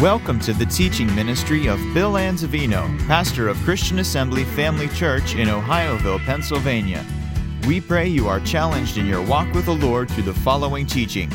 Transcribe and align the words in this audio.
Welcome 0.00 0.40
to 0.40 0.54
the 0.54 0.64
teaching 0.64 1.14
ministry 1.14 1.66
of 1.66 1.78
Bill 1.92 2.12
Anzavino, 2.14 2.98
pastor 3.06 3.48
of 3.48 3.58
Christian 3.58 3.98
Assembly 3.98 4.44
Family 4.44 4.88
Church 4.88 5.34
in 5.34 5.48
Ohioville, 5.48 6.24
Pennsylvania. 6.24 7.04
We 7.66 7.82
pray 7.82 8.08
you 8.08 8.26
are 8.26 8.40
challenged 8.40 8.96
in 8.96 9.04
your 9.04 9.20
walk 9.20 9.52
with 9.52 9.66
the 9.66 9.74
Lord 9.74 10.10
through 10.10 10.22
the 10.22 10.32
following 10.32 10.86
teaching. 10.86 11.28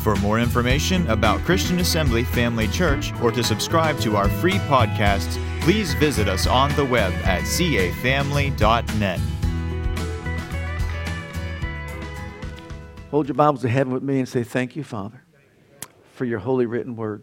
For 0.00 0.16
more 0.16 0.40
information 0.40 1.06
about 1.10 1.40
Christian 1.40 1.78
Assembly 1.78 2.24
Family 2.24 2.68
Church 2.68 3.12
or 3.20 3.30
to 3.32 3.44
subscribe 3.44 3.98
to 3.98 4.16
our 4.16 4.30
free 4.30 4.60
podcasts, 4.60 5.38
please 5.60 5.92
visit 5.92 6.26
us 6.26 6.46
on 6.46 6.74
the 6.74 6.86
web 6.86 7.12
at 7.16 7.42
cafamily.net. 7.42 9.20
Hold 13.10 13.28
your 13.28 13.34
Bibles 13.34 13.60
to 13.60 13.68
heaven 13.68 13.92
with 13.92 14.02
me 14.02 14.20
and 14.20 14.26
say, 14.26 14.42
Thank 14.42 14.74
you, 14.74 14.84
Father, 14.84 15.22
for 16.14 16.24
your 16.24 16.38
holy 16.38 16.64
written 16.64 16.96
word. 16.96 17.22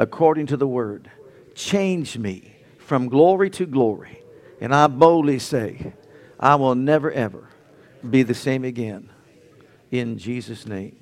according 0.00 0.46
to 0.46 0.56
the 0.56 0.66
word. 0.66 1.10
Change 1.54 2.16
me 2.18 2.56
from 2.78 3.08
glory 3.08 3.50
to 3.50 3.66
glory. 3.66 4.22
And 4.60 4.74
I 4.74 4.86
boldly 4.88 5.38
say, 5.38 5.92
I 6.40 6.54
will 6.56 6.74
never, 6.74 7.12
ever 7.12 7.48
be 8.08 8.22
the 8.22 8.34
same 8.34 8.64
again. 8.64 9.10
In 9.90 10.16
Jesus' 10.16 10.66
name, 10.66 10.96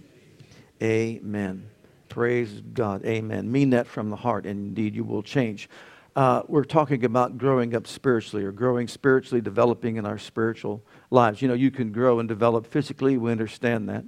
amen. 0.83 1.71
Praise 2.09 2.61
God. 2.73 3.05
Amen. 3.05 3.51
Mean 3.51 3.71
that 3.71 3.87
from 3.87 4.11
the 4.11 4.17
heart, 4.17 4.47
and 4.47 4.69
indeed 4.69 4.97
you 4.97 5.05
will 5.05 5.23
change. 5.23 5.69
Uh, 6.17 6.43
we're 6.49 6.65
talking 6.65 7.05
about 7.05 7.39
growing 7.39 7.77
up 7.77 7.87
spiritually 7.87 8.45
or 8.45 8.51
growing 8.51 8.89
spiritually, 8.89 9.41
developing 9.41 9.97
in 9.97 10.07
our 10.07 10.19
spiritual 10.19 10.83
lives. 11.11 11.41
You 11.41 11.47
know, 11.47 11.55
you 11.55 11.71
can 11.71 11.93
grow 11.93 12.19
and 12.19 12.29
develop 12.29 12.67
physically, 12.67 13.17
we 13.17 13.31
understand 13.31 13.89
that. 13.91 14.05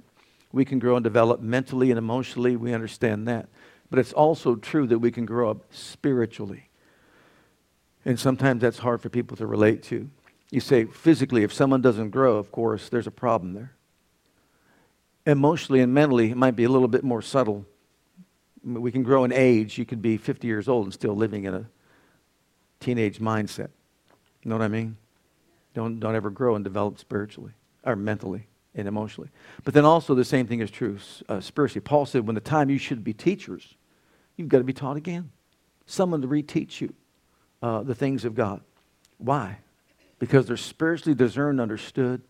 We 0.51 0.65
can 0.65 0.79
grow 0.79 0.97
and 0.97 1.03
develop 1.03 1.39
mentally 1.39 1.91
and 1.91 1.97
emotionally, 1.97 2.57
we 2.57 2.73
understand 2.73 3.27
that. 3.29 3.47
But 3.91 3.99
it's 3.99 4.13
also 4.13 4.55
true 4.55 4.87
that 4.87 4.99
we 4.99 5.11
can 5.11 5.25
grow 5.25 5.51
up 5.51 5.65
spiritually. 5.69 6.69
And 8.05 8.19
sometimes 8.19 8.61
that's 8.61 8.79
hard 8.79 9.01
for 9.01 9.09
people 9.09 9.37
to 9.37 9.45
relate 9.45 9.83
to. 9.83 10.09
You 10.49 10.61
say 10.61 10.85
physically, 10.85 11.43
if 11.43 11.53
someone 11.53 11.81
doesn't 11.81 12.09
grow, 12.09 12.37
of 12.37 12.51
course, 12.51 12.89
there's 12.89 13.05
a 13.05 13.11
problem 13.11 13.53
there. 13.53 13.73
Emotionally 15.25 15.81
and 15.81 15.93
mentally, 15.93 16.31
it 16.31 16.37
might 16.37 16.55
be 16.55 16.63
a 16.63 16.69
little 16.69 16.87
bit 16.87 17.03
more 17.03 17.21
subtle. 17.21 17.65
We 18.63 18.91
can 18.91 19.03
grow 19.03 19.23
in 19.25 19.33
age. 19.33 19.77
You 19.77 19.85
could 19.85 20.01
be 20.01 20.17
50 20.17 20.47
years 20.47 20.67
old 20.67 20.85
and 20.85 20.93
still 20.93 21.15
living 21.15 21.43
in 21.43 21.53
a 21.53 21.65
teenage 22.79 23.19
mindset. 23.19 23.69
You 24.41 24.49
know 24.49 24.55
what 24.57 24.63
I 24.63 24.69
mean? 24.69 24.97
Don't, 25.73 25.99
don't 25.99 26.15
ever 26.15 26.29
grow 26.29 26.55
and 26.55 26.63
develop 26.63 26.97
spiritually 26.97 27.51
or 27.83 27.95
mentally 27.95 28.47
and 28.73 28.87
emotionally. 28.87 29.29
But 29.63 29.73
then 29.73 29.85
also, 29.85 30.15
the 30.15 30.25
same 30.25 30.47
thing 30.47 30.61
is 30.61 30.71
true 30.71 30.97
uh, 31.27 31.41
spiritually. 31.41 31.81
Paul 31.81 32.05
said, 32.05 32.25
when 32.25 32.35
the 32.35 32.41
time 32.41 32.69
you 32.69 32.77
should 32.77 33.03
be 33.03 33.13
teachers, 33.13 33.75
You've 34.35 34.49
got 34.49 34.59
to 34.59 34.63
be 34.63 34.73
taught 34.73 34.97
again. 34.97 35.31
Someone 35.85 36.21
to 36.21 36.27
reteach 36.27 36.81
you 36.81 36.93
uh, 37.61 37.83
the 37.83 37.95
things 37.95 38.25
of 38.25 38.35
God. 38.35 38.61
Why? 39.17 39.57
Because 40.19 40.45
they're 40.45 40.57
spiritually 40.57 41.15
discerned, 41.15 41.59
understood, 41.59 42.21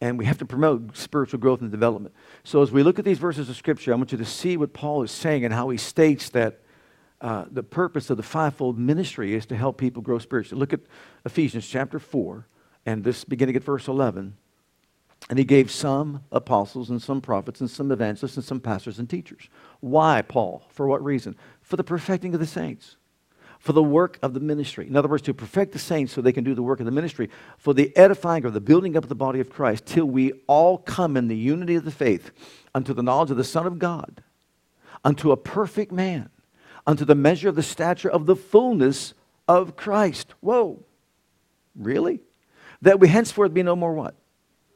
and 0.00 0.18
we 0.18 0.24
have 0.24 0.38
to 0.38 0.44
promote 0.44 0.96
spiritual 0.96 1.38
growth 1.38 1.60
and 1.60 1.70
development. 1.70 2.14
So, 2.42 2.62
as 2.62 2.72
we 2.72 2.82
look 2.82 2.98
at 2.98 3.04
these 3.04 3.18
verses 3.18 3.48
of 3.48 3.56
Scripture, 3.56 3.92
I 3.92 3.96
want 3.96 4.10
you 4.12 4.18
to 4.18 4.24
see 4.24 4.56
what 4.56 4.72
Paul 4.72 5.02
is 5.02 5.12
saying 5.12 5.44
and 5.44 5.54
how 5.54 5.68
he 5.68 5.78
states 5.78 6.30
that 6.30 6.60
uh, 7.20 7.44
the 7.50 7.62
purpose 7.62 8.10
of 8.10 8.16
the 8.16 8.22
fivefold 8.24 8.78
ministry 8.78 9.34
is 9.34 9.46
to 9.46 9.56
help 9.56 9.78
people 9.78 10.02
grow 10.02 10.18
spiritually. 10.18 10.58
Look 10.58 10.72
at 10.72 10.80
Ephesians 11.24 11.68
chapter 11.68 12.00
4, 12.00 12.46
and 12.84 13.04
this 13.04 13.22
beginning 13.22 13.54
at 13.54 13.62
verse 13.62 13.86
11. 13.86 14.36
And 15.32 15.38
he 15.38 15.46
gave 15.46 15.70
some 15.70 16.24
apostles 16.30 16.90
and 16.90 17.00
some 17.00 17.22
prophets 17.22 17.62
and 17.62 17.70
some 17.70 17.90
evangelists 17.90 18.36
and 18.36 18.44
some 18.44 18.60
pastors 18.60 18.98
and 18.98 19.08
teachers. 19.08 19.48
Why, 19.80 20.20
Paul? 20.20 20.66
For 20.68 20.86
what 20.86 21.02
reason? 21.02 21.36
For 21.62 21.76
the 21.76 21.82
perfecting 21.82 22.34
of 22.34 22.40
the 22.40 22.44
saints, 22.44 22.96
for 23.58 23.72
the 23.72 23.82
work 23.82 24.18
of 24.20 24.34
the 24.34 24.40
ministry. 24.40 24.86
In 24.86 24.94
other 24.94 25.08
words, 25.08 25.22
to 25.22 25.32
perfect 25.32 25.72
the 25.72 25.78
saints 25.78 26.12
so 26.12 26.20
they 26.20 26.34
can 26.34 26.44
do 26.44 26.54
the 26.54 26.62
work 26.62 26.80
of 26.80 26.84
the 26.84 26.92
ministry, 26.92 27.30
for 27.56 27.72
the 27.72 27.96
edifying 27.96 28.44
or 28.44 28.50
the 28.50 28.60
building 28.60 28.94
up 28.94 29.04
of 29.04 29.08
the 29.08 29.14
body 29.14 29.40
of 29.40 29.48
Christ, 29.48 29.86
till 29.86 30.04
we 30.04 30.34
all 30.48 30.76
come 30.76 31.16
in 31.16 31.28
the 31.28 31.34
unity 31.34 31.76
of 31.76 31.86
the 31.86 31.90
faith 31.90 32.30
unto 32.74 32.92
the 32.92 33.02
knowledge 33.02 33.30
of 33.30 33.38
the 33.38 33.42
Son 33.42 33.66
of 33.66 33.78
God, 33.78 34.22
unto 35.02 35.32
a 35.32 35.36
perfect 35.38 35.92
man, 35.92 36.28
unto 36.86 37.06
the 37.06 37.14
measure 37.14 37.48
of 37.48 37.54
the 37.54 37.62
stature 37.62 38.10
of 38.10 38.26
the 38.26 38.36
fullness 38.36 39.14
of 39.48 39.76
Christ. 39.76 40.34
Whoa, 40.40 40.84
really? 41.74 42.20
That 42.82 43.00
we 43.00 43.08
henceforth 43.08 43.54
be 43.54 43.62
no 43.62 43.74
more 43.74 43.94
what? 43.94 44.14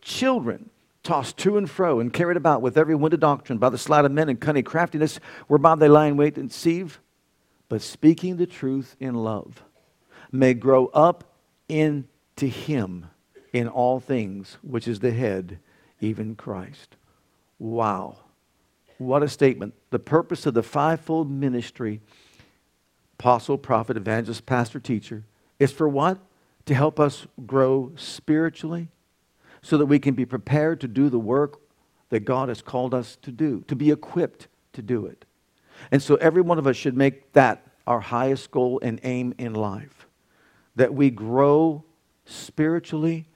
Children 0.07 0.71
tossed 1.03 1.37
to 1.37 1.57
and 1.57 1.69
fro 1.69 2.01
and 2.01 2.13
carried 2.13 2.37
about 2.37 2.63
with 2.63 2.79
every 2.79 2.95
wind 2.95 3.13
of 3.13 3.21
doctrine 3.21 3.59
by 3.59 3.69
the 3.69 3.79
sleight 3.79 4.05
of 4.05 4.13
men 4.13 4.29
and 4.29 4.41
cunning 4.41 4.65
craftiness 4.65 5.19
whereby 5.49 5.75
they 5.75 5.89
lie 5.89 6.07
in 6.07 6.17
wait 6.17 6.39
and 6.39 6.49
deceive, 6.49 7.01
but 7.69 7.83
speaking 7.83 8.37
the 8.37 8.47
truth 8.47 8.97
in 9.01 9.15
love 9.15 9.63
may 10.33 10.55
grow 10.55 10.87
up 10.87 11.25
into 11.69 12.47
him 12.47 13.07
in 13.53 13.69
all 13.69 14.01
things, 14.01 14.59
which 14.63 14.87
is 14.87 15.01
the 15.01 15.13
head, 15.13 15.59
even 16.01 16.35
Christ. 16.35 16.97
Wow. 17.59 18.19
What 18.99 19.23
a 19.23 19.29
statement. 19.29 19.75
The 19.91 19.99
purpose 19.99 20.47
of 20.47 20.55
the 20.55 20.63
fivefold 20.63 21.31
ministry 21.31 22.01
apostle, 23.19 23.57
prophet, 23.57 23.97
evangelist, 23.97 24.45
pastor, 24.45 24.79
teacher 24.79 25.25
is 25.59 25.73
for 25.73 25.89
what? 25.89 26.19
To 26.67 26.75
help 26.75 27.01
us 27.01 27.27
grow 27.47 27.93
spiritually, 27.97 28.89
so 29.67 29.77
that 29.79 29.87
we 29.87 29.99
can 29.99 30.15
be 30.15 30.25
prepared 30.25 30.81
to 30.81 30.87
do 30.87 31.09
the 31.09 31.19
work 31.19 31.59
that 32.11 32.21
God 32.21 32.49
has 32.49 32.63
called 32.63 32.95
us 32.95 33.19
to 33.23 33.33
do, 33.33 33.65
to 33.67 33.75
be 33.75 33.91
equipped 33.91 34.47
to 34.75 34.81
do 34.81 35.07
it. 35.07 35.25
And 35.91 36.01
so 36.01 36.15
every 36.15 36.41
one 36.41 36.61
of 36.61 36.69
us 36.69 36.77
should 36.77 36.97
make 36.97 37.33
that 37.33 37.67
our 37.85 37.99
highest 37.99 38.53
goal 38.53 38.79
and 38.81 39.01
aim 39.03 39.35
in 39.39 39.55
life 39.55 40.07
that 40.77 40.95
we 40.95 41.11
grow 41.11 41.83
spiritually 42.27 43.27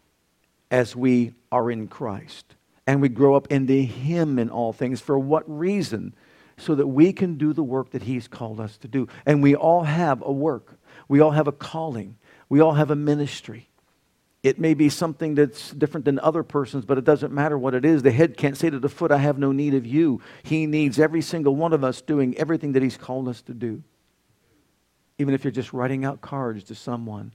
as 0.71 0.95
we 0.95 1.33
are 1.51 1.69
in 1.69 1.89
Christ 1.89 2.55
and 2.87 3.01
we 3.01 3.09
grow 3.09 3.35
up 3.35 3.49
into 3.51 3.83
Him 3.83 4.39
in 4.39 4.51
all 4.51 4.73
things. 4.73 5.01
For 5.01 5.19
what 5.19 5.43
reason? 5.51 6.15
So 6.57 6.77
that 6.77 6.87
we 6.87 7.13
can 7.13 7.39
do 7.39 7.53
the 7.53 7.65
work 7.65 7.91
that 7.91 8.03
He's 8.03 8.29
called 8.29 8.61
us 8.61 8.77
to 8.79 8.89
do. 8.89 9.09
And 9.27 9.43
we 9.43 9.57
all 9.57 9.83
have 9.83 10.23
a 10.23 10.31
work, 10.31 10.79
we 11.09 11.19
all 11.19 11.33
have 11.33 11.49
a 11.49 11.53
calling, 11.53 12.19
we 12.49 12.61
all 12.61 12.75
have 12.75 12.93
a 12.93 12.97
ministry. 12.97 13.70
It 14.43 14.59
may 14.59 14.73
be 14.73 14.89
something 14.89 15.35
that's 15.35 15.71
different 15.73 16.07
than 16.07 16.19
other 16.21 16.43
persons, 16.43 16.87
but 16.87 16.97
it 16.97 17.05
doesn't 17.05 17.33
matter 17.33 17.59
what 17.59 17.75
it 17.75 17.85
is. 17.85 18.03
The 18.03 18.11
head 18.11 18.39
can't 18.39 18.57
say 18.57 18.71
to 18.71 18.79
the 18.79 18.89
foot, 18.89 19.11
I 19.11 19.19
have 19.19 19.39
no 19.39 19.53
need 19.53 19.75
of 19.75 19.87
you. 19.87 20.23
He 20.43 20.67
needs 20.67 20.99
every 20.99 21.21
single 21.21 21.57
one 21.57 21.75
of 21.75 21.85
us 21.85 22.01
doing 22.01 22.37
everything 22.39 22.73
that 22.73 22.83
He's 22.83 22.97
called 22.97 23.29
us 23.29 23.43
to 23.43 23.55
do. 23.55 23.83
Even 25.19 25.35
if 25.35 25.45
you're 25.45 25.51
just 25.51 25.75
writing 25.75 26.07
out 26.07 26.23
cards 26.23 26.65
to 26.65 26.75
someone 26.75 27.35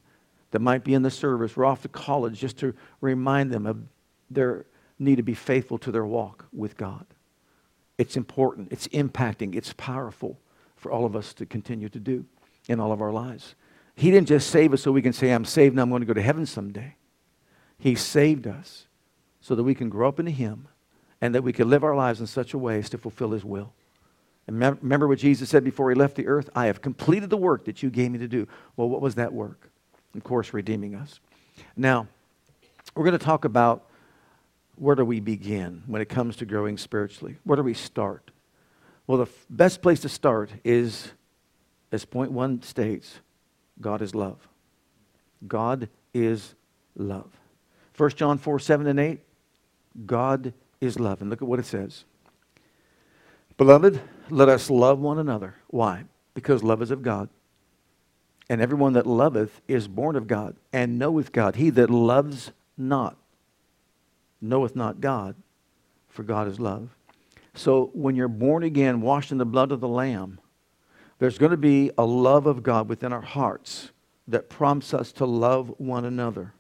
that 0.49 0.59
might 0.61 0.83
be 0.83 0.95
in 0.95 1.03
the 1.03 1.11
service 1.11 1.55
or 1.55 1.66
off 1.66 1.83
to 1.83 1.89
college, 1.89 2.39
just 2.39 2.57
to 2.57 2.73
remind 3.01 3.51
them 3.51 3.67
of 3.67 3.83
their 4.31 4.66
need 4.97 5.17
to 5.17 5.23
be 5.23 5.35
faithful 5.35 5.77
to 5.77 5.91
their 5.91 6.05
walk 6.05 6.45
with 6.51 6.75
God. 6.75 7.05
It's 7.97 8.17
important, 8.17 8.72
it's 8.72 8.87
impacting, 8.87 9.55
it's 9.55 9.73
powerful 9.73 10.39
for 10.75 10.91
all 10.91 11.05
of 11.05 11.16
us 11.16 11.33
to 11.35 11.45
continue 11.45 11.90
to 11.90 11.99
do 11.99 12.25
in 12.67 12.79
all 12.79 12.91
of 12.91 13.02
our 13.02 13.11
lives. 13.11 13.55
He 13.95 14.11
didn't 14.11 14.27
just 14.27 14.49
save 14.49 14.73
us 14.73 14.81
so 14.81 14.91
we 14.91 15.01
can 15.01 15.13
say, 15.13 15.31
I'm 15.31 15.45
saved 15.45 15.75
now 15.75 15.83
I'm 15.83 15.89
going 15.89 16.01
to 16.01 16.05
go 16.05 16.13
to 16.13 16.21
heaven 16.21 16.45
someday. 16.45 16.95
He 17.77 17.95
saved 17.95 18.45
us 18.45 18.87
so 19.41 19.55
that 19.55 19.63
we 19.63 19.75
can 19.75 19.89
grow 19.89 20.09
up 20.09 20.19
into 20.19 20.31
Him 20.31 20.67
and 21.21 21.33
that 21.33 21.43
we 21.43 21.53
can 21.53 21.69
live 21.69 21.83
our 21.83 21.95
lives 21.95 22.19
in 22.19 22.27
such 22.27 22.53
a 22.53 22.57
way 22.57 22.79
as 22.79 22.89
to 22.89 22.97
fulfill 22.97 23.31
His 23.31 23.45
will. 23.45 23.73
And 24.47 24.59
remember 24.59 25.07
what 25.07 25.19
Jesus 25.19 25.49
said 25.49 25.63
before 25.63 25.89
He 25.89 25.95
left 25.95 26.15
the 26.15 26.27
earth? 26.27 26.49
I 26.55 26.65
have 26.65 26.81
completed 26.81 27.29
the 27.29 27.37
work 27.37 27.65
that 27.65 27.81
you 27.81 27.89
gave 27.89 28.11
me 28.11 28.19
to 28.19 28.27
do. 28.27 28.47
Well, 28.75 28.89
what 28.89 29.01
was 29.01 29.15
that 29.15 29.33
work? 29.33 29.69
Of 30.13 30.23
course, 30.23 30.53
redeeming 30.53 30.95
us. 30.95 31.19
Now, 31.75 32.07
we're 32.95 33.05
going 33.05 33.17
to 33.17 33.25
talk 33.25 33.45
about 33.45 33.85
where 34.75 34.95
do 34.95 35.05
we 35.05 35.19
begin 35.19 35.83
when 35.87 36.01
it 36.01 36.09
comes 36.09 36.35
to 36.37 36.45
growing 36.45 36.77
spiritually? 36.77 37.37
Where 37.43 37.55
do 37.55 37.63
we 37.63 37.73
start? 37.73 38.31
Well, 39.07 39.19
the 39.19 39.25
f- 39.25 39.45
best 39.49 39.81
place 39.81 40.01
to 40.01 40.09
start 40.09 40.51
is, 40.63 41.11
as 41.91 42.05
point 42.05 42.31
one 42.31 42.61
states, 42.61 43.19
God 43.81 44.01
is 44.01 44.16
love. 44.16 44.47
God 45.47 45.89
is 46.13 46.55
love. 46.95 47.31
1 47.97 48.09
John 48.11 48.37
4 48.37 48.59
7 48.59 48.87
and 48.87 48.99
8, 48.99 49.19
God 50.05 50.53
is 50.81 50.99
love. 50.99 51.22
And 51.22 51.29
look 51.29 51.41
at 51.41 51.47
what 51.47 51.59
it 51.59 51.66
says. 51.66 52.05
Beloved, 53.57 54.01
let 54.29 54.49
us 54.49 54.69
love 54.69 54.99
one 54.99 55.17
another. 55.17 55.55
Why? 55.67 56.05
because 56.35 56.61
love 56.61 56.83
is 56.83 56.91
of 56.91 57.01
God. 57.01 57.29
And 58.47 58.61
everyone 58.61 58.93
that 58.93 59.07
loveth 59.07 59.61
is 59.67 59.87
born 59.87 60.16
of 60.16 60.28
God 60.28 60.55
and 60.71 60.99
knoweth 60.99 61.31
God. 61.31 61.55
He 61.55 61.71
that 61.71 61.89
loves 61.89 62.51
not 62.78 63.17
knoweth 64.39 64.75
not 64.75 65.01
God, 65.01 65.33
for 66.07 66.21
God 66.21 66.47
is 66.47 66.59
love. 66.59 66.89
So 67.55 67.89
when 67.93 68.16
you're 68.16 68.28
born 68.28 68.61
again, 68.61 69.01
washed 69.01 69.31
in 69.31 69.39
the 69.39 69.45
blood 69.45 69.71
of 69.71 69.79
the 69.79 69.87
Lamb, 69.87 70.39
there's 71.20 71.38
going 71.38 71.52
to 71.52 71.58
be 71.58 71.91
a 71.97 72.06
love 72.06 72.46
of 72.46 72.64
God 72.64 72.90
within 72.90 73.14
our 73.14 73.22
hearts 73.22 73.91
that 74.28 74.50
prompts 74.50 74.94
us 74.94 75.12
to 75.14 75.26
love 75.26 75.73
one 75.78 76.06
another. 76.06 76.53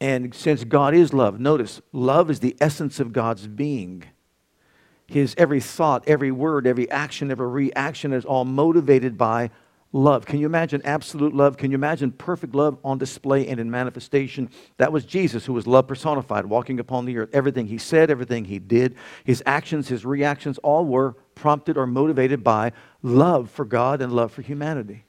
And 0.00 0.34
since 0.34 0.64
God 0.64 0.94
is 0.94 1.14
love, 1.14 1.40
notice, 1.40 1.80
love 1.92 2.30
is 2.30 2.40
the 2.40 2.56
essence 2.60 3.00
of 3.00 3.12
God's 3.12 3.46
being. 3.46 4.04
His 5.06 5.34
every 5.38 5.60
thought, 5.60 6.04
every 6.06 6.30
word, 6.30 6.66
every 6.66 6.90
action, 6.90 7.30
every 7.30 7.48
reaction 7.48 8.12
is 8.12 8.24
all 8.24 8.44
motivated 8.44 9.16
by 9.16 9.50
love. 9.94 10.26
Can 10.26 10.40
you 10.40 10.46
imagine 10.46 10.82
absolute 10.84 11.32
love? 11.34 11.56
Can 11.56 11.70
you 11.70 11.76
imagine 11.76 12.10
perfect 12.10 12.54
love 12.54 12.76
on 12.84 12.98
display 12.98 13.46
and 13.46 13.60
in 13.60 13.70
manifestation? 13.70 14.50
That 14.76 14.92
was 14.92 15.04
Jesus, 15.04 15.46
who 15.46 15.52
was 15.52 15.68
love 15.68 15.86
personified, 15.86 16.46
walking 16.46 16.80
upon 16.80 17.04
the 17.04 17.16
earth. 17.16 17.30
Everything 17.32 17.68
he 17.68 17.78
said, 17.78 18.10
everything 18.10 18.44
he 18.44 18.58
did, 18.58 18.96
his 19.22 19.42
actions, 19.46 19.88
his 19.88 20.04
reactions, 20.04 20.58
all 20.58 20.84
were 20.84 21.12
prompted 21.36 21.76
or 21.76 21.86
motivated 21.86 22.42
by 22.42 22.72
love 23.02 23.50
for 23.50 23.64
God 23.64 24.02
and 24.02 24.12
love 24.12 24.32
for 24.32 24.42
humanity. 24.42 25.04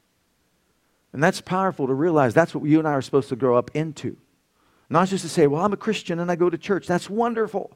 And 1.11 1.23
that's 1.23 1.41
powerful 1.41 1.87
to 1.87 1.93
realize 1.93 2.35
that's 2.35 2.53
what 2.53 2.63
you 2.65 2.77
and 2.77 2.87
I 2.87 2.91
are 2.91 3.01
supposed 3.01 3.29
to 3.29 3.35
grow 3.35 3.57
up 3.57 3.71
into. 3.73 4.17
Not 4.87 5.07
just 5.07 5.23
to 5.23 5.29
say, 5.29 5.47
well, 5.47 5.65
I'm 5.65 5.73
a 5.73 5.77
Christian 5.77 6.19
and 6.19 6.29
I 6.29 6.35
go 6.35 6.49
to 6.49 6.59
church. 6.59 6.85
That's 6.85 7.09
wonderful. 7.09 7.75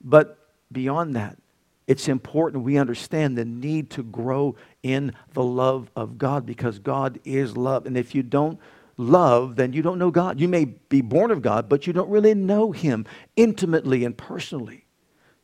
But 0.00 0.38
beyond 0.70 1.16
that, 1.16 1.38
it's 1.92 2.08
important 2.08 2.64
we 2.64 2.78
understand 2.78 3.36
the 3.36 3.44
need 3.44 3.90
to 3.90 4.02
grow 4.02 4.56
in 4.82 5.12
the 5.34 5.42
love 5.42 5.90
of 5.94 6.16
God 6.16 6.46
because 6.46 6.78
God 6.78 7.20
is 7.22 7.54
love. 7.54 7.84
And 7.84 7.98
if 7.98 8.14
you 8.14 8.22
don't 8.22 8.58
love, 8.96 9.56
then 9.56 9.74
you 9.74 9.82
don't 9.82 9.98
know 9.98 10.10
God. 10.10 10.40
You 10.40 10.48
may 10.48 10.64
be 10.64 11.02
born 11.02 11.30
of 11.30 11.42
God, 11.42 11.68
but 11.68 11.86
you 11.86 11.92
don't 11.92 12.08
really 12.08 12.32
know 12.32 12.72
Him 12.72 13.04
intimately 13.36 14.06
and 14.06 14.16
personally 14.16 14.86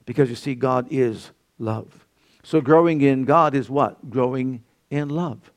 because 0.06 0.30
you 0.30 0.36
see, 0.36 0.54
God 0.54 0.86
is 0.90 1.32
love. 1.58 2.06
So 2.42 2.62
growing 2.62 3.02
in 3.02 3.26
God 3.26 3.54
is 3.54 3.68
what? 3.68 4.08
Growing 4.08 4.64
in 4.88 5.10
love. 5.10 5.52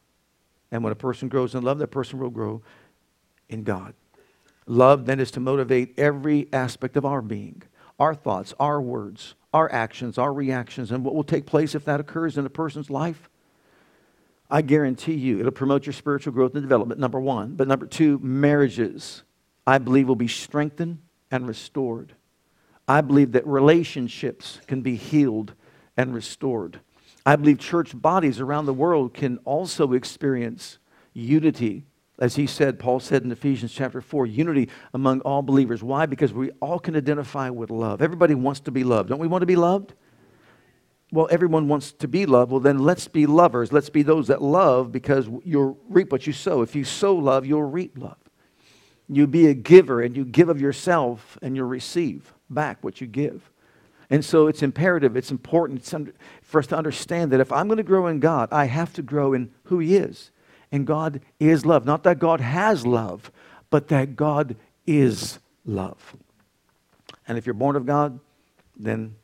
And 0.73 0.83
when 0.83 0.91
a 0.91 0.95
person 0.97 1.29
grows 1.29 1.55
in 1.55 1.63
love, 1.63 1.79
that 1.79 1.87
person 1.87 2.19
will 2.19 2.29
grow 2.29 2.61
in 3.47 3.63
God. 3.63 3.93
Love 4.65 5.05
then 5.05 5.21
is 5.21 5.31
to 5.31 5.39
motivate 5.39 5.97
every 5.97 6.49
aspect 6.51 6.97
of 6.97 7.05
our 7.05 7.21
being, 7.21 7.63
our 8.01 8.15
thoughts, 8.15 8.51
our 8.59 8.81
words, 8.81 9.35
our 9.53 9.71
actions, 9.71 10.17
our 10.17 10.33
reactions, 10.33 10.91
and 10.91 11.05
what 11.05 11.13
will 11.13 11.23
take 11.23 11.45
place 11.45 11.75
if 11.75 11.85
that 11.85 11.99
occurs 11.99 12.35
in 12.35 12.47
a 12.47 12.49
person's 12.49 12.89
life. 12.89 13.29
I 14.49 14.63
guarantee 14.63 15.13
you 15.13 15.39
it'll 15.39 15.51
promote 15.51 15.85
your 15.85 15.93
spiritual 15.93 16.33
growth 16.33 16.55
and 16.55 16.63
development, 16.63 16.99
number 16.99 17.19
one. 17.19 17.53
But 17.53 17.67
number 17.67 17.85
two, 17.85 18.17
marriages, 18.23 19.21
I 19.67 19.77
believe, 19.77 20.07
will 20.07 20.15
be 20.15 20.27
strengthened 20.27 20.97
and 21.29 21.47
restored. 21.47 22.15
I 22.87 23.01
believe 23.01 23.33
that 23.33 23.45
relationships 23.45 24.59
can 24.65 24.81
be 24.81 24.95
healed 24.95 25.53
and 25.95 26.11
restored. 26.11 26.79
I 27.23 27.35
believe 27.35 27.59
church 27.59 27.93
bodies 27.95 28.39
around 28.39 28.65
the 28.65 28.73
world 28.73 29.13
can 29.13 29.37
also 29.45 29.93
experience 29.93 30.79
unity. 31.13 31.85
As 32.21 32.35
he 32.35 32.45
said, 32.45 32.77
Paul 32.77 32.99
said 32.99 33.23
in 33.23 33.31
Ephesians 33.31 33.73
chapter 33.73 33.99
4, 33.99 34.27
unity 34.27 34.69
among 34.93 35.21
all 35.21 35.41
believers. 35.41 35.81
Why? 35.81 36.05
Because 36.05 36.31
we 36.31 36.51
all 36.61 36.77
can 36.77 36.95
identify 36.95 37.49
with 37.49 37.71
love. 37.71 37.99
Everybody 37.99 38.35
wants 38.35 38.59
to 38.61 38.71
be 38.71 38.83
loved. 38.83 39.09
Don't 39.09 39.19
we 39.19 39.27
want 39.27 39.41
to 39.41 39.47
be 39.47 39.55
loved? 39.55 39.95
Well, 41.11 41.27
everyone 41.31 41.67
wants 41.67 41.91
to 41.93 42.07
be 42.07 42.27
loved. 42.27 42.51
Well, 42.51 42.59
then 42.59 42.77
let's 42.77 43.07
be 43.07 43.25
lovers. 43.25 43.73
Let's 43.73 43.89
be 43.89 44.03
those 44.03 44.27
that 44.27 44.39
love 44.39 44.91
because 44.91 45.27
you'll 45.43 45.79
reap 45.89 46.11
what 46.11 46.27
you 46.27 46.31
sow. 46.31 46.61
If 46.61 46.75
you 46.75 46.83
sow 46.83 47.15
love, 47.15 47.47
you'll 47.47 47.63
reap 47.63 47.97
love. 47.97 48.17
You 49.09 49.25
be 49.25 49.47
a 49.47 49.55
giver 49.55 50.01
and 50.01 50.15
you 50.15 50.23
give 50.23 50.47
of 50.47 50.61
yourself 50.61 51.39
and 51.41 51.55
you'll 51.55 51.67
receive 51.67 52.35
back 52.51 52.83
what 52.83 53.01
you 53.01 53.07
give. 53.07 53.49
And 54.11 54.23
so 54.23 54.45
it's 54.45 54.61
imperative, 54.61 55.17
it's 55.17 55.31
important 55.31 55.83
for 56.43 56.59
us 56.59 56.67
to 56.67 56.77
understand 56.77 57.31
that 57.31 57.39
if 57.39 57.51
I'm 57.51 57.67
going 57.67 57.77
to 57.77 57.83
grow 57.83 58.07
in 58.07 58.19
God, 58.19 58.49
I 58.51 58.65
have 58.65 58.93
to 58.93 59.01
grow 59.01 59.33
in 59.33 59.51
who 59.63 59.79
He 59.79 59.95
is. 59.95 60.30
And 60.71 60.87
God 60.87 61.21
is 61.39 61.65
love. 61.65 61.85
Not 61.85 62.03
that 62.03 62.19
God 62.19 62.39
has 62.39 62.85
love, 62.85 63.31
but 63.69 63.89
that 63.89 64.15
God 64.15 64.55
is 64.87 65.39
love. 65.65 66.15
And 67.27 67.37
if 67.37 67.45
you're 67.45 67.53
born 67.53 67.75
of 67.75 67.85
God, 67.85 68.19
then 68.77 69.15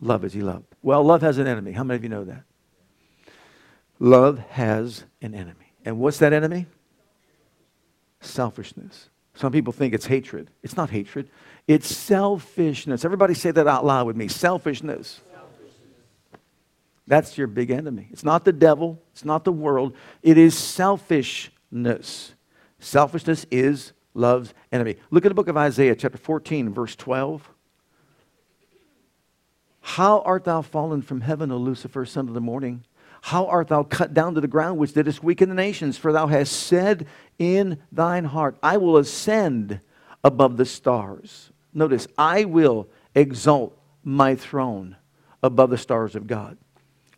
love 0.00 0.24
is 0.24 0.32
He 0.32 0.40
loved. 0.40 0.66
Well, 0.82 1.02
love 1.02 1.22
has 1.22 1.38
an 1.38 1.46
enemy. 1.46 1.72
How 1.72 1.84
many 1.84 1.96
of 1.96 2.02
you 2.02 2.08
know 2.08 2.24
that? 2.24 2.44
Love 3.98 4.38
has 4.50 5.04
an 5.22 5.34
enemy. 5.34 5.72
And 5.84 5.98
what's 5.98 6.18
that 6.18 6.32
enemy? 6.32 6.66
Selfishness. 8.20 9.08
Some 9.34 9.52
people 9.52 9.72
think 9.72 9.94
it's 9.94 10.06
hatred. 10.06 10.50
It's 10.62 10.76
not 10.76 10.90
hatred, 10.90 11.28
it's 11.66 11.88
selfishness. 11.88 13.04
Everybody 13.04 13.34
say 13.34 13.50
that 13.50 13.66
out 13.66 13.84
loud 13.84 14.06
with 14.06 14.16
me 14.16 14.28
selfishness. 14.28 15.20
That's 17.06 17.36
your 17.36 17.46
big 17.46 17.70
enemy. 17.70 18.08
It's 18.10 18.24
not 18.24 18.44
the 18.44 18.52
devil, 18.52 19.00
it's 19.12 19.24
not 19.24 19.44
the 19.44 19.52
world, 19.52 19.94
it 20.22 20.38
is 20.38 20.56
selfishness. 20.56 22.34
Selfishness 22.78 23.46
is 23.50 23.92
love's 24.14 24.54
enemy. 24.72 24.96
Look 25.10 25.24
at 25.24 25.28
the 25.28 25.34
book 25.34 25.48
of 25.48 25.56
Isaiah, 25.56 25.94
chapter 25.94 26.18
14, 26.18 26.72
verse 26.72 26.96
12. 26.96 27.50
How 29.80 30.20
art 30.20 30.44
thou 30.44 30.62
fallen 30.62 31.02
from 31.02 31.20
heaven, 31.20 31.52
O 31.52 31.58
Lucifer, 31.58 32.06
son 32.06 32.28
of 32.28 32.34
the 32.34 32.40
morning? 32.40 32.84
How 33.20 33.46
art 33.46 33.68
thou 33.68 33.82
cut 33.82 34.14
down 34.14 34.34
to 34.34 34.40
the 34.40 34.48
ground, 34.48 34.78
which 34.78 34.94
didst 34.94 35.22
weaken 35.22 35.48
the 35.50 35.54
nations? 35.54 35.98
For 35.98 36.12
thou 36.12 36.26
hast 36.26 36.52
said 36.52 37.06
in 37.38 37.78
thine 37.92 38.24
heart, 38.24 38.56
I 38.62 38.78
will 38.78 38.96
ascend 38.96 39.80
above 40.22 40.56
the 40.56 40.64
stars. 40.64 41.50
Notice, 41.74 42.06
I 42.16 42.44
will 42.44 42.88
exalt 43.14 43.78
my 44.02 44.34
throne 44.34 44.96
above 45.42 45.70
the 45.70 45.78
stars 45.78 46.14
of 46.16 46.26
God. 46.26 46.56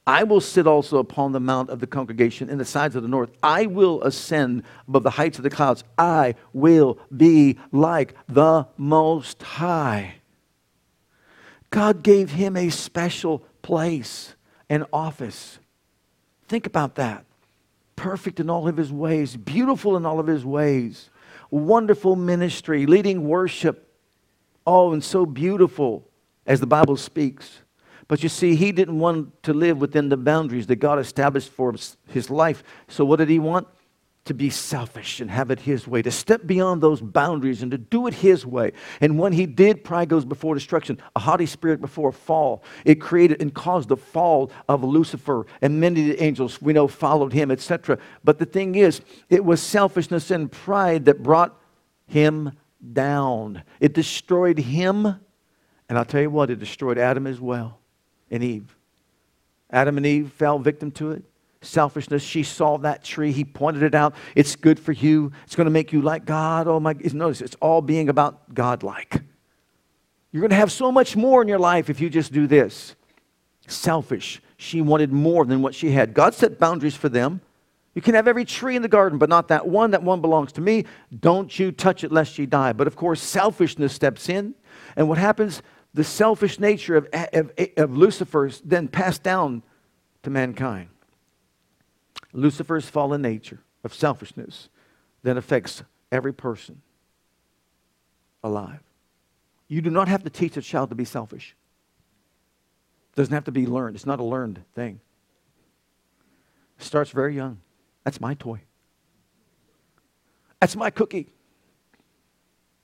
I 0.06 0.23
will 0.23 0.41
sit 0.41 0.69
also 0.69 0.99
upon 0.99 1.32
the 1.32 1.41
mount 1.41 1.69
of 1.69 1.81
the 1.81 1.87
congregation 1.87 2.49
in 2.49 2.58
the 2.58 2.64
sides 2.64 2.94
of 2.94 3.03
the 3.03 3.08
north. 3.08 3.31
I 3.43 3.67
will 3.67 4.03
ascend 4.03 4.62
above 4.87 5.03
the 5.03 5.11
heights 5.11 5.38
of 5.38 5.43
the 5.43 5.50
clouds. 5.50 5.82
I 5.99 6.37
will 6.53 6.99
be 7.14 7.58
like 7.73 8.14
the 8.29 8.69
Most 8.76 9.43
High. 9.43 10.17
God 11.70 12.05
gave 12.05 12.31
him 12.31 12.56
a 12.56 12.70
special 12.70 13.41
place 13.62 14.37
and 14.70 14.87
office. 14.93 15.58
Think 16.47 16.67
about 16.67 16.94
that. 16.94 17.25
Perfect 17.97 18.38
in 18.38 18.49
all 18.49 18.69
of 18.69 18.76
his 18.76 18.92
ways, 18.92 19.37
beautiful 19.37 19.97
in 19.97 20.07
all 20.07 20.21
of 20.21 20.28
his 20.28 20.45
ways, 20.45 21.11
wonderful 21.50 22.14
ministry, 22.14 22.87
leading 22.87 23.26
worship. 23.26 23.92
Oh, 24.64 24.92
and 24.92 25.02
so 25.02 25.26
beautiful 25.26 26.07
as 26.47 26.61
the 26.61 26.66
Bible 26.66 26.97
speaks. 26.97 27.62
But 28.08 28.22
you 28.22 28.28
see, 28.28 28.54
he 28.54 28.72
didn't 28.72 28.98
want 28.98 29.42
to 29.42 29.52
live 29.52 29.80
within 29.80 30.08
the 30.08 30.16
boundaries 30.16 30.66
that 30.68 30.76
God 30.76 30.98
established 30.98 31.50
for 31.50 31.75
his 32.08 32.30
life. 32.30 32.62
So, 32.88 33.04
what 33.04 33.16
did 33.16 33.28
he 33.28 33.38
want? 33.38 33.66
to 34.26 34.34
be 34.34 34.50
selfish 34.50 35.20
and 35.20 35.30
have 35.30 35.50
it 35.50 35.60
his 35.60 35.88
way, 35.88 36.02
to 36.02 36.10
step 36.10 36.46
beyond 36.46 36.82
those 36.82 37.00
boundaries 37.00 37.62
and 37.62 37.70
to 37.70 37.78
do 37.78 38.06
it 38.06 38.14
his 38.14 38.44
way. 38.44 38.72
And 39.00 39.18
when 39.18 39.32
he 39.32 39.46
did, 39.46 39.84
pride 39.84 40.08
goes 40.08 40.25
before 40.25 40.54
destruction, 40.54 40.98
a 41.14 41.20
haughty 41.20 41.46
spirit 41.46 41.80
before 41.80 42.10
a 42.10 42.12
fall. 42.12 42.62
It 42.84 42.96
created 42.96 43.40
and 43.40 43.54
caused 43.54 43.88
the 43.88 43.96
fall 43.96 44.50
of 44.68 44.84
Lucifer, 44.84 45.46
and 45.62 45.80
many 45.80 46.10
of 46.10 46.18
the 46.18 46.22
angels 46.25 46.60
we 46.60 46.72
know 46.72 46.88
followed 46.88 47.32
him, 47.32 47.50
etc. 47.50 47.98
But 48.25 48.38
the 48.38 48.46
thing 48.46 48.75
is, 48.75 49.00
it 49.30 49.44
was 49.44 49.62
selfishness 49.62 50.30
and 50.30 50.50
pride 50.50 51.04
that 51.04 51.22
brought 51.22 51.56
him 52.06 52.52
down. 52.92 53.62
It 53.78 53.94
destroyed 53.94 54.58
him, 54.58 55.06
and 55.06 55.98
I'll 55.98 56.04
tell 56.04 56.20
you 56.20 56.30
what, 56.30 56.50
it 56.50 56.58
destroyed 56.58 56.98
Adam 56.98 57.26
as 57.28 57.40
well 57.40 57.78
and 58.30 58.42
Eve. 58.42 58.76
Adam 59.71 59.97
and 59.97 60.06
Eve 60.06 60.33
fell 60.33 60.59
victim 60.59 60.90
to 60.92 61.12
it 61.12 61.25
selfishness. 61.66 62.23
She 62.23 62.42
saw 62.42 62.78
that 62.78 63.04
tree. 63.04 63.33
He 63.33 63.45
pointed 63.45 63.83
it 63.83 63.95
out. 63.95 64.14
It's 64.35 64.56
good 64.56 64.78
for 64.78 64.92
you. 64.92 65.33
It's 65.45 65.56
going 65.56 65.66
to 65.66 65.71
make 65.71 65.92
you 65.92 66.00
like 66.00 66.25
God. 66.25 66.68
Oh 66.68 66.80
my, 66.80 66.95
notice 67.12 67.40
it's 67.40 67.56
all 67.61 67.83
being 67.83 68.09
about 68.09 68.54
God 68.54 68.83
like. 68.83 69.23
You're 70.33 70.40
going 70.40 70.50
to 70.50 70.56
have 70.56 70.73
so 70.73 70.92
much 70.92 71.16
more 71.16 71.42
in 71.42 71.49
your 71.49 71.59
life 71.59 71.88
if 71.90 72.00
you 72.00 72.11
just 72.11 72.33
do 72.33 72.47
this. 72.47 72.95
Selfish. 73.66 74.40
She 74.56 74.80
wanted 74.80 75.12
more 75.12 75.45
than 75.45 75.62
what 75.62 75.75
she 75.75 75.90
had. 75.90 76.14
God 76.14 76.35
set 76.35 76.59
boundaries 76.59 76.95
for 76.95 77.09
them. 77.09 77.40
You 77.95 78.02
can 78.02 78.14
have 78.14 78.28
every 78.28 78.45
tree 78.45 78.76
in 78.76 78.83
the 78.83 78.88
garden, 78.88 79.18
but 79.18 79.30
not 79.30 79.49
that 79.49 79.66
one. 79.66 79.92
That 79.92 80.02
one 80.02 80.21
belongs 80.21 80.52
to 80.52 80.61
me. 80.61 80.85
Don't 81.18 81.59
you 81.59 81.73
touch 81.73 82.04
it 82.04 82.12
lest 82.12 82.38
you 82.38 82.47
die. 82.47 82.75
But 82.75 82.87
of 82.87 82.97
course, 82.97 83.23
selfishness 83.23 83.95
steps 83.95 84.28
in. 84.28 84.54
And 84.97 85.09
what 85.09 85.16
happens? 85.16 85.62
The 85.97 86.05
selfish 86.05 86.61
nature 86.61 86.95
of, 86.95 87.09
of, 87.33 87.53
of 87.79 87.97
Lucifer's 87.97 88.61
then 88.62 88.87
passed 88.87 89.23
down 89.23 89.62
to 90.25 90.29
mankind. 90.29 90.91
Lucifer's 92.35 92.87
fallen 92.87 93.23
nature 93.23 93.61
of 93.83 93.95
selfishness 93.95 94.69
then 95.23 95.38
affects 95.38 95.83
every 96.12 96.35
person 96.35 96.83
alive. 98.45 98.81
You 99.69 99.81
do 99.81 99.88
not 99.88 100.07
have 100.09 100.23
to 100.25 100.29
teach 100.29 100.59
a 100.59 100.61
child 100.61 100.91
to 100.91 100.95
be 100.95 101.07
selfish. 101.07 101.57
It 103.15 103.17
doesn't 103.17 103.33
have 103.33 103.45
to 103.45 103.53
be 103.53 103.67
learned. 103.67 103.97
It's 103.97 104.05
not 104.05 104.21
a 104.21 104.25
learned 104.25 104.62
thing. 104.75 105.00
Starts 106.76 107.11
very 107.11 107.35
young. 107.35 107.59
That's 108.05 108.21
my 108.21 108.35
toy. 108.35 108.61
That's 110.61 110.76
my 110.76 110.91
cookie. 110.91 111.31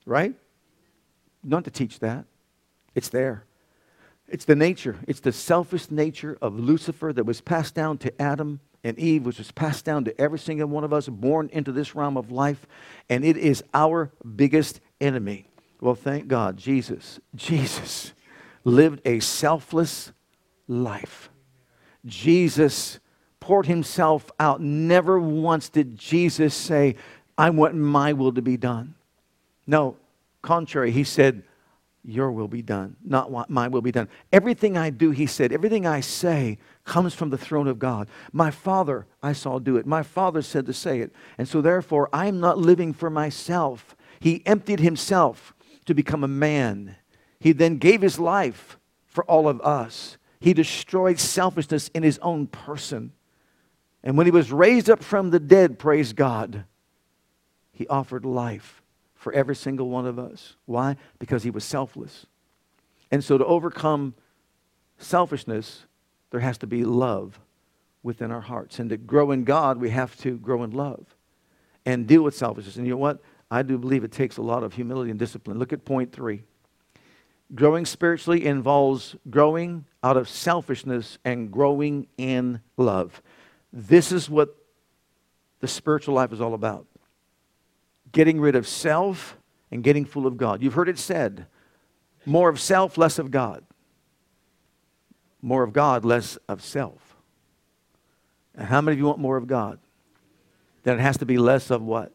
Right? 0.06 0.34
Not 1.44 1.64
to 1.64 1.70
teach 1.70 1.98
that. 1.98 2.24
It's 2.94 3.08
there. 3.08 3.44
It's 4.28 4.44
the 4.44 4.56
nature. 4.56 4.98
It's 5.06 5.20
the 5.20 5.32
selfish 5.32 5.90
nature 5.90 6.38
of 6.40 6.58
Lucifer 6.58 7.12
that 7.12 7.24
was 7.24 7.40
passed 7.40 7.74
down 7.74 7.98
to 7.98 8.22
Adam 8.22 8.60
and 8.84 8.98
Eve, 8.98 9.26
which 9.26 9.38
was 9.38 9.52
passed 9.52 9.84
down 9.84 10.04
to 10.04 10.20
every 10.20 10.38
single 10.38 10.68
one 10.68 10.84
of 10.84 10.92
us 10.92 11.08
born 11.08 11.50
into 11.52 11.72
this 11.72 11.94
realm 11.94 12.16
of 12.16 12.30
life. 12.30 12.66
And 13.08 13.24
it 13.24 13.36
is 13.36 13.62
our 13.74 14.10
biggest 14.36 14.80
enemy. 15.00 15.46
Well, 15.80 15.94
thank 15.94 16.28
God, 16.28 16.56
Jesus, 16.56 17.20
Jesus 17.34 18.12
lived 18.64 19.00
a 19.04 19.20
selfless 19.20 20.12
life. 20.68 21.28
Jesus 22.06 23.00
poured 23.40 23.66
himself 23.66 24.30
out. 24.38 24.60
Never 24.60 25.18
once 25.18 25.68
did 25.68 25.98
Jesus 25.98 26.54
say, 26.54 26.96
I 27.36 27.50
want 27.50 27.74
my 27.74 28.12
will 28.12 28.32
to 28.32 28.42
be 28.42 28.56
done. 28.56 28.94
No, 29.66 29.96
contrary, 30.42 30.92
he 30.92 31.04
said, 31.04 31.42
Your 32.04 32.32
will 32.32 32.48
be 32.48 32.62
done, 32.62 32.96
not 33.04 33.48
my 33.48 33.68
will 33.68 33.80
be 33.80 33.92
done. 33.92 34.08
Everything 34.32 34.76
I 34.76 34.90
do, 34.90 35.12
he 35.12 35.26
said, 35.26 35.52
everything 35.52 35.86
I 35.86 36.00
say 36.00 36.58
comes 36.84 37.14
from 37.14 37.30
the 37.30 37.38
throne 37.38 37.68
of 37.68 37.78
God. 37.78 38.08
My 38.32 38.50
Father, 38.50 39.06
I 39.22 39.32
saw 39.32 39.60
do 39.60 39.76
it. 39.76 39.86
My 39.86 40.02
Father 40.02 40.42
said 40.42 40.66
to 40.66 40.72
say 40.72 41.00
it. 41.00 41.12
And 41.38 41.46
so, 41.46 41.60
therefore, 41.60 42.08
I'm 42.12 42.40
not 42.40 42.58
living 42.58 42.92
for 42.92 43.08
myself. 43.08 43.94
He 44.18 44.44
emptied 44.46 44.80
himself 44.80 45.54
to 45.84 45.94
become 45.94 46.24
a 46.24 46.28
man. 46.28 46.96
He 47.38 47.52
then 47.52 47.78
gave 47.78 48.02
his 48.02 48.18
life 48.18 48.78
for 49.06 49.24
all 49.24 49.48
of 49.48 49.60
us. 49.60 50.16
He 50.40 50.54
destroyed 50.54 51.20
selfishness 51.20 51.88
in 51.94 52.02
his 52.02 52.18
own 52.18 52.48
person. 52.48 53.12
And 54.02 54.16
when 54.16 54.26
he 54.26 54.32
was 54.32 54.50
raised 54.50 54.90
up 54.90 55.04
from 55.04 55.30
the 55.30 55.38
dead, 55.38 55.78
praise 55.78 56.12
God, 56.12 56.64
he 57.70 57.86
offered 57.86 58.24
life 58.24 58.81
for 59.22 59.32
every 59.32 59.54
single 59.54 59.88
one 59.88 60.04
of 60.04 60.18
us. 60.18 60.56
Why? 60.66 60.96
Because 61.20 61.44
he 61.44 61.50
was 61.50 61.62
selfless. 61.62 62.26
And 63.12 63.22
so 63.22 63.38
to 63.38 63.44
overcome 63.44 64.14
selfishness, 64.98 65.86
there 66.30 66.40
has 66.40 66.58
to 66.58 66.66
be 66.66 66.84
love 66.84 67.38
within 68.02 68.32
our 68.32 68.40
hearts. 68.40 68.80
And 68.80 68.90
to 68.90 68.96
grow 68.96 69.30
in 69.30 69.44
God, 69.44 69.78
we 69.78 69.90
have 69.90 70.16
to 70.18 70.36
grow 70.38 70.64
in 70.64 70.72
love 70.72 71.06
and 71.86 72.06
deal 72.06 72.22
with 72.22 72.36
selfishness. 72.36 72.76
And 72.76 72.84
you 72.84 72.94
know 72.94 72.98
what? 72.98 73.20
I 73.48 73.62
do 73.62 73.78
believe 73.78 74.02
it 74.02 74.10
takes 74.10 74.38
a 74.38 74.42
lot 74.42 74.64
of 74.64 74.74
humility 74.74 75.10
and 75.10 75.20
discipline. 75.20 75.58
Look 75.58 75.72
at 75.72 75.84
point 75.84 76.10
three. 76.10 76.42
Growing 77.54 77.86
spiritually 77.86 78.44
involves 78.44 79.14
growing 79.30 79.84
out 80.02 80.16
of 80.16 80.28
selfishness 80.28 81.18
and 81.24 81.52
growing 81.52 82.08
in 82.18 82.60
love. 82.76 83.22
This 83.72 84.10
is 84.10 84.28
what 84.28 84.56
the 85.60 85.68
spiritual 85.68 86.14
life 86.14 86.32
is 86.32 86.40
all 86.40 86.54
about 86.54 86.86
getting 88.12 88.40
rid 88.40 88.54
of 88.54 88.66
self 88.66 89.36
and 89.70 89.82
getting 89.82 90.04
full 90.04 90.26
of 90.26 90.36
God. 90.36 90.62
You've 90.62 90.74
heard 90.74 90.88
it 90.88 90.98
said 90.98 91.46
more 92.24 92.48
of 92.48 92.60
self, 92.60 92.96
less 92.96 93.18
of 93.18 93.30
God. 93.30 93.64
More 95.40 95.64
of 95.64 95.72
God, 95.72 96.04
less 96.04 96.36
of 96.48 96.62
self. 96.62 97.16
And 98.54 98.68
how 98.68 98.80
many 98.80 98.94
of 98.94 98.98
you 98.98 99.06
want 99.06 99.18
more 99.18 99.36
of 99.36 99.46
God? 99.46 99.80
Then 100.84 100.98
it 100.98 101.02
has 101.02 101.18
to 101.18 101.26
be 101.26 101.38
less 101.38 101.70
of 101.70 101.82
what? 101.82 102.12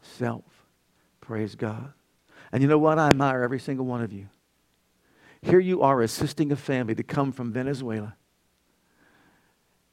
Self. 0.00 0.44
Praise 1.20 1.54
God. 1.54 1.92
And 2.52 2.62
you 2.62 2.68
know 2.68 2.78
what? 2.78 2.98
I 2.98 3.08
admire 3.08 3.42
every 3.42 3.58
single 3.58 3.84
one 3.84 4.02
of 4.02 4.12
you. 4.12 4.28
Here 5.42 5.60
you 5.60 5.82
are 5.82 6.00
assisting 6.02 6.50
a 6.52 6.56
family 6.56 6.94
to 6.94 7.02
come 7.02 7.32
from 7.32 7.52
Venezuela, 7.52 8.16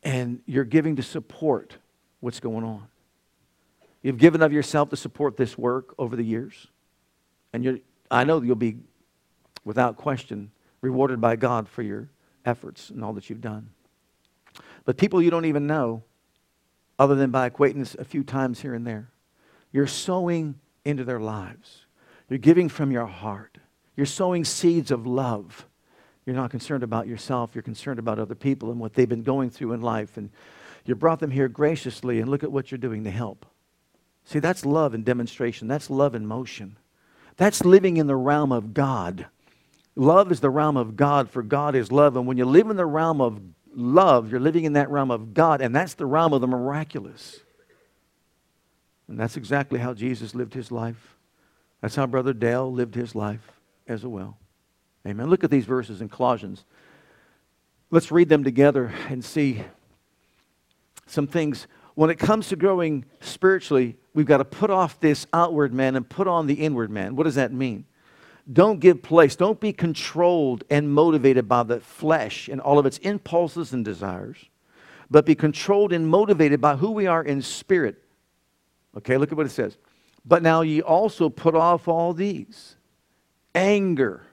and 0.04 0.42
you're 0.46 0.64
giving 0.64 0.96
to 0.96 1.04
support 1.04 1.78
what's 2.22 2.40
going 2.40 2.64
on. 2.64 2.88
You've 4.04 4.18
given 4.18 4.42
of 4.42 4.54
yourself 4.54 4.90
to 4.90 4.98
support 4.98 5.38
this 5.38 5.58
work 5.58 5.96
over 5.98 6.16
the 6.16 6.24
years. 6.24 6.68
And 7.54 7.82
I 8.12 8.26
know 8.26 8.42
you'll 8.42 8.56
be, 8.56 8.78
without 9.64 9.96
question, 9.98 10.52
rewarded 10.82 11.22
by 11.22 11.38
God 11.38 11.68
for 11.70 11.82
your 11.82 12.10
efforts 12.46 12.90
and 12.90 13.04
all 13.04 13.14
that 13.14 13.30
you've 13.30 13.42
done. 13.42 13.70
But 14.86 14.98
people 14.98 15.22
you 15.22 15.32
don't 15.32 15.46
even 15.46 15.66
know, 15.66 16.04
other 17.00 17.16
than 17.16 17.32
by 17.32 17.48
acquaintance 17.48 17.96
a 17.98 18.04
few 18.04 18.24
times 18.24 18.60
here 18.60 18.74
and 18.74 18.86
there, 18.86 19.10
you're 19.72 19.88
sowing 19.88 20.60
into 20.84 21.06
their 21.06 21.20
lives. 21.20 21.86
You're 22.30 22.40
giving 22.40 22.68
from 22.68 22.92
your 22.92 23.06
heart. 23.06 23.58
You're 23.96 24.06
sowing 24.06 24.44
seeds 24.44 24.92
of 24.92 25.08
love. 25.08 25.66
You're 26.26 26.36
not 26.36 26.52
concerned 26.52 26.84
about 26.84 27.08
yourself, 27.08 27.52
you're 27.54 27.62
concerned 27.62 28.00
about 28.00 28.18
other 28.18 28.36
people 28.36 28.72
and 28.72 28.80
what 28.80 28.94
they've 28.94 29.10
been 29.10 29.24
going 29.24 29.50
through 29.50 29.74
in 29.74 29.82
life. 29.82 30.18
And 30.18 30.30
you 30.86 30.96
brought 30.96 31.20
them 31.20 31.32
here 31.32 31.48
graciously, 31.48 32.20
and 32.20 32.30
look 32.30 32.44
at 32.44 32.52
what 32.52 32.72
you're 32.72 32.78
doing 32.78 33.04
to 33.06 33.12
help. 33.12 33.46
See, 34.26 34.40
that's 34.40 34.66
love 34.66 34.94
in 34.94 35.04
demonstration. 35.04 35.68
That's 35.68 35.90
love 35.90 36.16
in 36.16 36.26
motion. 36.26 36.78
That's 37.38 37.66
living 37.66 37.98
in 37.98 38.08
the 38.08 38.16
realm 38.16 38.52
of 38.52 38.74
God. 38.74 39.28
Love 39.96 40.32
is 40.32 40.40
the 40.40 40.50
realm 40.50 40.78
of 40.78 40.96
God, 40.96 41.30
for 41.30 41.44
God 41.44 41.76
is 41.76 41.92
love. 41.92 42.16
And 42.16 42.26
when 42.26 42.38
you 42.38 42.46
live 42.46 42.70
in 42.70 42.78
the 42.78 42.86
realm 42.86 43.22
of 43.22 43.40
love, 43.76 44.32
you're 44.32 44.40
living 44.40 44.64
in 44.64 44.74
that 44.74 44.90
realm 44.90 45.12
of 45.12 45.34
God, 45.34 45.62
and 45.62 45.76
that's 45.76 45.94
the 45.96 46.06
realm 46.06 46.34
of 46.34 46.42
the 46.42 46.48
miraculous. 46.48 47.40
And 49.08 49.20
that's 49.20 49.38
exactly 49.38 49.80
how 49.80 49.94
Jesus 49.94 50.34
lived 50.34 50.54
his 50.54 50.72
life. 50.72 51.18
That's 51.82 51.96
how 51.96 52.08
Brother 52.08 52.34
Dale 52.34 52.72
lived 52.72 52.96
his 52.96 53.14
life 53.14 53.52
as 53.88 54.06
well. 54.06 54.38
Amen. 55.06 55.30
Look 55.30 55.44
at 55.44 55.52
these 55.52 55.66
verses 55.66 56.02
in 56.02 56.08
Colossians. 56.08 56.64
Let's 57.92 58.12
read 58.12 58.30
them 58.30 58.44
together 58.44 58.94
and 59.10 59.24
see 59.24 59.64
some 61.06 61.28
things 61.28 61.68
when 61.96 62.10
it 62.10 62.18
comes 62.18 62.48
to 62.48 62.56
growing 62.56 63.06
spiritually, 63.20 63.98
we've 64.14 64.26
got 64.26 64.38
to 64.38 64.46
put 64.46 64.70
off 64.70 65.00
this 65.00 65.26
outward 65.34 65.74
man 65.74 65.96
and 65.96 66.08
put 66.08 66.28
on 66.28 66.48
the 66.48 66.56
inward 66.56 66.90
man. 66.90 67.16
What 67.16 67.24
does 67.24 67.36
that 67.36 67.52
mean? 67.52 67.86
Don't 68.52 68.80
give 68.80 69.02
place. 69.02 69.36
Don't 69.36 69.60
be 69.60 69.72
controlled 69.72 70.64
and 70.70 70.94
motivated 70.94 71.48
by 71.48 71.64
the 71.64 71.80
flesh 71.80 72.50
and 72.50 72.60
all 72.60 72.78
of 72.78 72.86
its 72.86 72.98
impulses 73.00 73.74
and 73.74 73.86
desires, 73.86 74.38
but 75.10 75.26
be 75.26 75.36
controlled 75.36 75.94
and 75.94 76.08
motivated 76.08 76.60
by 76.60 76.76
who 76.76 76.92
we 76.92 77.08
are 77.08 77.24
in 77.24 77.42
spirit. 77.42 78.02
Okay, 78.98 79.18
look 79.18 79.32
at 79.32 79.38
what 79.38 79.46
it 79.46 79.52
says. 79.52 79.78
But 80.26 80.44
now 80.44 80.62
ye 80.62 80.82
also 80.82 81.30
put 81.30 81.56
off 81.56 81.88
all 81.88 82.14
these 82.14 82.76
anger, 83.56 84.24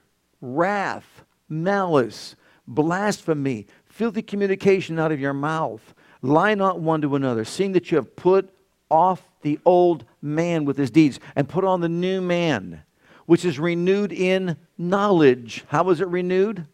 wrath, 0.41 1.23
malice, 1.47 2.35
blasphemy, 2.67 3.67
filthy 3.85 4.21
communication 4.21 4.99
out 4.99 5.11
of 5.11 5.19
your 5.19 5.33
mouth 5.33 5.93
Lie 6.21 6.55
not 6.55 6.79
one 6.79 7.01
to 7.01 7.15
another, 7.15 7.43
seeing 7.45 7.71
that 7.71 7.91
you 7.91 7.95
have 7.97 8.15
put 8.15 8.53
off 8.89 9.23
the 9.41 9.59
old 9.65 10.05
man 10.21 10.65
with 10.65 10.77
his 10.77 10.91
deeds 10.91 11.19
and 11.35 11.47
put 11.47 11.63
on 11.63 11.81
the 11.81 11.89
new 11.89 12.21
man, 12.21 12.83
which 13.25 13.45
is 13.45 13.59
renewed 13.59 14.11
in 14.11 14.57
knowledge. 14.77 15.63
How 15.67 15.83
was 15.83 16.01
it 16.01 16.07
renewed? 16.07 16.65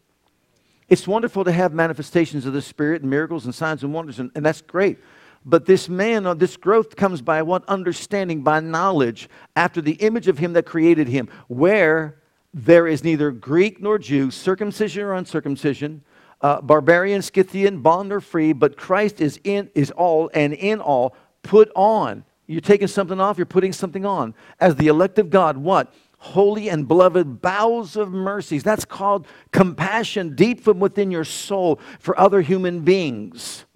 It's 0.88 1.06
wonderful 1.06 1.44
to 1.44 1.52
have 1.52 1.72
manifestations 1.72 2.46
of 2.46 2.54
the 2.54 2.62
Spirit 2.62 3.02
and 3.02 3.10
miracles 3.10 3.44
and 3.44 3.54
signs 3.54 3.82
and 3.82 3.92
wonders, 3.92 4.18
and, 4.18 4.30
and 4.34 4.44
that's 4.44 4.62
great. 4.62 4.98
But 5.44 5.66
this 5.66 5.88
man, 5.88 6.26
uh, 6.26 6.34
this 6.34 6.56
growth 6.56 6.96
comes 6.96 7.22
by 7.22 7.42
what? 7.42 7.64
Understanding, 7.68 8.42
by 8.42 8.60
knowledge, 8.60 9.28
after 9.54 9.80
the 9.80 9.92
image 9.92 10.28
of 10.28 10.38
him 10.38 10.54
that 10.54 10.66
created 10.66 11.08
him, 11.08 11.28
where 11.46 12.22
there 12.54 12.86
is 12.86 13.04
neither 13.04 13.30
Greek 13.30 13.80
nor 13.80 13.98
Jew, 13.98 14.30
circumcision 14.30 15.02
or 15.02 15.14
uncircumcision, 15.14 16.02
uh, 16.40 16.60
barbarian, 16.60 17.22
Scythian, 17.22 17.80
bond 17.80 18.12
or 18.12 18.20
free, 18.20 18.52
but 18.52 18.76
Christ 18.76 19.20
is 19.20 19.40
in 19.44 19.70
is 19.74 19.90
all 19.90 20.30
and 20.34 20.52
in 20.54 20.80
all. 20.80 21.14
Put 21.42 21.70
on. 21.74 22.24
You're 22.48 22.62
taking 22.62 22.88
something 22.88 23.20
off, 23.20 23.36
you're 23.36 23.46
putting 23.46 23.74
something 23.74 24.06
on. 24.06 24.34
As 24.58 24.74
the 24.74 24.88
elect 24.88 25.18
of 25.18 25.28
God, 25.28 25.58
what? 25.58 25.92
Holy 26.16 26.70
and 26.70 26.88
beloved 26.88 27.42
bowels 27.42 27.94
of 27.94 28.10
mercies. 28.10 28.64
That's 28.64 28.86
called 28.86 29.26
compassion 29.52 30.34
deep 30.34 30.62
from 30.62 30.80
within 30.80 31.10
your 31.10 31.24
soul 31.24 31.78
for 32.00 32.18
other 32.18 32.40
human 32.40 32.80
beings. 32.80 33.66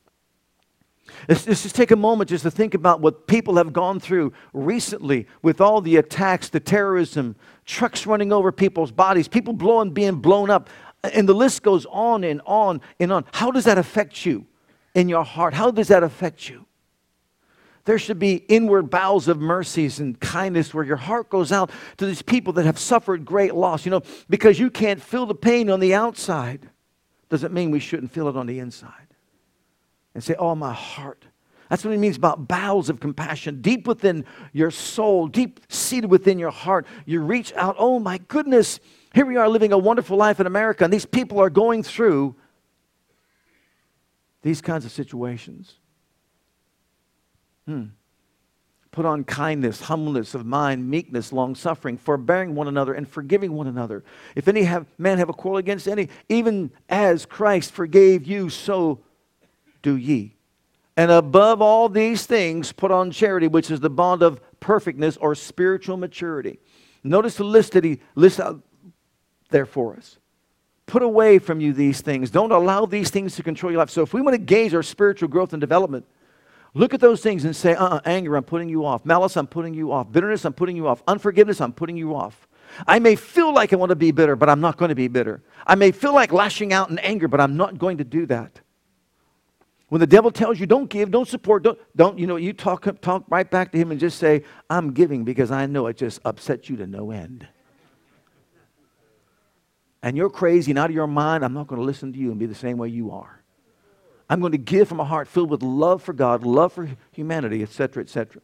Let's, 1.28 1.44
just 1.44 1.74
take 1.74 1.90
a 1.90 1.96
moment 1.96 2.30
just 2.30 2.42
to 2.44 2.50
think 2.50 2.72
about 2.72 3.00
what 3.00 3.26
people 3.26 3.56
have 3.56 3.72
gone 3.74 4.00
through 4.00 4.32
recently 4.54 5.28
with 5.42 5.60
all 5.60 5.82
the 5.82 5.96
attacks, 5.96 6.48
the 6.48 6.58
terrorism, 6.58 7.36
trucks 7.66 8.06
running 8.06 8.32
over 8.32 8.50
people's 8.50 8.90
bodies, 8.90 9.28
people 9.28 9.52
blowing, 9.52 9.90
being 9.90 10.16
blown 10.16 10.50
up. 10.50 10.68
And 11.04 11.28
the 11.28 11.34
list 11.34 11.62
goes 11.62 11.86
on 11.90 12.24
and 12.24 12.40
on 12.46 12.80
and 12.98 13.12
on. 13.12 13.26
How 13.32 13.50
does 13.50 13.64
that 13.64 13.76
affect 13.76 14.24
you 14.24 14.46
in 14.94 15.10
your 15.10 15.24
heart? 15.24 15.52
How 15.52 15.70
does 15.70 15.88
that 15.88 16.02
affect 16.02 16.48
you? 16.48 16.66
There 17.84 17.98
should 17.98 18.18
be 18.18 18.34
inward 18.34 18.90
bowels 18.90 19.26
of 19.26 19.38
mercies 19.38 19.98
and 19.98 20.18
kindness 20.20 20.72
where 20.72 20.84
your 20.84 20.96
heart 20.96 21.28
goes 21.30 21.50
out 21.50 21.70
to 21.96 22.06
these 22.06 22.22
people 22.22 22.52
that 22.54 22.64
have 22.64 22.78
suffered 22.78 23.24
great 23.24 23.54
loss. 23.54 23.84
You 23.84 23.90
know, 23.90 24.02
because 24.30 24.58
you 24.58 24.70
can't 24.70 25.02
feel 25.02 25.26
the 25.26 25.34
pain 25.34 25.68
on 25.68 25.80
the 25.80 25.94
outside, 25.94 26.68
doesn't 27.28 27.52
mean 27.52 27.70
we 27.70 27.80
shouldn't 27.80 28.12
feel 28.12 28.28
it 28.28 28.36
on 28.36 28.46
the 28.46 28.58
inside. 28.60 29.08
And 30.14 30.22
say, 30.22 30.34
Oh, 30.38 30.54
my 30.54 30.72
heart. 30.72 31.24
That's 31.68 31.84
what 31.84 31.94
it 31.94 31.98
means 31.98 32.18
about 32.18 32.46
bowels 32.46 32.90
of 32.90 33.00
compassion. 33.00 33.62
Deep 33.62 33.86
within 33.86 34.26
your 34.52 34.70
soul, 34.70 35.26
deep 35.26 35.60
seated 35.68 36.10
within 36.10 36.38
your 36.38 36.50
heart, 36.50 36.86
you 37.06 37.20
reach 37.20 37.52
out, 37.54 37.76
Oh, 37.78 37.98
my 37.98 38.18
goodness 38.28 38.78
here 39.14 39.26
we 39.26 39.36
are 39.36 39.48
living 39.48 39.72
a 39.72 39.78
wonderful 39.78 40.16
life 40.16 40.40
in 40.40 40.46
America, 40.46 40.84
and 40.84 40.92
these 40.92 41.04
people 41.04 41.38
are 41.38 41.50
going 41.50 41.82
through 41.82 42.34
these 44.42 44.60
kinds 44.60 44.84
of 44.84 44.90
situations. 44.90 45.74
Hmm. 47.72 47.84
Put 48.90 49.06
on 49.06 49.24
kindness, 49.24 49.80
humbleness 49.80 50.34
of 50.34 50.44
mind, 50.44 50.90
meekness, 50.90 51.32
long 51.32 51.54
suffering, 51.54 51.96
forbearing 51.96 52.54
one 52.54 52.68
another, 52.68 52.92
and 52.92 53.08
forgiving 53.08 53.54
one 53.54 53.66
another. 53.66 54.04
If 54.36 54.48
any 54.48 54.64
have, 54.64 54.84
man 54.98 55.16
have 55.16 55.30
a 55.30 55.32
quarrel 55.32 55.56
against 55.56 55.88
any, 55.88 56.10
even 56.28 56.70
as 56.90 57.24
Christ 57.24 57.72
forgave 57.72 58.26
you, 58.26 58.50
so 58.50 59.00
do 59.80 59.96
ye. 59.96 60.36
And 60.94 61.10
above 61.10 61.62
all 61.62 61.88
these 61.88 62.26
things, 62.26 62.70
put 62.70 62.90
on 62.90 63.10
charity, 63.10 63.48
which 63.48 63.70
is 63.70 63.80
the 63.80 63.88
bond 63.88 64.22
of 64.22 64.42
perfectness 64.60 65.16
or 65.16 65.34
spiritual 65.34 65.96
maturity. 65.96 66.58
Notice 67.02 67.36
the 67.36 67.44
list 67.44 67.72
that 67.72 67.84
he 67.84 68.00
lists 68.14 68.40
out 68.40 68.60
there 69.48 69.64
for 69.64 69.96
us. 69.96 70.18
Put 70.84 71.02
away 71.02 71.38
from 71.38 71.60
you 71.60 71.72
these 71.72 72.02
things. 72.02 72.30
Don't 72.30 72.52
allow 72.52 72.84
these 72.84 73.08
things 73.08 73.36
to 73.36 73.42
control 73.42 73.72
your 73.72 73.78
life. 73.78 73.88
So, 73.88 74.02
if 74.02 74.12
we 74.12 74.20
want 74.20 74.34
to 74.34 74.38
gauge 74.38 74.74
our 74.74 74.82
spiritual 74.82 75.28
growth 75.28 75.54
and 75.54 75.60
development, 75.60 76.04
Look 76.74 76.94
at 76.94 77.00
those 77.00 77.20
things 77.20 77.44
and 77.44 77.54
say, 77.54 77.74
uh 77.74 77.96
uh 77.96 78.00
anger, 78.04 78.36
I'm 78.36 78.44
putting 78.44 78.68
you 78.68 78.86
off. 78.86 79.04
Malice, 79.04 79.36
I'm 79.36 79.46
putting 79.46 79.74
you 79.74 79.92
off. 79.92 80.10
Bitterness, 80.10 80.44
I'm 80.44 80.54
putting 80.54 80.76
you 80.76 80.88
off. 80.88 81.02
Unforgiveness, 81.06 81.60
I'm 81.60 81.72
putting 81.72 81.96
you 81.96 82.14
off. 82.14 82.48
I 82.86 82.98
may 82.98 83.16
feel 83.16 83.52
like 83.52 83.72
I 83.72 83.76
want 83.76 83.90
to 83.90 83.96
be 83.96 84.12
bitter, 84.12 84.36
but 84.36 84.48
I'm 84.48 84.60
not 84.60 84.78
going 84.78 84.88
to 84.88 84.94
be 84.94 85.08
bitter. 85.08 85.42
I 85.66 85.74
may 85.74 85.92
feel 85.92 86.14
like 86.14 86.32
lashing 86.32 86.72
out 86.72 86.88
in 86.88 86.98
anger, 87.00 87.28
but 87.28 87.40
I'm 87.40 87.56
not 87.56 87.78
going 87.78 87.98
to 87.98 88.04
do 88.04 88.24
that. 88.26 88.60
When 89.90 90.00
the 90.00 90.06
devil 90.06 90.30
tells 90.30 90.58
you, 90.58 90.64
don't 90.64 90.88
give, 90.88 91.10
don't 91.10 91.28
support, 91.28 91.62
don't, 91.62 91.78
don't 91.94 92.18
you 92.18 92.26
know, 92.26 92.36
you 92.36 92.54
talk, 92.54 92.86
talk 93.02 93.24
right 93.28 93.50
back 93.50 93.72
to 93.72 93.78
him 93.78 93.90
and 93.90 94.00
just 94.00 94.18
say, 94.18 94.42
I'm 94.70 94.94
giving 94.94 95.24
because 95.24 95.50
I 95.50 95.66
know 95.66 95.86
it 95.88 95.98
just 95.98 96.18
upsets 96.24 96.70
you 96.70 96.76
to 96.78 96.86
no 96.86 97.10
end. 97.10 97.46
And 100.02 100.16
you're 100.16 100.30
crazy 100.30 100.72
and 100.72 100.78
out 100.78 100.88
of 100.88 100.96
your 100.96 101.06
mind, 101.06 101.44
I'm 101.44 101.52
not 101.52 101.66
going 101.66 101.78
to 101.78 101.84
listen 101.84 102.10
to 102.14 102.18
you 102.18 102.30
and 102.30 102.38
be 102.38 102.46
the 102.46 102.54
same 102.54 102.78
way 102.78 102.88
you 102.88 103.10
are. 103.10 103.41
I'm 104.32 104.40
going 104.40 104.52
to 104.52 104.58
give 104.58 104.88
from 104.88 104.98
a 104.98 105.04
heart 105.04 105.28
filled 105.28 105.50
with 105.50 105.62
love 105.62 106.02
for 106.02 106.14
God, 106.14 106.42
love 106.42 106.72
for 106.72 106.88
humanity, 107.10 107.62
etc., 107.62 108.02
etc. 108.02 108.40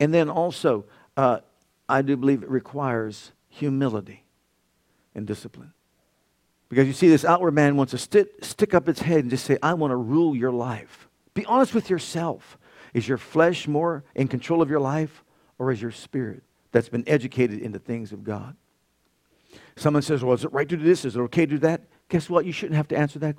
And 0.00 0.14
then 0.14 0.30
also, 0.30 0.86
uh, 1.18 1.40
I 1.86 2.00
do 2.00 2.16
believe 2.16 2.42
it 2.42 2.48
requires 2.48 3.32
humility 3.50 4.24
and 5.14 5.26
discipline. 5.26 5.74
Because 6.70 6.86
you 6.86 6.94
see, 6.94 7.10
this 7.10 7.26
outward 7.26 7.52
man 7.52 7.76
wants 7.76 7.90
to 7.90 7.98
st- 7.98 8.42
stick 8.42 8.72
up 8.72 8.88
its 8.88 9.02
head 9.02 9.18
and 9.18 9.28
just 9.28 9.44
say, 9.44 9.58
I 9.62 9.74
want 9.74 9.90
to 9.90 9.96
rule 9.96 10.34
your 10.34 10.50
life. 10.50 11.08
Be 11.34 11.44
honest 11.44 11.74
with 11.74 11.90
yourself. 11.90 12.56
Is 12.94 13.06
your 13.06 13.18
flesh 13.18 13.68
more 13.68 14.02
in 14.14 14.28
control 14.28 14.62
of 14.62 14.70
your 14.70 14.80
life, 14.80 15.24
or 15.58 15.72
is 15.72 15.82
your 15.82 15.90
spirit 15.90 16.42
that's 16.72 16.88
been 16.88 17.06
educated 17.06 17.58
in 17.60 17.72
the 17.72 17.78
things 17.78 18.12
of 18.12 18.24
God? 18.24 18.56
Someone 19.76 20.00
says, 20.00 20.24
Well, 20.24 20.32
is 20.32 20.42
it 20.42 20.54
right 20.54 20.70
to 20.70 20.76
do 20.78 20.84
this? 20.84 21.04
Is 21.04 21.16
it 21.16 21.20
okay 21.20 21.44
to 21.44 21.50
do 21.50 21.58
that? 21.58 21.82
Guess 22.08 22.30
what? 22.30 22.46
You 22.46 22.52
shouldn't 22.52 22.76
have 22.76 22.88
to 22.88 22.96
answer 22.96 23.18
that, 23.18 23.36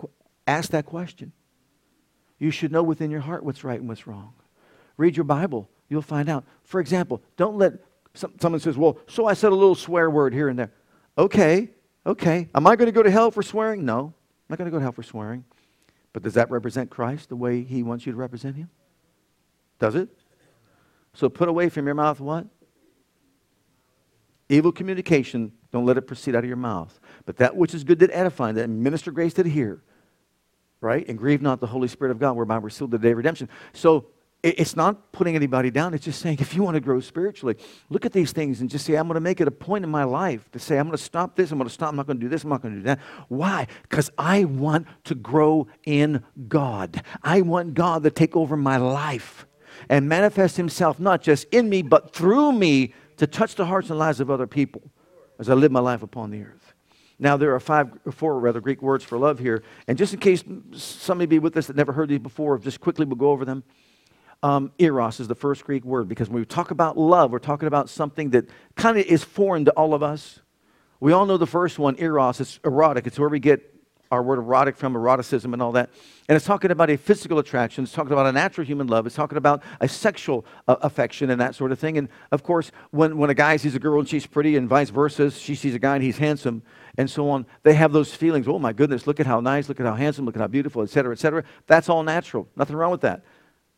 Ask 0.47 0.71
that 0.71 0.85
question. 0.85 1.31
You 2.37 2.51
should 2.51 2.71
know 2.71 2.83
within 2.83 3.11
your 3.11 3.21
heart 3.21 3.43
what's 3.43 3.63
right 3.63 3.79
and 3.79 3.87
what's 3.87 4.07
wrong. 4.07 4.33
Read 4.97 5.17
your 5.17 5.23
Bible. 5.23 5.69
You'll 5.89 6.01
find 6.01 6.29
out. 6.29 6.45
For 6.63 6.79
example, 6.79 7.21
don't 7.37 7.57
let 7.57 7.73
some, 8.13 8.33
someone 8.39 8.59
says, 8.59 8.77
"Well, 8.77 8.97
so 9.07 9.25
I 9.25 9.33
said 9.33 9.51
a 9.51 9.55
little 9.55 9.75
swear 9.75 10.09
word 10.09 10.33
here 10.33 10.49
and 10.49 10.57
there." 10.57 10.71
Okay, 11.17 11.69
okay. 12.05 12.49
Am 12.53 12.67
I 12.67 12.75
going 12.75 12.87
to 12.87 12.91
go 12.91 13.03
to 13.03 13.11
hell 13.11 13.31
for 13.31 13.43
swearing? 13.43 13.85
No, 13.85 13.99
I'm 13.99 14.13
not 14.49 14.57
going 14.57 14.65
to 14.65 14.71
go 14.71 14.77
to 14.77 14.83
hell 14.83 14.91
for 14.91 15.03
swearing. 15.03 15.45
But 16.13 16.23
does 16.23 16.33
that 16.35 16.49
represent 16.49 16.89
Christ 16.89 17.29
the 17.29 17.35
way 17.35 17.63
He 17.63 17.83
wants 17.83 18.05
you 18.05 18.11
to 18.11 18.17
represent 18.17 18.55
Him? 18.55 18.69
Does 19.79 19.95
it? 19.95 20.09
So 21.13 21.29
put 21.29 21.49
away 21.49 21.69
from 21.69 21.85
your 21.85 21.95
mouth 21.95 22.19
what? 22.19 22.47
Evil 24.49 24.71
communication. 24.71 25.51
Don't 25.71 25.85
let 25.85 25.97
it 25.97 26.03
proceed 26.03 26.35
out 26.35 26.43
of 26.43 26.47
your 26.47 26.57
mouth. 26.57 26.99
But 27.25 27.37
that 27.37 27.55
which 27.55 27.73
is 27.73 27.83
good 27.83 27.99
that 27.99 28.11
edifying, 28.11 28.55
that 28.55 28.69
minister 28.69 29.11
grace 29.11 29.33
to 29.35 29.43
hear, 29.43 29.81
right? 30.81 31.07
And 31.07 31.17
grieve 31.17 31.41
not 31.41 31.59
the 31.59 31.67
Holy 31.67 31.87
Spirit 31.87 32.11
of 32.11 32.19
God, 32.19 32.35
whereby 32.35 32.57
we're 32.57 32.69
sealed 32.69 32.91
the 32.91 32.97
day 32.97 33.11
of 33.11 33.17
redemption. 33.17 33.49
So 33.73 34.07
it's 34.45 34.75
not 34.75 35.11
putting 35.11 35.35
anybody 35.35 35.71
down. 35.71 35.95
It's 35.95 36.05
just 36.05 36.21
saying 36.21 36.37
if 36.39 36.53
you 36.53 36.61
want 36.61 36.75
to 36.75 36.79
grow 36.79 36.99
spiritually, 36.99 37.55
look 37.89 38.05
at 38.05 38.13
these 38.13 38.31
things 38.31 38.61
and 38.61 38.69
just 38.69 38.85
say, 38.85 38.93
I'm 38.95 39.07
going 39.07 39.15
to 39.15 39.21
make 39.21 39.41
it 39.41 39.47
a 39.47 39.51
point 39.51 39.83
in 39.83 39.89
my 39.89 40.03
life 40.03 40.51
to 40.51 40.59
say, 40.59 40.77
I'm 40.77 40.85
going 40.85 40.97
to 40.97 41.03
stop 41.03 41.35
this, 41.35 41.51
I'm 41.51 41.57
going 41.57 41.67
to 41.67 41.73
stop, 41.73 41.89
I'm 41.89 41.95
not 41.95 42.05
going 42.05 42.19
to 42.19 42.21
do 42.21 42.29
this, 42.29 42.43
I'm 42.43 42.51
not 42.51 42.61
going 42.61 42.75
to 42.75 42.79
do 42.79 42.85
that. 42.85 42.99
Why? 43.27 43.65
Because 43.81 44.11
I 44.19 44.45
want 44.45 44.87
to 45.05 45.15
grow 45.15 45.67
in 45.83 46.23
God. 46.47 47.01
I 47.23 47.41
want 47.41 47.73
God 47.73 48.03
to 48.03 48.11
take 48.11 48.35
over 48.35 48.55
my 48.55 48.77
life 48.77 49.47
and 49.89 50.07
manifest 50.07 50.57
Himself 50.57 50.99
not 50.99 51.23
just 51.23 51.47
in 51.51 51.67
me, 51.67 51.81
but 51.81 52.13
through 52.13 52.51
me 52.51 52.93
to 53.17 53.25
touch 53.25 53.55
the 53.55 53.65
hearts 53.65 53.89
and 53.89 53.97
lives 53.97 54.19
of 54.19 54.29
other 54.29 54.47
people 54.47 54.83
as 55.39 55.49
I 55.49 55.53
live 55.55 55.71
my 55.71 55.79
life 55.79 56.03
upon 56.03 56.29
the 56.29 56.43
earth. 56.43 56.64
Now, 57.17 57.37
there 57.37 57.55
are 57.55 57.59
five, 57.59 57.91
four 58.11 58.39
rather, 58.39 58.59
Greek 58.59 58.81
words 58.81 59.03
for 59.03 59.17
love 59.17 59.39
here. 59.39 59.63
And 59.87 59.97
just 59.97 60.13
in 60.13 60.19
case 60.19 60.43
some 60.73 61.17
may 61.17 61.25
be 61.25 61.39
with 61.39 61.55
us 61.55 61.67
that 61.67 61.75
never 61.75 61.93
heard 61.93 62.09
these 62.09 62.19
before, 62.19 62.57
just 62.59 62.81
quickly 62.81 63.05
we'll 63.05 63.15
go 63.15 63.29
over 63.29 63.45
them. 63.45 63.63
Um, 64.43 64.71
eros 64.77 65.19
is 65.19 65.27
the 65.27 65.35
first 65.35 65.63
Greek 65.63 65.85
word 65.85 66.07
because 66.07 66.29
when 66.29 66.39
we 66.39 66.45
talk 66.45 66.71
about 66.71 66.97
love, 66.97 67.31
we're 67.31 67.39
talking 67.39 67.67
about 67.67 67.89
something 67.89 68.31
that 68.31 68.49
kind 68.75 68.97
of 68.97 69.05
is 69.05 69.23
foreign 69.23 69.65
to 69.65 69.71
all 69.71 69.93
of 69.93 70.03
us. 70.03 70.41
We 70.99 71.13
all 71.13 71.25
know 71.25 71.37
the 71.37 71.47
first 71.47 71.79
one, 71.79 71.95
eros. 71.97 72.41
It's 72.41 72.59
erotic. 72.63 73.07
It's 73.07 73.17
where 73.17 73.29
we 73.29 73.39
get 73.39 73.75
our 74.11 74.21
word 74.21 74.37
erotic 74.37 74.77
from 74.77 74.95
eroticism 74.95 75.53
and 75.53 75.61
all 75.61 75.71
that. 75.73 75.89
And 76.29 76.35
it's 76.35 76.45
talking 76.45 76.71
about 76.71 76.89
a 76.89 76.97
physical 76.97 77.39
attraction. 77.39 77.83
It's 77.83 77.93
talking 77.93 78.11
about 78.11 78.27
a 78.27 78.31
natural 78.31 78.65
human 78.65 78.87
love. 78.87 79.05
It's 79.05 79.15
talking 79.15 79.37
about 79.37 79.63
a 79.79 79.87
sexual 79.87 80.45
uh, 80.67 80.75
affection 80.81 81.29
and 81.29 81.41
that 81.41 81.55
sort 81.55 81.71
of 81.71 81.79
thing. 81.79 81.97
And 81.97 82.09
of 82.31 82.43
course, 82.43 82.71
when, 82.91 83.17
when 83.17 83.29
a 83.29 83.33
guy 83.33 83.57
sees 83.57 83.75
a 83.75 83.79
girl 83.79 83.99
and 83.99 84.07
she's 84.07 84.25
pretty 84.25 84.57
and 84.57 84.69
vice 84.69 84.89
versa, 84.89 85.31
she 85.31 85.55
sees 85.55 85.75
a 85.75 85.79
guy 85.79 85.95
and 85.95 86.03
he's 86.03 86.17
handsome 86.17 86.61
and 86.97 87.09
so 87.09 87.29
on, 87.29 87.45
they 87.63 87.73
have 87.73 87.91
those 87.91 88.13
feelings. 88.13 88.47
Oh 88.47 88.59
my 88.59 88.73
goodness, 88.73 89.07
look 89.07 89.19
at 89.19 89.25
how 89.25 89.39
nice, 89.39 89.69
look 89.69 89.79
at 89.79 89.85
how 89.85 89.95
handsome, 89.95 90.25
look 90.25 90.35
at 90.35 90.41
how 90.41 90.47
beautiful, 90.47 90.81
etc., 90.81 90.93
cetera, 90.95 91.13
et 91.13 91.19
cetera. 91.19 91.43
That's 91.67 91.89
all 91.89 92.03
natural. 92.03 92.47
Nothing 92.55 92.75
wrong 92.75 92.91
with 92.91 93.01
that. 93.01 93.23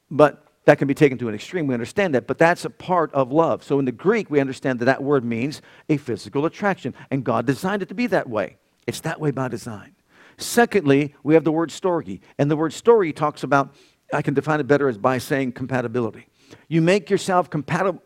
But 0.09 0.43
that 0.65 0.77
can 0.77 0.87
be 0.87 0.93
taken 0.93 1.17
to 1.19 1.29
an 1.29 1.35
extreme. 1.35 1.65
We 1.65 1.73
understand 1.73 2.13
that, 2.15 2.27
but 2.27 2.37
that's 2.37 2.65
a 2.65 2.69
part 2.69 3.13
of 3.13 3.31
love. 3.31 3.63
So 3.63 3.79
in 3.79 3.85
the 3.85 3.91
Greek, 3.91 4.29
we 4.29 4.41
understand 4.41 4.79
that 4.79 4.85
that 4.85 5.01
word 5.01 5.23
means 5.23 5.61
a 5.87 5.97
physical 5.97 6.45
attraction, 6.45 6.93
and 7.09 7.23
God 7.23 7.45
designed 7.45 7.81
it 7.81 7.89
to 7.89 7.95
be 7.95 8.07
that 8.07 8.29
way. 8.29 8.57
It's 8.85 8.99
that 9.01 9.19
way 9.19 9.31
by 9.31 9.47
design. 9.47 9.95
Secondly, 10.37 11.15
we 11.23 11.33
have 11.33 11.43
the 11.43 11.51
word 11.51 11.69
storge. 11.69 12.19
And 12.37 12.51
the 12.51 12.55
word 12.55 12.71
storge 12.71 13.15
talks 13.15 13.43
about, 13.43 13.75
I 14.13 14.21
can 14.21 14.33
define 14.33 14.59
it 14.59 14.67
better 14.67 14.87
as 14.87 14.97
by 14.97 15.17
saying 15.17 15.53
compatibility. 15.53 16.27
You 16.67 16.81
make 16.81 17.09
yourself 17.09 17.49
compatible, 17.49 18.01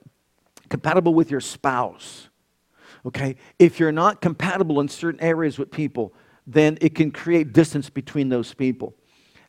compatible 0.69 1.13
with 1.13 1.29
your 1.29 1.41
spouse. 1.41 2.29
Okay? 3.05 3.35
If 3.59 3.79
you're 3.79 3.91
not 3.91 4.21
compatible 4.21 4.79
in 4.79 4.87
certain 4.87 5.21
areas 5.21 5.57
with 5.57 5.71
people, 5.71 6.13
then 6.47 6.77
it 6.81 6.95
can 6.95 7.11
create 7.11 7.53
distance 7.53 7.89
between 7.89 8.29
those 8.29 8.53
people. 8.53 8.95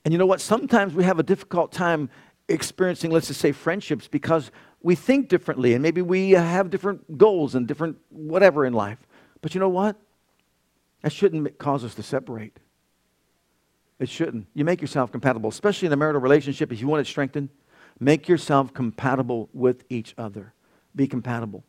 And 0.05 0.13
you 0.13 0.19
know 0.19 0.27
what? 0.27 0.41
Sometimes 0.41 0.95
we 0.95 1.05
have 1.05 1.19
a 1.19 1.23
difficult 1.23 1.73
time 1.73 2.11
experiencing, 2.49 3.11
let's 3.11 3.29
just 3.29 3.41
say, 3.41 3.53
friendships 3.53 4.09
because 4.09 4.51
we 4.83 4.95
think 4.95 5.29
differently 5.29 5.75
and 5.75 5.83
maybe 5.83 6.03
we 6.03 6.31
have 6.33 6.71
different 6.71 7.19
goals 7.19 7.55
and 7.55 7.69
different 7.69 7.97
whatever 8.11 8.65
in 8.65 8.73
life. 8.73 8.99
But 9.41 9.55
you 9.55 9.61
know 9.61 9.69
what? 9.69 9.97
That 11.03 11.13
shouldn't 11.13 11.59
cause 11.59 11.85
us 11.85 11.95
to 11.97 12.03
separate. 12.03 12.59
It 13.99 14.09
shouldn't. 14.09 14.49
You 14.55 14.65
make 14.65 14.81
yourself 14.81 15.13
compatible, 15.13 15.51
especially 15.51 15.87
in 15.87 15.93
a 15.93 15.97
marital 15.97 16.21
relationship. 16.21 16.73
If 16.73 16.81
you 16.81 16.89
want 16.89 17.07
it 17.07 17.11
strengthened, 17.11 17.51
make 18.01 18.29
yourself 18.29 18.75
compatible 18.75 19.49
with 19.53 19.85
each 19.89 20.15
other. 20.19 20.55
Be 20.95 21.07
compatible. 21.07 21.65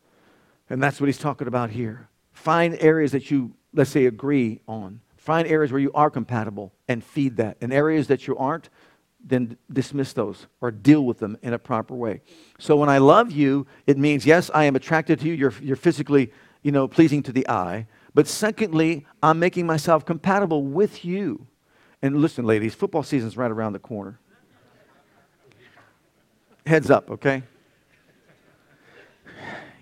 And 0.70 0.82
that's 0.82 1.00
what 1.00 1.06
he's 1.06 1.18
talking 1.18 1.46
about 1.46 1.70
here. 1.70 2.08
Find 2.32 2.76
areas 2.80 3.12
that 3.12 3.30
you, 3.30 3.54
let's 3.72 3.90
say, 3.90 4.06
agree 4.06 4.60
on. 4.66 5.00
Find 5.16 5.46
areas 5.48 5.72
where 5.72 5.80
you 5.80 5.92
are 5.94 6.10
compatible 6.10 6.72
and 6.88 7.02
feed 7.02 7.36
that. 7.36 7.56
And 7.60 7.72
areas 7.72 8.08
that 8.08 8.26
you 8.26 8.36
aren't, 8.36 8.68
then 9.26 9.56
dismiss 9.72 10.12
those 10.12 10.46
or 10.60 10.70
deal 10.70 11.04
with 11.04 11.18
them 11.18 11.38
in 11.42 11.54
a 11.54 11.58
proper 11.58 11.94
way. 11.94 12.20
So 12.58 12.76
when 12.76 12.88
I 12.88 12.98
love 12.98 13.32
you, 13.32 13.66
it 13.86 13.96
means, 13.96 14.26
yes, 14.26 14.50
I 14.52 14.64
am 14.64 14.76
attracted 14.76 15.20
to 15.20 15.26
you. 15.26 15.32
You're, 15.32 15.54
you're 15.62 15.76
physically, 15.76 16.30
you 16.62 16.72
know, 16.72 16.86
pleasing 16.86 17.22
to 17.22 17.32
the 17.32 17.48
eye. 17.48 17.86
But 18.12 18.28
secondly, 18.28 19.06
I'm 19.22 19.38
making 19.38 19.66
myself 19.66 20.04
compatible 20.04 20.62
with 20.62 21.04
you. 21.04 21.46
And 22.02 22.18
listen, 22.18 22.44
ladies, 22.44 22.74
football 22.74 23.02
season's 23.02 23.36
right 23.36 23.50
around 23.50 23.72
the 23.72 23.78
corner. 23.78 24.20
Heads 26.66 26.90
up, 26.90 27.10
okay? 27.10 27.42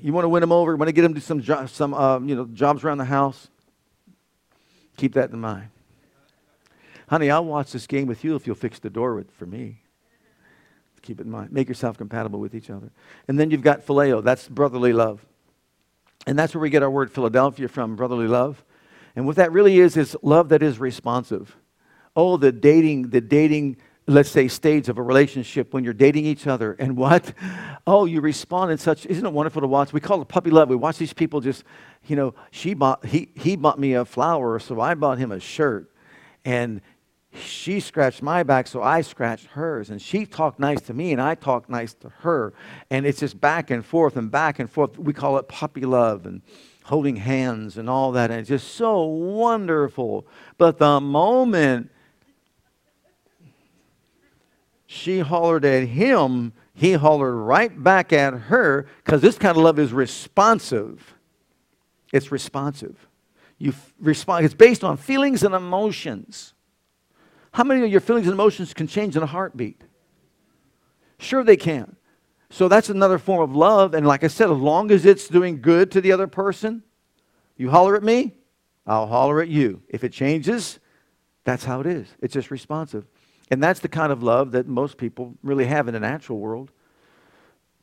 You 0.02 0.12
want 0.12 0.24
to 0.24 0.28
win 0.28 0.40
them 0.40 0.50
over, 0.50 0.74
want 0.76 0.88
to 0.88 0.92
get 0.92 1.02
them 1.02 1.14
to 1.14 1.20
some, 1.20 1.40
jo- 1.40 1.66
some 1.66 1.94
uh, 1.94 2.18
you 2.18 2.34
know, 2.34 2.46
jobs 2.46 2.82
around 2.82 2.98
the 2.98 3.04
house? 3.04 3.48
Keep 4.96 5.14
that 5.14 5.30
in 5.30 5.40
mind. 5.40 5.68
Honey, 7.08 7.30
I'll 7.30 7.44
watch 7.44 7.70
this 7.70 7.86
game 7.86 8.08
with 8.08 8.24
you 8.24 8.34
if 8.34 8.46
you'll 8.46 8.56
fix 8.56 8.80
the 8.80 8.90
door 8.90 9.14
with, 9.14 9.30
for 9.30 9.46
me. 9.46 9.80
Keep 11.02 11.20
it 11.20 11.26
in 11.26 11.30
mind. 11.30 11.52
Make 11.52 11.68
yourself 11.68 11.98
compatible 11.98 12.40
with 12.40 12.54
each 12.54 12.68
other. 12.68 12.90
And 13.28 13.38
then 13.38 13.50
you've 13.50 13.62
got 13.62 13.86
phileo. 13.86 14.22
That's 14.22 14.48
brotherly 14.48 14.92
love. 14.92 15.24
And 16.26 16.38
that's 16.38 16.54
where 16.54 16.62
we 16.62 16.70
get 16.70 16.82
our 16.82 16.90
word 16.90 17.10
Philadelphia 17.10 17.68
from, 17.68 17.94
brotherly 17.94 18.28
love. 18.28 18.64
And 19.14 19.26
what 19.26 19.36
that 19.36 19.52
really 19.52 19.78
is, 19.78 19.96
is 19.96 20.16
love 20.22 20.48
that 20.48 20.62
is 20.62 20.78
responsive 20.80 21.56
oh, 22.14 22.36
the 22.36 22.52
dating, 22.52 23.08
the 23.08 23.22
dating, 23.22 23.76
let's 24.06 24.30
say, 24.30 24.48
stage 24.48 24.88
of 24.88 24.98
a 24.98 25.02
relationship 25.02 25.72
when 25.72 25.84
you're 25.84 25.92
dating 25.92 26.26
each 26.26 26.46
other 26.46 26.72
and 26.78 26.96
what? 26.96 27.32
Oh, 27.84 28.04
you 28.04 28.20
respond 28.20 28.70
in 28.70 28.78
such, 28.78 29.06
isn't 29.06 29.26
it 29.26 29.32
wonderful 29.32 29.60
to 29.60 29.66
watch? 29.66 29.92
We 29.92 29.98
call 29.98 30.22
it 30.22 30.28
puppy 30.28 30.50
love. 30.50 30.68
We 30.68 30.76
watch 30.76 30.98
these 30.98 31.12
people 31.12 31.40
just, 31.40 31.64
you 32.06 32.14
know, 32.14 32.32
she 32.52 32.74
bought, 32.74 33.04
he, 33.04 33.32
he 33.34 33.56
bought 33.56 33.76
me 33.76 33.94
a 33.94 34.04
flower, 34.04 34.60
so 34.60 34.80
I 34.80 34.94
bought 34.94 35.18
him 35.18 35.32
a 35.32 35.40
shirt. 35.40 35.90
And 36.44 36.80
she 37.34 37.80
scratched 37.80 38.22
my 38.22 38.44
back, 38.44 38.68
so 38.68 38.80
I 38.80 39.00
scratched 39.00 39.46
hers. 39.46 39.90
And 39.90 40.00
she 40.00 40.26
talked 40.26 40.60
nice 40.60 40.80
to 40.82 40.94
me, 40.94 41.10
and 41.10 41.20
I 41.20 41.34
talked 41.34 41.68
nice 41.68 41.92
to 41.94 42.10
her. 42.20 42.54
And 42.88 43.04
it's 43.04 43.18
just 43.18 43.40
back 43.40 43.70
and 43.70 43.84
forth 43.84 44.16
and 44.16 44.30
back 44.30 44.60
and 44.60 44.70
forth. 44.70 44.96
We 44.96 45.12
call 45.12 45.38
it 45.38 45.48
puppy 45.48 45.80
love 45.80 46.24
and 46.24 46.42
holding 46.84 47.16
hands 47.16 47.78
and 47.78 47.90
all 47.90 48.12
that. 48.12 48.30
And 48.30 48.38
it's 48.38 48.48
just 48.48 48.74
so 48.74 49.02
wonderful. 49.02 50.26
But 50.56 50.78
the 50.78 51.00
moment 51.00 51.90
she 54.92 55.20
hollered 55.20 55.64
at 55.64 55.88
him, 55.88 56.52
he 56.74 56.92
hollered 56.92 57.34
right 57.34 57.82
back 57.82 58.12
at 58.12 58.34
her 58.34 58.86
because 59.02 59.22
this 59.22 59.38
kind 59.38 59.56
of 59.56 59.62
love 59.62 59.78
is 59.78 59.90
responsive. 59.90 61.14
It's 62.12 62.30
responsive. 62.30 63.08
You 63.56 63.72
respond, 63.98 64.44
it's 64.44 64.52
based 64.52 64.84
on 64.84 64.98
feelings 64.98 65.42
and 65.44 65.54
emotions. 65.54 66.52
How 67.52 67.64
many 67.64 67.82
of 67.82 67.90
your 67.90 68.02
feelings 68.02 68.26
and 68.26 68.34
emotions 68.34 68.74
can 68.74 68.86
change 68.86 69.16
in 69.16 69.22
a 69.22 69.26
heartbeat? 69.26 69.80
Sure, 71.18 71.42
they 71.42 71.56
can. 71.56 71.96
So 72.50 72.68
that's 72.68 72.90
another 72.90 73.18
form 73.18 73.40
of 73.40 73.56
love. 73.56 73.94
And 73.94 74.06
like 74.06 74.24
I 74.24 74.26
said, 74.26 74.50
as 74.50 74.58
long 74.58 74.90
as 74.90 75.06
it's 75.06 75.26
doing 75.26 75.62
good 75.62 75.90
to 75.92 76.02
the 76.02 76.12
other 76.12 76.26
person, 76.26 76.82
you 77.56 77.70
holler 77.70 77.96
at 77.96 78.02
me, 78.02 78.34
I'll 78.86 79.06
holler 79.06 79.40
at 79.40 79.48
you. 79.48 79.82
If 79.88 80.04
it 80.04 80.12
changes, 80.12 80.80
that's 81.44 81.64
how 81.64 81.80
it 81.80 81.86
is. 81.86 82.08
It's 82.20 82.34
just 82.34 82.50
responsive. 82.50 83.06
And 83.50 83.62
that's 83.62 83.80
the 83.80 83.88
kind 83.88 84.12
of 84.12 84.22
love 84.22 84.52
that 84.52 84.66
most 84.66 84.96
people 84.96 85.34
really 85.42 85.66
have 85.66 85.88
in 85.88 85.94
the 85.94 86.00
natural 86.00 86.38
world. 86.38 86.70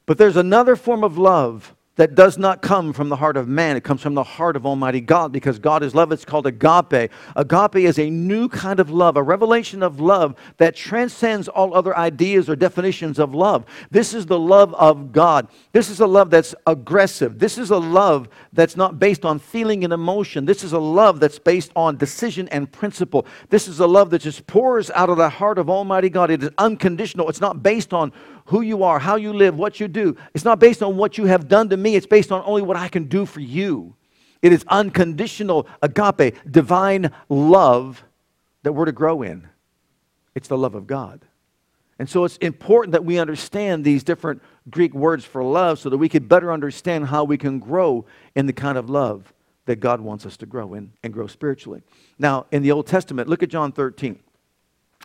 But 0.06 0.18
there's 0.18 0.38
another 0.38 0.76
form 0.76 1.04
of 1.04 1.18
love 1.18 1.76
that 1.96 2.16
does 2.16 2.38
not 2.38 2.62
come 2.62 2.94
from 2.94 3.10
the 3.10 3.18
heart 3.18 3.36
of 3.36 3.48
man. 3.48 3.76
It 3.76 3.84
comes 3.84 4.02
from 4.02 4.14
the 4.14 4.24
heart 4.24 4.56
of 4.56 4.66
Almighty 4.66 5.02
God 5.02 5.34
because 5.34 5.60
God 5.60 5.84
is 5.84 5.94
love. 5.94 6.14
It's 6.14 6.24
called 6.24 6.48
agape. 6.48 7.12
Agape 7.36 7.76
is 7.76 8.00
a 8.00 8.10
new 8.10 8.48
kind 8.48 8.80
of 8.80 8.90
love, 8.90 9.18
a 9.18 9.24
revelation 9.24 9.84
of 9.84 10.00
love 10.00 10.36
that 10.58 10.76
transcends 10.76 11.50
all 11.50 11.74
other 11.74 11.98
ideas 11.98 12.50
or 12.50 12.56
definitions 12.56 13.20
of 13.20 13.36
love. 13.36 13.66
This 13.92 14.14
is 14.14 14.26
the 14.26 14.40
love 14.40 14.74
of 14.76 15.12
God. 15.12 15.50
This 15.74 15.90
is 15.90 16.00
a 16.00 16.08
love 16.08 16.30
that's 16.30 16.56
aggressive. 16.66 17.38
This 17.38 17.58
is 17.58 17.70
a 17.70 17.78
love 17.78 18.30
that's 18.54 18.78
not 18.78 18.98
based 18.98 19.26
on 19.26 19.38
feeling 19.38 19.84
and 19.84 19.92
emotion. 19.92 20.46
This 20.46 20.64
is 20.64 20.72
a 20.72 20.80
love 20.80 21.20
that's 21.20 21.40
based 21.40 21.72
on 21.76 21.98
decision 21.98 22.48
and 22.48 22.72
principle. 22.72 23.26
This 23.50 23.68
is 23.68 23.82
a 23.82 23.88
love 23.88 24.10
that 24.12 24.20
just 24.20 24.48
pours 24.48 24.90
out 24.92 25.10
of 25.10 25.18
the 25.18 25.30
heart 25.30 25.58
of 25.58 25.70
Almighty 25.70 26.10
God. 26.10 26.32
It 26.32 26.44
is 26.44 26.50
unconditional. 26.58 27.28
It's 27.28 27.42
not 27.42 27.62
based 27.62 27.94
on 27.94 28.14
who 28.50 28.62
you 28.62 28.84
are, 28.84 28.98
how 28.98 29.16
you 29.16 29.32
live, 29.32 29.58
what 29.58 29.80
you 29.80 29.88
do. 29.88 30.18
It's 30.34 30.44
not 30.44 30.60
based 30.60 30.82
on 30.82 30.98
what 30.98 31.18
you 31.18 31.26
have 31.26 31.48
done 31.48 31.70
to 31.70 31.78
me, 31.78 31.96
it's 31.96 32.08
based 32.08 32.32
on 32.32 32.44
only 32.46 32.62
what 32.62 32.78
I 32.78 32.88
can 32.88 33.06
do 33.06 33.26
for 33.26 33.40
you. 33.40 33.96
It 34.42 34.52
is 34.52 34.64
unconditional 34.68 35.68
agape, 35.82 36.36
divine 36.50 37.12
love 37.28 38.04
that 38.64 38.74
we're 38.74 38.86
to 38.86 38.92
grow 38.92 39.22
in. 39.22 39.48
It's 40.34 40.48
the 40.48 40.58
love 40.58 40.74
of 40.74 40.88
God. 40.88 41.26
And 42.00 42.10
so 42.10 42.24
it's 42.24 42.38
important 42.38 42.94
that 42.94 43.06
we 43.06 43.20
understand 43.20 43.84
these 43.84 44.04
different 44.04 44.42
Greek 44.70 44.94
words 44.94 45.26
for 45.26 45.44
love 45.44 45.78
so 45.78 45.90
that 45.90 45.98
we 45.98 46.10
could 46.10 46.28
better 46.28 46.52
understand 46.52 47.08
how 47.08 47.26
we 47.26 47.38
can 47.38 47.60
grow 47.60 48.06
in 48.36 48.46
the 48.46 48.54
kind 48.54 48.78
of 48.78 48.90
love 48.90 49.34
that 49.66 49.76
God 49.76 50.02
wants 50.02 50.26
us 50.26 50.38
to 50.38 50.48
grow 50.48 50.74
in 50.74 50.94
and 51.04 51.14
grow 51.14 51.28
spiritually. 51.28 51.82
Now, 52.18 52.48
in 52.52 52.64
the 52.64 52.72
Old 52.72 52.88
Testament, 52.88 53.30
look 53.30 53.44
at 53.44 53.50
John 53.50 53.72
13. 53.72 54.18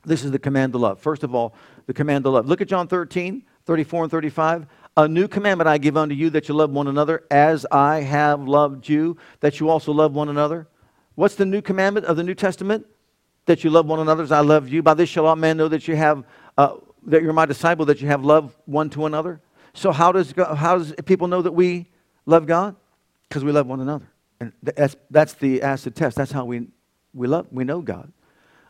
This 0.04 0.24
is 0.24 0.30
the 0.30 0.38
command 0.38 0.72
to 0.72 0.78
love. 0.78 1.00
First 1.00 1.22
of 1.22 1.34
all, 1.34 1.54
the 1.86 1.94
command 1.94 2.24
to 2.24 2.30
love. 2.30 2.46
Look 2.46 2.60
at 2.60 2.68
John 2.68 2.88
13, 2.88 3.42
34 3.64 4.04
and 4.04 4.10
35. 4.10 4.66
A 4.96 5.08
new 5.08 5.26
commandment 5.26 5.66
I 5.66 5.78
give 5.78 5.96
unto 5.96 6.14
you 6.14 6.30
that 6.30 6.48
you 6.48 6.54
love 6.54 6.70
one 6.70 6.86
another 6.86 7.24
as 7.30 7.66
I 7.70 8.00
have 8.00 8.46
loved 8.46 8.88
you, 8.88 9.16
that 9.40 9.58
you 9.58 9.68
also 9.68 9.92
love 9.92 10.12
one 10.14 10.28
another. 10.28 10.68
What's 11.16 11.34
the 11.34 11.44
new 11.44 11.62
commandment 11.62 12.06
of 12.06 12.16
the 12.16 12.22
New 12.22 12.34
Testament? 12.34 12.86
That 13.46 13.64
you 13.64 13.70
love 13.70 13.86
one 13.86 14.00
another 14.00 14.22
as 14.22 14.32
I 14.32 14.40
love 14.40 14.68
you. 14.68 14.82
By 14.82 14.94
this 14.94 15.08
shall 15.08 15.26
all 15.26 15.36
men 15.36 15.56
know 15.56 15.68
that 15.68 15.88
you 15.88 15.96
have, 15.96 16.24
uh, 16.56 16.76
that 17.06 17.22
you're 17.22 17.32
my 17.32 17.46
disciple, 17.46 17.84
that 17.86 18.00
you 18.00 18.08
have 18.08 18.24
love 18.24 18.56
one 18.66 18.88
to 18.90 19.06
another. 19.06 19.40
So 19.74 19.90
how 19.90 20.12
does, 20.12 20.32
God, 20.32 20.54
how 20.54 20.78
does 20.78 20.94
people 21.04 21.26
know 21.26 21.42
that 21.42 21.52
we 21.52 21.90
love 22.26 22.46
God? 22.46 22.76
Because 23.28 23.44
we 23.44 23.52
love 23.52 23.66
one 23.66 23.80
another. 23.80 24.08
And 24.40 24.52
that's, 24.62 24.96
that's 25.10 25.34
the 25.34 25.62
acid 25.62 25.96
test. 25.96 26.16
That's 26.16 26.30
how 26.30 26.44
we, 26.44 26.68
we 27.12 27.26
love, 27.26 27.46
we 27.50 27.64
know 27.64 27.80
God. 27.80 28.12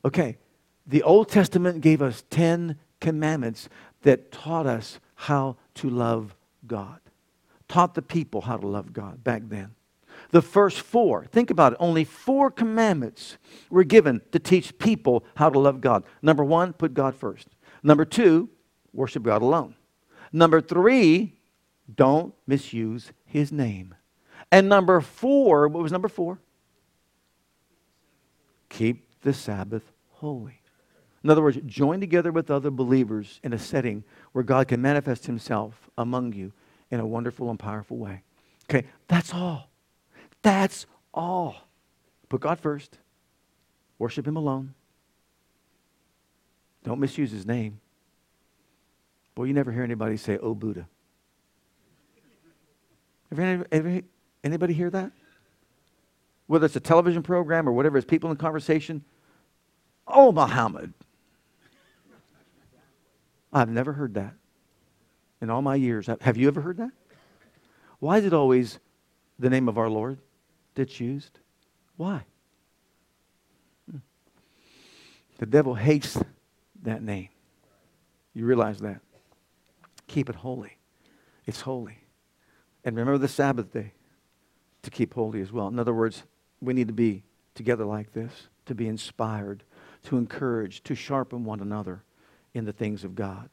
Okay, 0.04 0.38
the 0.86 1.02
Old 1.02 1.28
Testament 1.28 1.80
gave 1.80 2.02
us 2.02 2.24
10 2.30 2.78
commandments 3.00 3.68
that 4.02 4.30
taught 4.30 4.66
us 4.66 4.98
how 5.14 5.56
to 5.74 5.88
love 5.88 6.34
God, 6.66 7.00
taught 7.68 7.94
the 7.94 8.02
people 8.02 8.42
how 8.42 8.56
to 8.56 8.66
love 8.66 8.92
God 8.92 9.24
back 9.24 9.42
then. 9.46 9.74
The 10.30 10.42
first 10.42 10.80
four, 10.80 11.24
think 11.26 11.50
about 11.50 11.72
it, 11.72 11.78
only 11.80 12.04
four 12.04 12.50
commandments 12.50 13.36
were 13.70 13.84
given 13.84 14.20
to 14.32 14.38
teach 14.38 14.76
people 14.78 15.24
how 15.36 15.50
to 15.50 15.58
love 15.58 15.80
God. 15.80 16.04
Number 16.22 16.44
one, 16.44 16.72
put 16.72 16.94
God 16.94 17.14
first. 17.14 17.48
Number 17.82 18.04
two, 18.04 18.48
worship 18.92 19.22
God 19.22 19.42
alone. 19.42 19.74
Number 20.32 20.60
three, 20.60 21.34
don't 21.92 22.34
misuse 22.46 23.12
his 23.24 23.52
name. 23.52 23.94
And 24.50 24.68
number 24.68 25.00
four, 25.00 25.68
what 25.68 25.82
was 25.82 25.92
number 25.92 26.08
four? 26.08 26.38
Keep 28.68 29.20
the 29.22 29.32
Sabbath 29.32 29.82
holy. 30.10 30.60
In 31.24 31.30
other 31.30 31.42
words, 31.42 31.58
join 31.64 32.00
together 32.00 32.30
with 32.30 32.50
other 32.50 32.70
believers 32.70 33.40
in 33.42 33.54
a 33.54 33.58
setting 33.58 34.04
where 34.32 34.44
God 34.44 34.68
can 34.68 34.82
manifest 34.82 35.24
himself 35.24 35.88
among 35.96 36.34
you 36.34 36.52
in 36.90 37.00
a 37.00 37.06
wonderful 37.06 37.48
and 37.48 37.58
powerful 37.58 37.96
way. 37.96 38.22
Okay, 38.70 38.86
that's 39.08 39.32
all. 39.32 39.70
That's 40.42 40.84
all. 41.14 41.56
Put 42.28 42.42
God 42.42 42.60
first. 42.60 42.98
Worship 43.98 44.26
him 44.26 44.36
alone. 44.36 44.74
Don't 46.84 47.00
misuse 47.00 47.30
his 47.30 47.46
name. 47.46 47.80
Boy, 49.34 49.44
you 49.44 49.54
never 49.54 49.72
hear 49.72 49.82
anybody 49.82 50.18
say, 50.18 50.36
Oh, 50.36 50.54
Buddha. 50.54 50.86
Ever, 53.32 53.66
ever, 53.72 54.02
anybody 54.44 54.74
hear 54.74 54.90
that? 54.90 55.10
Whether 56.46 56.66
it's 56.66 56.76
a 56.76 56.80
television 56.80 57.22
program 57.22 57.66
or 57.66 57.72
whatever, 57.72 57.96
it's 57.96 58.04
people 58.04 58.30
in 58.30 58.36
conversation. 58.36 59.02
Oh, 60.06 60.30
Muhammad. 60.30 60.92
I've 63.54 63.68
never 63.68 63.92
heard 63.92 64.14
that 64.14 64.34
in 65.40 65.48
all 65.48 65.62
my 65.62 65.76
years. 65.76 66.08
Have 66.20 66.36
you 66.36 66.48
ever 66.48 66.60
heard 66.60 66.78
that? 66.78 66.90
Why 68.00 68.18
is 68.18 68.24
it 68.24 68.34
always 68.34 68.80
the 69.38 69.48
name 69.48 69.68
of 69.68 69.78
our 69.78 69.88
Lord 69.88 70.18
that's 70.74 70.98
used? 70.98 71.38
Why? 71.96 72.24
Hmm. 73.88 73.98
The 75.38 75.46
devil 75.46 75.76
hates 75.76 76.18
that 76.82 77.02
name. 77.02 77.28
You 78.34 78.44
realize 78.44 78.80
that. 78.80 79.00
Keep 80.08 80.28
it 80.28 80.34
holy. 80.34 80.76
It's 81.46 81.60
holy. 81.60 81.98
And 82.84 82.96
remember 82.96 83.18
the 83.18 83.28
Sabbath 83.28 83.72
day 83.72 83.92
to 84.82 84.90
keep 84.90 85.14
holy 85.14 85.40
as 85.40 85.52
well. 85.52 85.68
In 85.68 85.78
other 85.78 85.94
words, 85.94 86.24
we 86.60 86.74
need 86.74 86.88
to 86.88 86.94
be 86.94 87.22
together 87.54 87.84
like 87.84 88.12
this, 88.12 88.48
to 88.66 88.74
be 88.74 88.88
inspired, 88.88 89.62
to 90.02 90.16
encourage, 90.16 90.82
to 90.82 90.96
sharpen 90.96 91.44
one 91.44 91.60
another 91.60 92.02
in 92.54 92.64
the 92.64 92.72
things 92.72 93.04
of 93.04 93.14
God. 93.14 93.50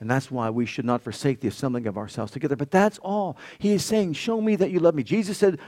And 0.00 0.10
that's 0.10 0.30
why 0.30 0.50
we 0.50 0.66
should 0.66 0.84
not 0.84 1.02
forsake 1.02 1.40
the 1.40 1.48
assembling 1.48 1.86
of 1.86 1.96
ourselves 1.96 2.32
together. 2.32 2.56
But 2.56 2.70
that's 2.70 2.98
all. 2.98 3.36
He 3.58 3.72
is 3.72 3.84
saying, 3.84 4.14
Show 4.14 4.40
me 4.40 4.56
that 4.56 4.70
you 4.70 4.80
love 4.80 4.94
me. 4.94 5.02
Jesus 5.02 5.38
said, 5.38 5.58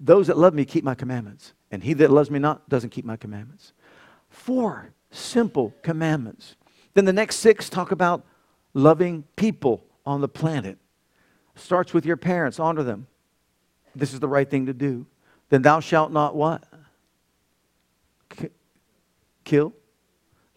Those 0.00 0.26
that 0.26 0.38
love 0.38 0.54
me 0.54 0.64
keep 0.64 0.84
my 0.84 0.94
commandments. 0.94 1.52
And 1.70 1.82
he 1.82 1.92
that 1.94 2.10
loves 2.10 2.30
me 2.30 2.38
not 2.38 2.68
doesn't 2.68 2.90
keep 2.90 3.04
my 3.04 3.16
commandments. 3.16 3.72
Four 4.30 4.92
simple 5.10 5.74
commandments. 5.82 6.56
Then 6.94 7.04
the 7.04 7.12
next 7.12 7.36
six 7.36 7.68
talk 7.68 7.92
about 7.92 8.24
loving 8.74 9.24
people 9.36 9.84
on 10.04 10.20
the 10.20 10.28
planet. 10.28 10.78
Starts 11.54 11.92
with 11.92 12.06
your 12.06 12.16
parents, 12.16 12.58
honor 12.58 12.82
them. 12.82 13.06
This 13.94 14.12
is 14.12 14.20
the 14.20 14.28
right 14.28 14.48
thing 14.48 14.66
to 14.66 14.72
do. 14.72 15.06
Then 15.48 15.62
thou 15.62 15.80
shalt 15.80 16.12
not 16.12 16.34
what? 16.34 16.64
Kill. 19.44 19.72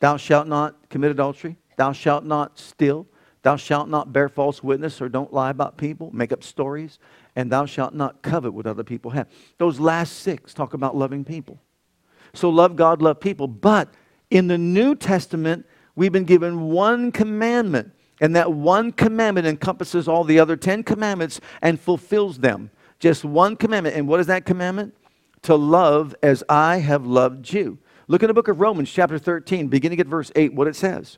Thou 0.01 0.17
shalt 0.17 0.47
not 0.47 0.89
commit 0.89 1.11
adultery. 1.11 1.55
Thou 1.77 1.93
shalt 1.93 2.25
not 2.25 2.59
steal. 2.59 3.07
Thou 3.43 3.55
shalt 3.55 3.87
not 3.87 4.11
bear 4.11 4.29
false 4.29 4.61
witness 4.61 5.01
or 5.01 5.09
don't 5.09 5.33
lie 5.33 5.49
about 5.49 5.77
people, 5.77 6.11
make 6.13 6.31
up 6.31 6.43
stories. 6.43 6.99
And 7.35 7.51
thou 7.51 7.65
shalt 7.65 7.93
not 7.93 8.21
covet 8.21 8.53
what 8.53 8.67
other 8.67 8.83
people 8.83 9.11
have. 9.11 9.27
Those 9.57 9.79
last 9.79 10.17
six 10.17 10.53
talk 10.53 10.73
about 10.73 10.95
loving 10.95 11.23
people. 11.23 11.59
So 12.33 12.49
love 12.49 12.75
God, 12.75 13.01
love 13.01 13.19
people. 13.19 13.47
But 13.47 13.93
in 14.29 14.47
the 14.47 14.57
New 14.57 14.95
Testament, 14.95 15.65
we've 15.95 16.11
been 16.11 16.25
given 16.25 16.69
one 16.69 17.11
commandment. 17.11 17.93
And 18.19 18.35
that 18.35 18.53
one 18.53 18.91
commandment 18.91 19.47
encompasses 19.47 20.07
all 20.07 20.23
the 20.23 20.39
other 20.39 20.55
10 20.55 20.83
commandments 20.83 21.41
and 21.61 21.79
fulfills 21.79 22.39
them. 22.39 22.69
Just 22.99 23.25
one 23.25 23.55
commandment. 23.55 23.95
And 23.95 24.07
what 24.07 24.19
is 24.19 24.27
that 24.27 24.45
commandment? 24.45 24.95
To 25.43 25.55
love 25.55 26.15
as 26.21 26.43
I 26.47 26.77
have 26.77 27.05
loved 27.05 27.51
you. 27.51 27.79
Look 28.11 28.23
in 28.23 28.27
the 28.27 28.33
book 28.33 28.49
of 28.49 28.59
Romans, 28.59 28.91
chapter 28.91 29.17
13, 29.17 29.69
beginning 29.69 30.01
at 30.01 30.05
verse 30.05 30.33
8, 30.35 30.53
what 30.53 30.67
it 30.67 30.75
says. 30.75 31.17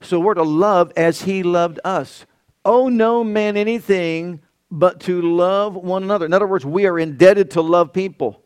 So 0.00 0.18
we're 0.18 0.32
to 0.32 0.42
love 0.42 0.90
as 0.96 1.20
he 1.20 1.42
loved 1.42 1.78
us. 1.84 2.24
Oh, 2.64 2.88
no 2.88 3.22
man 3.22 3.58
anything 3.58 4.40
but 4.70 5.00
to 5.00 5.20
love 5.20 5.74
one 5.74 6.02
another. 6.02 6.24
In 6.24 6.32
other 6.32 6.46
words, 6.46 6.64
we 6.64 6.86
are 6.86 6.98
indebted 6.98 7.50
to 7.50 7.60
love 7.60 7.92
people. 7.92 8.42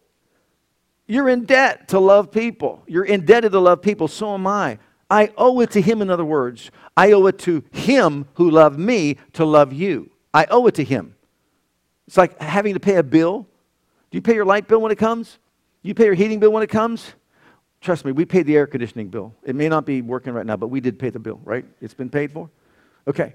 You're 1.06 1.28
in 1.28 1.44
debt 1.44 1.86
to 1.90 2.00
love 2.00 2.32
people. 2.32 2.82
You're 2.88 3.04
indebted 3.04 3.52
to 3.52 3.60
love 3.60 3.82
people. 3.82 4.08
So 4.08 4.34
am 4.34 4.48
I. 4.48 4.80
I 5.08 5.32
owe 5.36 5.60
it 5.60 5.70
to 5.70 5.80
him, 5.80 6.02
in 6.02 6.10
other 6.10 6.24
words. 6.24 6.72
I 6.96 7.12
owe 7.12 7.26
it 7.26 7.38
to 7.40 7.62
him 7.70 8.26
who 8.34 8.50
loved 8.50 8.80
me 8.80 9.18
to 9.34 9.44
love 9.44 9.72
you. 9.72 10.10
I 10.34 10.46
owe 10.50 10.66
it 10.66 10.74
to 10.74 10.82
him. 10.82 11.14
It's 12.08 12.16
like 12.16 12.36
having 12.42 12.74
to 12.74 12.80
pay 12.80 12.96
a 12.96 13.04
bill. 13.04 13.46
Do 14.10 14.18
you 14.18 14.22
pay 14.22 14.34
your 14.34 14.44
light 14.44 14.66
bill 14.66 14.80
when 14.80 14.90
it 14.90 14.98
comes? 14.98 15.38
Do 15.84 15.88
you 15.88 15.94
pay 15.94 16.06
your 16.06 16.14
heating 16.14 16.40
bill 16.40 16.50
when 16.50 16.64
it 16.64 16.70
comes? 16.70 17.14
Trust 17.80 18.04
me, 18.04 18.12
we 18.12 18.24
paid 18.24 18.46
the 18.46 18.56
air 18.56 18.66
conditioning 18.66 19.08
bill. 19.08 19.34
It 19.44 19.54
may 19.54 19.68
not 19.68 19.86
be 19.86 20.02
working 20.02 20.32
right 20.32 20.46
now, 20.46 20.56
but 20.56 20.68
we 20.68 20.80
did 20.80 20.98
pay 20.98 21.10
the 21.10 21.18
bill, 21.18 21.40
right? 21.44 21.64
It's 21.80 21.94
been 21.94 22.10
paid 22.10 22.32
for? 22.32 22.50
Okay. 23.06 23.34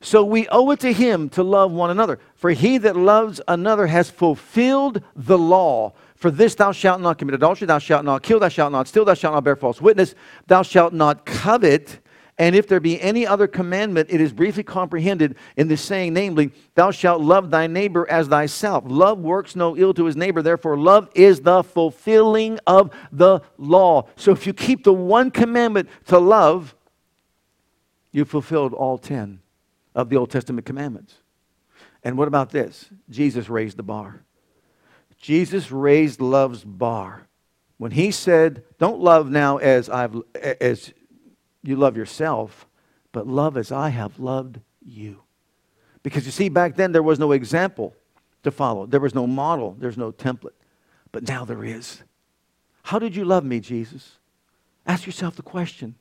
So 0.00 0.24
we 0.24 0.46
owe 0.48 0.70
it 0.70 0.80
to 0.80 0.92
him 0.92 1.28
to 1.30 1.42
love 1.42 1.72
one 1.72 1.90
another. 1.90 2.20
For 2.36 2.50
he 2.50 2.78
that 2.78 2.96
loves 2.96 3.40
another 3.48 3.88
has 3.88 4.10
fulfilled 4.10 5.02
the 5.16 5.36
law. 5.36 5.94
For 6.14 6.30
this 6.30 6.54
thou 6.54 6.72
shalt 6.72 7.00
not 7.00 7.18
commit 7.18 7.34
adultery, 7.34 7.66
thou 7.66 7.78
shalt 7.78 8.04
not 8.04 8.22
kill, 8.22 8.38
thou 8.38 8.48
shalt 8.48 8.72
not 8.72 8.88
steal, 8.88 9.04
thou 9.04 9.14
shalt 9.14 9.34
not 9.34 9.44
bear 9.44 9.56
false 9.56 9.80
witness, 9.80 10.14
thou 10.46 10.62
shalt 10.62 10.92
not 10.92 11.26
covet. 11.26 12.00
And 12.38 12.54
if 12.54 12.68
there 12.68 12.78
be 12.78 13.00
any 13.00 13.26
other 13.26 13.48
commandment, 13.48 14.10
it 14.10 14.20
is 14.20 14.32
briefly 14.32 14.62
comprehended 14.62 15.36
in 15.56 15.66
this 15.66 15.82
saying, 15.82 16.14
namely, 16.14 16.52
Thou 16.76 16.92
shalt 16.92 17.20
love 17.20 17.50
thy 17.50 17.66
neighbor 17.66 18.08
as 18.08 18.28
thyself. 18.28 18.84
Love 18.86 19.18
works 19.18 19.56
no 19.56 19.76
ill 19.76 19.92
to 19.94 20.04
his 20.04 20.16
neighbor. 20.16 20.40
Therefore, 20.40 20.78
love 20.78 21.08
is 21.16 21.40
the 21.40 21.64
fulfilling 21.64 22.60
of 22.64 22.94
the 23.10 23.40
law. 23.56 24.06
So 24.14 24.30
if 24.30 24.46
you 24.46 24.54
keep 24.54 24.84
the 24.84 24.92
one 24.92 25.32
commandment 25.32 25.88
to 26.06 26.18
love, 26.20 26.76
you've 28.12 28.30
fulfilled 28.30 28.72
all 28.72 28.98
10 28.98 29.40
of 29.96 30.08
the 30.08 30.16
Old 30.16 30.30
Testament 30.30 30.64
commandments. 30.64 31.16
And 32.04 32.16
what 32.16 32.28
about 32.28 32.50
this? 32.50 32.88
Jesus 33.10 33.48
raised 33.48 33.76
the 33.76 33.82
bar. 33.82 34.24
Jesus 35.20 35.72
raised 35.72 36.20
love's 36.20 36.62
bar. 36.62 37.26
When 37.78 37.90
he 37.90 38.12
said, 38.12 38.62
Don't 38.78 39.00
love 39.00 39.28
now 39.28 39.56
as, 39.56 39.88
I've, 39.88 40.14
as 40.40 40.92
you 41.62 41.76
love 41.76 41.96
yourself, 41.96 42.66
but 43.12 43.26
love 43.26 43.56
as 43.56 43.72
I 43.72 43.88
have 43.90 44.18
loved 44.18 44.60
you. 44.84 45.22
Because 46.02 46.24
you 46.24 46.32
see, 46.32 46.48
back 46.48 46.76
then 46.76 46.92
there 46.92 47.02
was 47.02 47.18
no 47.18 47.32
example 47.32 47.94
to 48.42 48.50
follow, 48.50 48.86
there 48.86 49.00
was 49.00 49.14
no 49.14 49.26
model, 49.26 49.76
there's 49.78 49.98
no 49.98 50.12
template. 50.12 50.52
But 51.10 51.26
now 51.26 51.44
there 51.44 51.64
is. 51.64 52.02
How 52.84 52.98
did 52.98 53.16
you 53.16 53.24
love 53.24 53.44
me, 53.44 53.60
Jesus? 53.60 54.18
Ask 54.86 55.06
yourself 55.06 55.36
the 55.36 55.42
question 55.42 55.96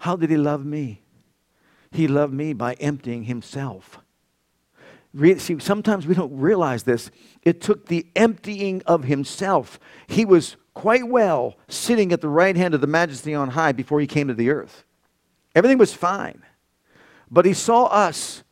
How 0.00 0.16
did 0.16 0.30
he 0.30 0.36
love 0.36 0.64
me? 0.64 1.02
He 1.90 2.08
loved 2.08 2.34
me 2.34 2.52
by 2.52 2.74
emptying 2.74 3.24
himself. 3.24 4.00
See, 5.38 5.58
sometimes 5.58 6.06
we 6.06 6.14
don't 6.14 6.36
realize 6.36 6.82
this. 6.82 7.10
It 7.42 7.60
took 7.60 7.86
the 7.86 8.06
emptying 8.14 8.82
of 8.86 9.04
himself. 9.04 9.80
He 10.06 10.24
was 10.24 10.56
quite 10.78 11.08
well 11.08 11.56
sitting 11.66 12.12
at 12.12 12.20
the 12.20 12.28
right 12.28 12.54
hand 12.54 12.72
of 12.72 12.80
the 12.80 12.86
majesty 12.86 13.34
on 13.34 13.50
high 13.50 13.72
before 13.72 14.00
he 14.00 14.06
came 14.06 14.28
to 14.28 14.34
the 14.34 14.48
earth. 14.48 14.84
Everything 15.56 15.76
was 15.76 15.92
fine. 15.92 16.40
But 17.28 17.44
he 17.46 17.52
saw 17.52 17.86
us 17.86 18.44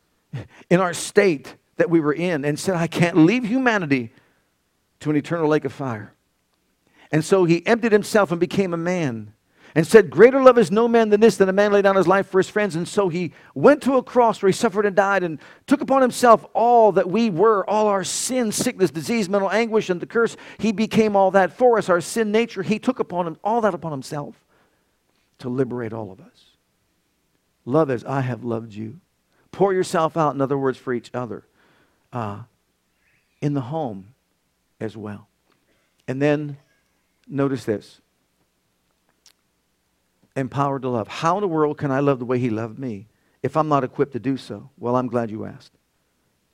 in 0.69 0.81
our 0.81 0.93
state 0.93 1.55
that 1.77 1.89
we 1.89 2.01
were 2.01 2.11
in 2.11 2.43
and 2.43 2.59
said, 2.59 2.75
I 2.75 2.87
can't 2.87 3.15
leave 3.15 3.45
humanity 3.45 4.11
to 4.99 5.09
an 5.09 5.15
eternal 5.15 5.47
lake 5.47 5.63
of 5.63 5.71
fire. 5.71 6.13
And 7.13 7.23
so 7.23 7.45
he 7.45 7.65
emptied 7.65 7.93
himself 7.93 8.29
and 8.29 8.41
became 8.41 8.73
a 8.73 8.77
man 8.77 9.31
and 9.75 9.85
said, 9.85 10.09
Greater 10.09 10.41
love 10.41 10.57
is 10.57 10.71
no 10.71 10.87
man 10.87 11.09
than 11.09 11.19
this, 11.19 11.37
than 11.37 11.49
a 11.49 11.53
man 11.53 11.71
lay 11.71 11.81
down 11.81 11.95
his 11.95 12.07
life 12.07 12.27
for 12.27 12.39
his 12.39 12.49
friends. 12.49 12.75
And 12.75 12.87
so 12.87 13.09
he 13.09 13.33
went 13.53 13.81
to 13.83 13.97
a 13.97 14.03
cross 14.03 14.41
where 14.41 14.47
he 14.47 14.53
suffered 14.53 14.85
and 14.85 14.95
died 14.95 15.23
and 15.23 15.39
took 15.65 15.81
upon 15.81 16.01
himself 16.01 16.45
all 16.53 16.91
that 16.93 17.09
we 17.09 17.29
were, 17.29 17.67
all 17.69 17.87
our 17.87 18.03
sin, 18.03 18.51
sickness, 18.51 18.91
disease, 18.91 19.29
mental 19.29 19.51
anguish, 19.51 19.89
and 19.89 20.01
the 20.01 20.05
curse. 20.05 20.37
He 20.57 20.71
became 20.71 21.15
all 21.15 21.31
that 21.31 21.53
for 21.53 21.77
us, 21.77 21.89
our 21.89 22.01
sin 22.01 22.31
nature. 22.31 22.63
He 22.63 22.79
took 22.79 22.99
upon 22.99 23.27
him 23.27 23.37
all 23.43 23.61
that 23.61 23.73
upon 23.73 23.91
himself 23.91 24.35
to 25.39 25.49
liberate 25.49 25.93
all 25.93 26.11
of 26.11 26.19
us. 26.19 26.45
Love 27.65 27.89
as 27.89 28.03
I 28.05 28.21
have 28.21 28.43
loved 28.43 28.73
you. 28.73 28.99
Pour 29.51 29.73
yourself 29.73 30.17
out, 30.17 30.35
in 30.35 30.41
other 30.41 30.57
words, 30.57 30.77
for 30.77 30.93
each 30.93 31.11
other. 31.13 31.45
Uh, 32.13 32.43
in 33.41 33.53
the 33.53 33.61
home 33.61 34.13
as 34.79 34.95
well. 34.95 35.27
And 36.07 36.21
then 36.21 36.57
notice 37.27 37.65
this 37.65 38.01
empowered 40.37 40.83
to 40.83 40.89
love. 40.89 41.07
How 41.07 41.35
in 41.37 41.41
the 41.41 41.47
world 41.47 41.77
can 41.77 41.91
I 41.91 41.99
love 41.99 42.19
the 42.19 42.25
way 42.25 42.39
he 42.39 42.49
loved 42.49 42.79
me 42.79 43.07
if 43.43 43.57
I'm 43.57 43.67
not 43.67 43.83
equipped 43.83 44.13
to 44.13 44.19
do 44.19 44.37
so? 44.37 44.69
Well, 44.77 44.95
I'm 44.95 45.07
glad 45.07 45.31
you 45.31 45.45
asked. 45.45 45.73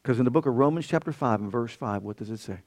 Because 0.02 0.20
in 0.20 0.26
the 0.26 0.32
book 0.32 0.46
of 0.46 0.56
Romans, 0.56 0.88
chapter 0.88 1.12
5, 1.12 1.42
and 1.42 1.52
verse 1.52 1.74
5, 1.74 2.02
what 2.02 2.18
does 2.18 2.30
it 2.30 2.40
say? 2.40 2.60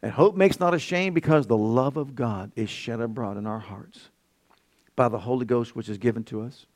And 0.00 0.10
hope 0.10 0.36
makes 0.36 0.58
not 0.58 0.74
ashamed 0.74 1.14
because 1.14 1.46
the 1.46 1.56
love 1.56 1.96
of 1.96 2.14
God 2.14 2.52
is 2.56 2.70
shed 2.70 3.00
abroad 3.00 3.36
in 3.36 3.46
our 3.46 3.58
hearts 3.58 4.08
by 4.96 5.08
the 5.08 5.18
Holy 5.18 5.44
Ghost 5.44 5.76
which 5.76 5.88
is 5.88 5.98
given 5.98 6.24
to 6.24 6.42
us. 6.42 6.66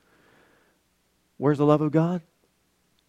Where's 1.39 1.59
the 1.59 1.67
love 1.67 1.81
of 1.81 1.93
God? 1.93 2.23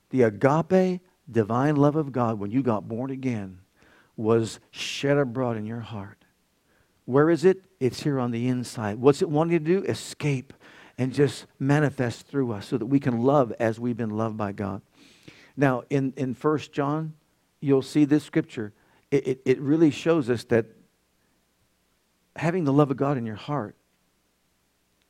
The 0.10 0.24
agape, 0.24 1.02
divine 1.30 1.76
love 1.76 1.96
of 1.96 2.12
God, 2.12 2.40
when 2.40 2.52
you 2.52 2.64
got 2.64 2.88
born 2.88 3.12
again, 3.12 3.60
was 4.16 4.60
shed 4.72 5.18
abroad 5.18 5.58
in 5.58 5.66
your 5.66 5.82
heart. 5.82 6.24
Where 7.06 7.30
is 7.30 7.46
it? 7.46 7.62
It's 7.80 8.04
here 8.04 8.20
on 8.20 8.32
the 8.32 8.48
inside. 8.48 8.98
What's 8.98 9.22
it 9.22 9.30
wanting 9.30 9.60
to 9.60 9.64
do? 9.64 9.84
Escape 9.84 10.54
and 10.98 11.14
just 11.14 11.46
manifest 11.60 12.28
through 12.28 12.52
us 12.52 12.68
so 12.68 12.78
that 12.78 12.88
we 12.88 13.00
can 13.00 13.22
love 13.22 13.54
as 13.60 13.80
we've 13.80 13.98
been 13.98 14.18
loved 14.18 14.38
by 14.38 14.52
God. 14.52 14.82
Now, 15.56 15.84
in, 15.90 16.14
in 16.18 16.34
1 16.34 16.58
John, 16.72 17.14
you'll 17.60 17.82
see 17.82 18.06
this 18.06 18.24
scripture. 18.24 18.74
It, 19.12 19.28
it, 19.28 19.42
it 19.46 19.60
really 19.60 19.92
shows 19.92 20.30
us 20.30 20.44
that 20.46 20.66
having 22.36 22.64
the 22.64 22.74
love 22.74 22.92
of 22.92 22.98
God 22.98 23.18
in 23.18 23.26
your 23.26 23.36
heart 23.36 23.76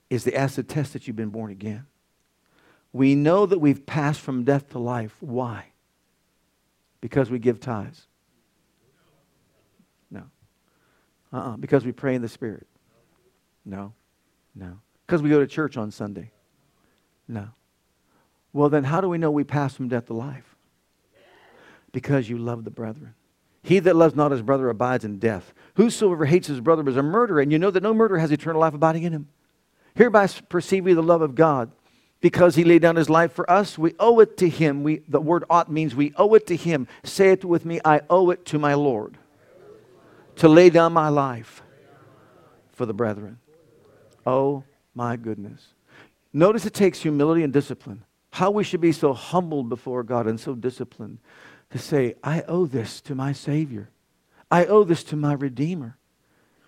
is 0.09 0.23
the 0.23 0.35
acid 0.35 0.69
test 0.69 0.93
that 0.93 1.07
you've 1.07 1.15
been 1.15 1.29
born 1.29 1.51
again. 1.51 1.85
We 2.93 3.15
know 3.15 3.45
that 3.45 3.59
we've 3.59 3.85
passed 3.85 4.21
from 4.21 4.43
death 4.43 4.69
to 4.69 4.79
life. 4.79 5.15
Why? 5.19 5.65
Because 7.01 7.29
we 7.29 7.39
give 7.39 7.59
tithes. 7.59 8.07
Uh-uh. 11.33 11.57
Because 11.57 11.85
we 11.85 11.91
pray 11.91 12.15
in 12.15 12.21
the 12.21 12.29
Spirit. 12.29 12.67
No. 13.65 13.93
No. 14.55 14.79
Because 15.05 15.21
we 15.21 15.29
go 15.29 15.39
to 15.39 15.47
church 15.47 15.77
on 15.77 15.91
Sunday. 15.91 16.31
No. 17.27 17.49
Well, 18.53 18.69
then 18.69 18.83
how 18.83 19.01
do 19.01 19.09
we 19.09 19.17
know 19.17 19.29
we 19.29 19.43
pass 19.43 19.75
from 19.75 19.87
death 19.87 20.07
to 20.07 20.13
life? 20.13 20.55
Because 21.91 22.29
you 22.29 22.37
love 22.37 22.63
the 22.63 22.71
brethren. 22.71 23.13
He 23.63 23.79
that 23.79 23.95
loves 23.95 24.15
not 24.15 24.31
his 24.31 24.41
brother 24.41 24.69
abides 24.69 25.03
in 25.03 25.19
death. 25.19 25.53
Whosoever 25.75 26.25
hates 26.25 26.47
his 26.47 26.61
brother 26.61 26.87
is 26.87 26.95
a 26.95 27.03
murderer, 27.03 27.41
and 27.41 27.51
you 27.51 27.59
know 27.59 27.71
that 27.71 27.83
no 27.83 27.93
murderer 27.93 28.19
has 28.19 28.31
eternal 28.31 28.61
life 28.61 28.73
abiding 28.73 29.03
in 29.03 29.13
him. 29.13 29.27
Hereby 29.95 30.27
perceive 30.47 30.85
we 30.85 30.93
the 30.93 31.03
love 31.03 31.21
of 31.21 31.35
God, 31.35 31.71
because 32.21 32.55
he 32.55 32.63
laid 32.63 32.81
down 32.81 32.95
his 32.95 33.09
life 33.09 33.33
for 33.33 33.49
us. 33.49 33.77
We 33.77 33.93
owe 33.99 34.19
it 34.19 34.37
to 34.37 34.47
him. 34.47 34.83
We, 34.83 35.01
the 35.07 35.19
word 35.19 35.43
ought 35.49 35.71
means 35.71 35.95
we 35.95 36.13
owe 36.15 36.33
it 36.35 36.47
to 36.47 36.55
him. 36.55 36.87
Say 37.03 37.31
it 37.31 37.43
with 37.43 37.65
me 37.65 37.81
I 37.83 38.01
owe 38.09 38.29
it 38.29 38.45
to 38.45 38.59
my 38.59 38.73
Lord 38.73 39.17
to 40.37 40.47
lay 40.47 40.69
down 40.69 40.93
my 40.93 41.09
life 41.09 41.61
for 42.73 42.85
the 42.85 42.93
brethren. 42.93 43.39
Oh 44.25 44.63
my 44.93 45.15
goodness. 45.15 45.73
Notice 46.33 46.65
it 46.65 46.73
takes 46.73 47.01
humility 47.01 47.43
and 47.43 47.51
discipline. 47.51 48.03
How 48.31 48.51
we 48.51 48.63
should 48.63 48.81
be 48.81 48.91
so 48.91 49.13
humbled 49.13 49.69
before 49.69 50.03
God 50.03 50.27
and 50.27 50.39
so 50.39 50.53
disciplined 50.53 51.19
to 51.71 51.79
say, 51.79 52.15
I 52.23 52.43
owe 52.43 52.65
this 52.65 53.01
to 53.01 53.15
my 53.15 53.33
Savior. 53.33 53.89
I 54.51 54.65
owe 54.65 54.83
this 54.83 55.03
to 55.05 55.15
my 55.15 55.33
Redeemer. 55.33 55.97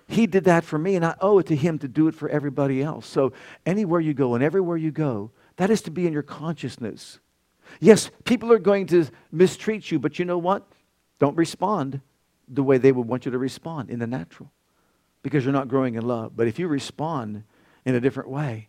He 0.07 0.25
did 0.25 0.45
that 0.45 0.63
for 0.63 0.79
me, 0.79 0.95
and 0.95 1.05
I 1.05 1.15
owe 1.21 1.37
it 1.37 1.45
to 1.47 1.55
Him 1.55 1.77
to 1.79 1.87
do 1.87 2.07
it 2.07 2.15
for 2.15 2.27
everybody 2.29 2.81
else. 2.81 3.05
So, 3.05 3.31
anywhere 3.65 3.99
you 3.99 4.15
go 4.15 4.33
and 4.33 4.43
everywhere 4.43 4.75
you 4.75 4.89
go, 4.89 5.31
that 5.57 5.69
is 5.69 5.83
to 5.83 5.91
be 5.91 6.07
in 6.07 6.13
your 6.13 6.23
consciousness. 6.23 7.19
Yes, 7.79 8.09
people 8.23 8.51
are 8.51 8.57
going 8.57 8.87
to 8.87 9.05
mistreat 9.31 9.91
you, 9.91 9.99
but 9.99 10.17
you 10.17 10.25
know 10.25 10.39
what? 10.39 10.67
Don't 11.19 11.37
respond 11.37 12.01
the 12.49 12.63
way 12.63 12.77
they 12.77 12.91
would 12.91 13.07
want 13.07 13.25
you 13.25 13.31
to 13.31 13.37
respond 13.37 13.89
in 13.89 13.99
the 13.99 14.07
natural 14.07 14.51
because 15.21 15.43
you're 15.43 15.53
not 15.53 15.67
growing 15.67 15.95
in 15.95 16.05
love. 16.05 16.35
But 16.35 16.47
if 16.47 16.59
you 16.59 16.67
respond 16.67 17.43
in 17.85 17.95
a 17.95 17.99
different 17.99 18.29
way, 18.29 18.67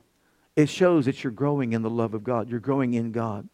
it 0.56 0.68
shows 0.68 1.06
that 1.06 1.24
you're 1.24 1.30
growing 1.32 1.72
in 1.72 1.82
the 1.82 1.90
love 1.90 2.14
of 2.14 2.24
God. 2.24 2.50
You're 2.50 2.60
growing 2.60 2.94
in 2.94 3.12
God. 3.12 3.48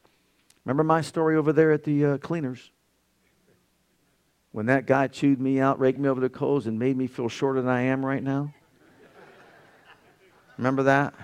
Remember 0.64 0.82
my 0.82 1.00
story 1.00 1.36
over 1.36 1.52
there 1.52 1.70
at 1.70 1.84
the 1.84 2.04
uh, 2.04 2.18
cleaners? 2.18 2.72
When 4.52 4.66
that 4.66 4.86
guy 4.86 5.06
chewed 5.06 5.40
me 5.40 5.60
out, 5.60 5.78
raked 5.78 5.98
me 5.98 6.08
over 6.08 6.20
the 6.20 6.30
coals, 6.30 6.66
and 6.66 6.78
made 6.78 6.96
me 6.96 7.06
feel 7.06 7.28
shorter 7.28 7.60
than 7.60 7.70
I 7.70 7.82
am 7.82 8.04
right 8.04 8.22
now? 8.22 8.54
Remember 10.56 10.84
that? 10.84 11.14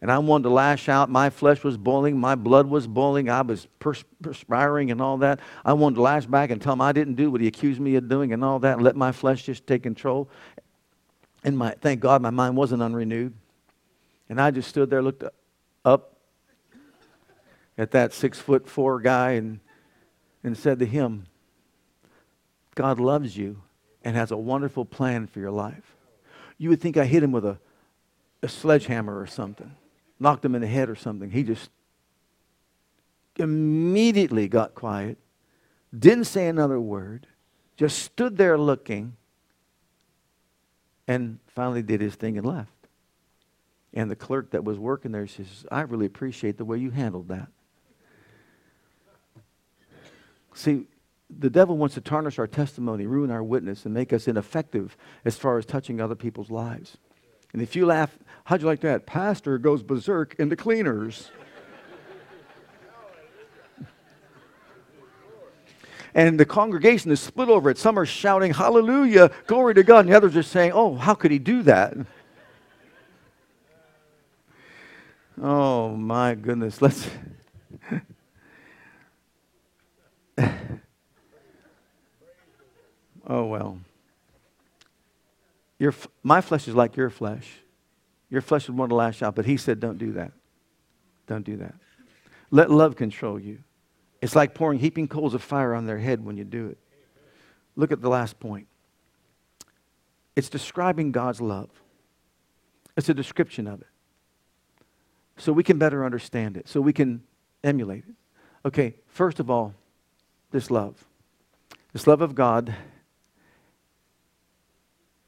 And 0.00 0.12
I 0.12 0.18
wanted 0.18 0.44
to 0.44 0.50
lash 0.50 0.88
out. 0.88 1.08
My 1.08 1.30
flesh 1.30 1.64
was 1.64 1.76
boiling, 1.76 2.18
my 2.18 2.34
blood 2.34 2.66
was 2.66 2.86
boiling, 2.86 3.30
I 3.30 3.42
was 3.42 3.66
pers- 3.78 4.04
perspiring 4.22 4.90
and 4.90 5.00
all 5.00 5.18
that. 5.18 5.40
I 5.64 5.72
wanted 5.72 5.96
to 5.96 6.02
lash 6.02 6.26
back 6.26 6.50
and 6.50 6.60
tell 6.60 6.74
him 6.74 6.80
I 6.80 6.92
didn't 6.92 7.14
do 7.14 7.30
what 7.30 7.40
he 7.40 7.46
accused 7.46 7.80
me 7.80 7.96
of 7.96 8.08
doing 8.08 8.32
and 8.32 8.44
all 8.44 8.58
that, 8.60 8.74
and 8.74 8.82
let 8.82 8.96
my 8.96 9.12
flesh 9.12 9.44
just 9.44 9.66
take 9.66 9.82
control. 9.82 10.28
And 11.44 11.56
my, 11.56 11.74
thank 11.80 12.00
God 12.00 12.22
my 12.22 12.30
mind 12.30 12.56
wasn't 12.56 12.82
unrenewed. 12.82 13.32
And 14.28 14.40
I 14.40 14.50
just 14.50 14.68
stood 14.68 14.90
there, 14.90 15.02
looked 15.02 15.24
up 15.84 16.16
at 17.78 17.92
that 17.92 18.12
six 18.12 18.38
foot 18.38 18.68
four 18.68 19.00
guy, 19.00 19.32
and, 19.32 19.60
and 20.42 20.56
said 20.56 20.78
to 20.80 20.86
him, 20.86 21.26
God 22.74 22.98
loves 22.98 23.36
you, 23.36 23.62
and 24.02 24.16
has 24.16 24.30
a 24.30 24.36
wonderful 24.36 24.84
plan 24.84 25.26
for 25.26 25.40
your 25.40 25.50
life. 25.50 25.96
You 26.58 26.70
would 26.70 26.80
think 26.80 26.96
I 26.96 27.04
hit 27.04 27.22
him 27.22 27.32
with 27.32 27.44
a, 27.44 27.58
a 28.42 28.48
sledgehammer 28.48 29.18
or 29.18 29.26
something, 29.26 29.74
knocked 30.18 30.44
him 30.44 30.54
in 30.54 30.60
the 30.60 30.66
head 30.66 30.88
or 30.88 30.94
something. 30.94 31.30
He 31.30 31.42
just 31.42 31.70
immediately 33.36 34.48
got 34.48 34.74
quiet, 34.74 35.18
didn't 35.96 36.24
say 36.24 36.48
another 36.48 36.80
word, 36.80 37.26
just 37.76 37.98
stood 37.98 38.36
there 38.36 38.56
looking, 38.56 39.16
and 41.06 41.38
finally 41.46 41.82
did 41.82 42.00
his 42.00 42.14
thing 42.14 42.38
and 42.38 42.46
left. 42.46 42.70
And 43.94 44.10
the 44.10 44.16
clerk 44.16 44.50
that 44.50 44.64
was 44.64 44.78
working 44.78 45.12
there 45.12 45.26
says, 45.26 45.64
I 45.70 45.82
really 45.82 46.06
appreciate 46.06 46.58
the 46.58 46.64
way 46.64 46.78
you 46.78 46.90
handled 46.90 47.28
that. 47.28 47.48
See, 50.54 50.86
the 51.38 51.50
devil 51.50 51.76
wants 51.76 51.94
to 51.96 52.00
tarnish 52.00 52.38
our 52.38 52.46
testimony, 52.46 53.06
ruin 53.06 53.30
our 53.30 53.42
witness, 53.42 53.84
and 53.84 53.92
make 53.92 54.12
us 54.12 54.28
ineffective 54.28 54.96
as 55.24 55.36
far 55.36 55.58
as 55.58 55.66
touching 55.66 56.00
other 56.00 56.14
people's 56.14 56.50
lives. 56.50 56.96
And 57.52 57.62
if 57.62 57.74
you 57.76 57.86
laugh, 57.86 58.16
how'd 58.44 58.60
you 58.60 58.66
like 58.66 58.80
that? 58.80 59.06
Pastor 59.06 59.58
goes 59.58 59.82
berserk 59.82 60.34
into 60.38 60.56
cleaners. 60.56 61.30
and 66.14 66.40
the 66.40 66.46
congregation 66.46 67.10
is 67.10 67.20
split 67.20 67.48
over 67.48 67.70
it. 67.70 67.78
Some 67.78 67.98
are 67.98 68.06
shouting, 68.06 68.54
Hallelujah, 68.54 69.30
glory 69.46 69.74
to 69.74 69.82
God, 69.82 70.00
and 70.00 70.08
the 70.08 70.16
others 70.16 70.36
are 70.36 70.42
saying, 70.42 70.72
Oh, 70.74 70.94
how 70.94 71.14
could 71.14 71.30
he 71.30 71.38
do 71.38 71.62
that? 71.62 71.94
Oh, 75.40 75.94
my 75.94 76.34
goodness. 76.34 76.80
Let's. 76.80 77.10
oh, 83.26 83.44
well. 83.44 83.78
Your, 85.78 85.94
my 86.22 86.40
flesh 86.40 86.68
is 86.68 86.74
like 86.74 86.96
your 86.96 87.10
flesh. 87.10 87.50
Your 88.30 88.40
flesh 88.40 88.68
would 88.68 88.76
want 88.76 88.90
to 88.90 88.96
lash 88.96 89.22
out, 89.22 89.34
but 89.34 89.46
he 89.46 89.56
said, 89.56 89.78
Don't 89.80 89.98
do 89.98 90.12
that. 90.12 90.32
Don't 91.26 91.44
do 91.44 91.56
that. 91.58 91.74
Let 92.50 92.70
love 92.70 92.96
control 92.96 93.38
you. 93.38 93.58
It's 94.22 94.34
like 94.34 94.54
pouring 94.54 94.78
heaping 94.78 95.08
coals 95.08 95.34
of 95.34 95.42
fire 95.42 95.74
on 95.74 95.86
their 95.86 95.98
head 95.98 96.24
when 96.24 96.36
you 96.36 96.44
do 96.44 96.68
it. 96.68 96.78
Look 97.76 97.92
at 97.92 98.00
the 98.00 98.08
last 98.08 98.40
point. 98.40 98.66
It's 100.34 100.48
describing 100.48 101.12
God's 101.12 101.40
love, 101.40 101.70
it's 102.96 103.08
a 103.08 103.14
description 103.14 103.66
of 103.66 103.80
it. 103.80 103.88
So 105.38 105.52
we 105.52 105.62
can 105.62 105.78
better 105.78 106.04
understand 106.04 106.56
it, 106.56 106.66
so 106.66 106.80
we 106.80 106.94
can 106.94 107.22
emulate 107.62 108.04
it. 108.08 108.14
Okay, 108.64 108.94
first 109.06 109.38
of 109.38 109.50
all, 109.50 109.74
this 110.50 110.70
love. 110.70 111.04
This 111.92 112.06
love 112.06 112.20
of 112.20 112.34
God 112.34 112.74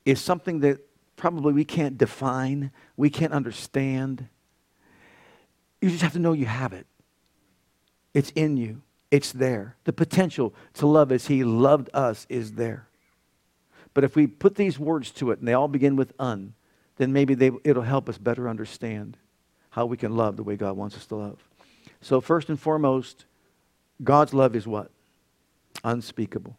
is 0.08 0.22
something 0.22 0.60
that 0.60 0.80
probably 1.16 1.52
we 1.52 1.66
can't 1.66 1.98
define, 1.98 2.70
we 2.96 3.10
can't 3.10 3.34
understand. 3.34 4.26
You 5.82 5.90
just 5.90 6.00
have 6.00 6.14
to 6.14 6.18
know 6.18 6.32
you 6.32 6.46
have 6.46 6.72
it. 6.72 6.86
It's 8.14 8.30
in 8.30 8.56
you, 8.56 8.80
it's 9.10 9.32
there. 9.32 9.76
The 9.84 9.92
potential 9.92 10.54
to 10.74 10.86
love 10.86 11.12
as 11.12 11.26
He 11.26 11.44
loved 11.44 11.90
us 11.92 12.26
is 12.30 12.52
there. 12.52 12.88
But 13.92 14.02
if 14.02 14.16
we 14.16 14.26
put 14.26 14.54
these 14.54 14.78
words 14.78 15.10
to 15.12 15.30
it 15.30 15.40
and 15.40 15.46
they 15.46 15.52
all 15.52 15.68
begin 15.68 15.94
with 15.94 16.14
un, 16.18 16.54
then 16.96 17.12
maybe 17.12 17.34
they, 17.34 17.50
it'll 17.62 17.82
help 17.82 18.08
us 18.08 18.16
better 18.16 18.48
understand 18.48 19.18
how 19.68 19.84
we 19.84 19.98
can 19.98 20.16
love 20.16 20.38
the 20.38 20.42
way 20.42 20.56
God 20.56 20.74
wants 20.74 20.96
us 20.96 21.04
to 21.06 21.16
love. 21.16 21.38
So, 22.00 22.22
first 22.22 22.48
and 22.48 22.58
foremost, 22.58 23.26
God's 24.02 24.32
love 24.32 24.56
is 24.56 24.66
what? 24.66 24.90
Unspeakable. 25.84 26.56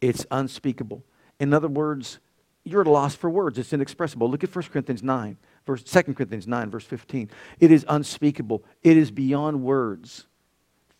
It's 0.00 0.24
unspeakable. 0.30 1.02
In 1.40 1.52
other 1.52 1.66
words, 1.66 2.20
you're 2.68 2.82
at 2.82 2.86
a 2.86 2.90
loss 2.90 3.14
for 3.14 3.28
words. 3.30 3.58
It's 3.58 3.72
inexpressible. 3.72 4.30
Look 4.30 4.44
at 4.44 4.54
1 4.54 4.64
Corinthians 4.66 5.02
9, 5.02 5.36
verse 5.66 5.82
2 5.82 6.14
Corinthians 6.14 6.46
9, 6.46 6.70
verse 6.70 6.84
15. 6.84 7.30
It 7.60 7.70
is 7.70 7.84
unspeakable. 7.88 8.64
It 8.82 8.96
is 8.96 9.10
beyond 9.10 9.62
words. 9.62 10.26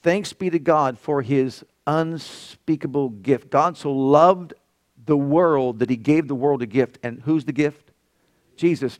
Thanks 0.02 0.32
be 0.32 0.50
to 0.50 0.58
God 0.58 0.98
for 0.98 1.22
his 1.22 1.64
unspeakable 1.86 3.10
gift. 3.10 3.50
God 3.50 3.76
so 3.76 3.92
loved 3.92 4.54
the 5.06 5.16
world 5.16 5.78
that 5.78 5.90
he 5.90 5.96
gave 5.96 6.28
the 6.28 6.34
world 6.34 6.62
a 6.62 6.66
gift. 6.66 6.98
And 7.02 7.22
who's 7.22 7.44
the 7.44 7.52
gift? 7.52 7.90
Jesus. 8.56 8.98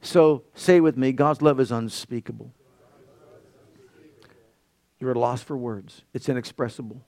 So 0.00 0.44
say 0.54 0.80
with 0.80 0.96
me 0.96 1.12
God's 1.12 1.42
love 1.42 1.58
is 1.60 1.72
unspeakable. 1.72 2.52
You're 5.00 5.10
at 5.10 5.16
a 5.16 5.20
loss 5.20 5.42
for 5.42 5.56
words, 5.56 6.02
it's 6.14 6.28
inexpressible. 6.28 7.04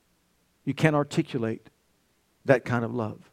You 0.65 0.75
can't 0.75 0.97
articulate 0.97 1.71
that 2.45 2.65
kind 2.65 2.85
of 2.85 2.93
love. 2.93 3.31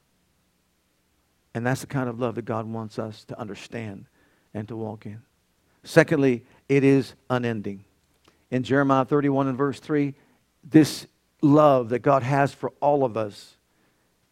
And 1.53 1.65
that's 1.65 1.81
the 1.81 1.87
kind 1.87 2.09
of 2.09 2.19
love 2.19 2.35
that 2.35 2.45
God 2.45 2.65
wants 2.65 2.97
us 2.97 3.23
to 3.25 3.39
understand 3.39 4.05
and 4.53 4.67
to 4.67 4.75
walk 4.75 5.05
in. 5.05 5.21
Secondly, 5.83 6.45
it 6.69 6.83
is 6.83 7.13
unending. 7.29 7.83
In 8.49 8.63
Jeremiah 8.63 9.05
31 9.05 9.47
and 9.47 9.57
verse 9.57 9.79
3, 9.79 10.13
this 10.63 11.07
love 11.41 11.89
that 11.89 11.99
God 11.99 12.23
has 12.23 12.53
for 12.53 12.71
all 12.79 13.03
of 13.03 13.17
us, 13.17 13.57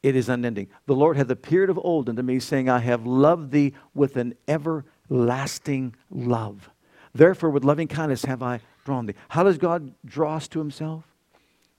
it 0.02 0.16
is 0.16 0.30
unending. 0.30 0.68
The 0.86 0.96
Lord 0.96 1.18
hath 1.18 1.30
appeared 1.30 1.70
of 1.70 1.78
old 1.78 2.10
unto 2.10 2.22
me, 2.22 2.40
saying, 2.40 2.70
I 2.70 2.80
have 2.80 3.06
loved 3.06 3.52
thee 3.52 3.74
with 3.94 4.16
an 4.18 4.34
everlasting 4.48 5.96
love. 6.10 6.70
Therefore, 7.14 7.50
with 7.50 7.66
loving 7.66 7.88
kindness 7.88 8.26
have 8.26 8.42
I 8.42 8.62
drawn 8.86 9.06
thee. 9.06 9.14
How 9.30 9.44
does 9.44 9.58
God 9.58 9.94
draw 10.06 10.38
us 10.38 10.48
to 10.50 10.60
himself? 10.60 11.04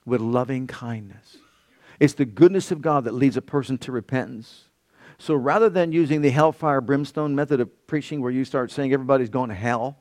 With 0.05 0.21
loving 0.21 0.67
kindness. 0.67 1.37
It's 1.99 2.13
the 2.13 2.25
goodness 2.25 2.71
of 2.71 2.81
God 2.81 3.05
that 3.05 3.13
leads 3.13 3.37
a 3.37 3.41
person 3.41 3.77
to 3.79 3.91
repentance. 3.91 4.65
So 5.17 5.35
rather 5.35 5.69
than 5.69 5.91
using 5.91 6.21
the 6.21 6.29
hellfire 6.29 6.81
brimstone 6.81 7.35
method 7.35 7.59
of 7.59 7.87
preaching 7.87 8.21
where 8.21 8.31
you 8.31 8.45
start 8.45 8.71
saying 8.71 8.93
everybody's 8.93 9.29
going 9.29 9.49
to 9.49 9.55
hell, 9.55 9.97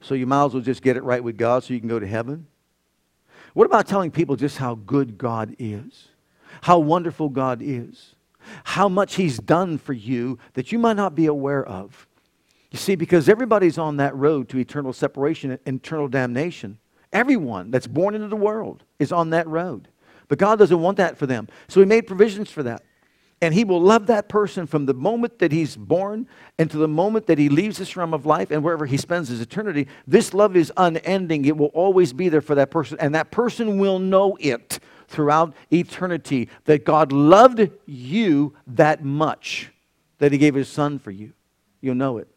so 0.00 0.14
you 0.14 0.26
might 0.26 0.44
as 0.44 0.54
well 0.54 0.62
just 0.62 0.82
get 0.82 0.96
it 0.96 1.02
right 1.02 1.22
with 1.22 1.36
God 1.36 1.64
so 1.64 1.74
you 1.74 1.80
can 1.80 1.88
go 1.88 1.98
to 1.98 2.06
heaven. 2.06 2.46
What 3.54 3.66
about 3.66 3.88
telling 3.88 4.10
people 4.10 4.36
just 4.36 4.58
how 4.58 4.74
good 4.74 5.18
God 5.18 5.56
is? 5.58 6.08
How 6.62 6.78
wonderful 6.78 7.28
God 7.28 7.60
is? 7.62 8.14
How 8.64 8.88
much 8.88 9.16
He's 9.16 9.38
done 9.38 9.78
for 9.78 9.92
you 9.92 10.38
that 10.54 10.72
you 10.72 10.78
might 10.78 10.96
not 10.96 11.14
be 11.14 11.26
aware 11.26 11.66
of? 11.66 12.06
You 12.70 12.78
see, 12.78 12.94
because 12.94 13.28
everybody's 13.28 13.78
on 13.78 13.96
that 13.96 14.14
road 14.14 14.48
to 14.50 14.58
eternal 14.58 14.92
separation 14.92 15.58
and 15.64 15.78
eternal 15.78 16.08
damnation. 16.08 16.78
Everyone 17.12 17.70
that's 17.70 17.86
born 17.86 18.14
into 18.14 18.28
the 18.28 18.36
world 18.36 18.84
is 18.98 19.10
on 19.10 19.30
that 19.30 19.48
road. 19.48 19.88
But 20.28 20.38
God 20.38 20.58
doesn't 20.58 20.80
want 20.80 20.98
that 20.98 21.16
for 21.16 21.26
them. 21.26 21.48
So 21.68 21.80
He 21.80 21.86
made 21.86 22.06
provisions 22.06 22.50
for 22.50 22.62
that. 22.62 22.82
And 23.40 23.54
he 23.54 23.62
will 23.62 23.80
love 23.80 24.06
that 24.06 24.28
person 24.28 24.66
from 24.66 24.86
the 24.86 24.94
moment 24.94 25.38
that 25.38 25.52
he's 25.52 25.76
born 25.76 26.26
and 26.58 26.68
to 26.70 26.76
the 26.76 26.88
moment 26.88 27.28
that 27.28 27.38
he 27.38 27.48
leaves 27.48 27.78
this 27.78 27.96
realm 27.96 28.12
of 28.12 28.26
life 28.26 28.50
and 28.50 28.64
wherever 28.64 28.84
he 28.84 28.96
spends 28.96 29.28
his 29.28 29.40
eternity. 29.40 29.86
This 30.08 30.34
love 30.34 30.56
is 30.56 30.72
unending. 30.76 31.44
It 31.44 31.56
will 31.56 31.66
always 31.66 32.12
be 32.12 32.28
there 32.28 32.40
for 32.40 32.56
that 32.56 32.72
person. 32.72 32.98
And 33.00 33.14
that 33.14 33.30
person 33.30 33.78
will 33.78 34.00
know 34.00 34.36
it 34.40 34.80
throughout 35.06 35.54
eternity 35.72 36.48
that 36.64 36.84
God 36.84 37.12
loved 37.12 37.70
you 37.86 38.56
that 38.66 39.04
much 39.04 39.70
that 40.18 40.32
he 40.32 40.38
gave 40.38 40.54
his 40.54 40.68
son 40.68 40.98
for 40.98 41.12
you. 41.12 41.32
You'll 41.80 41.94
know 41.94 42.18
it. 42.18 42.28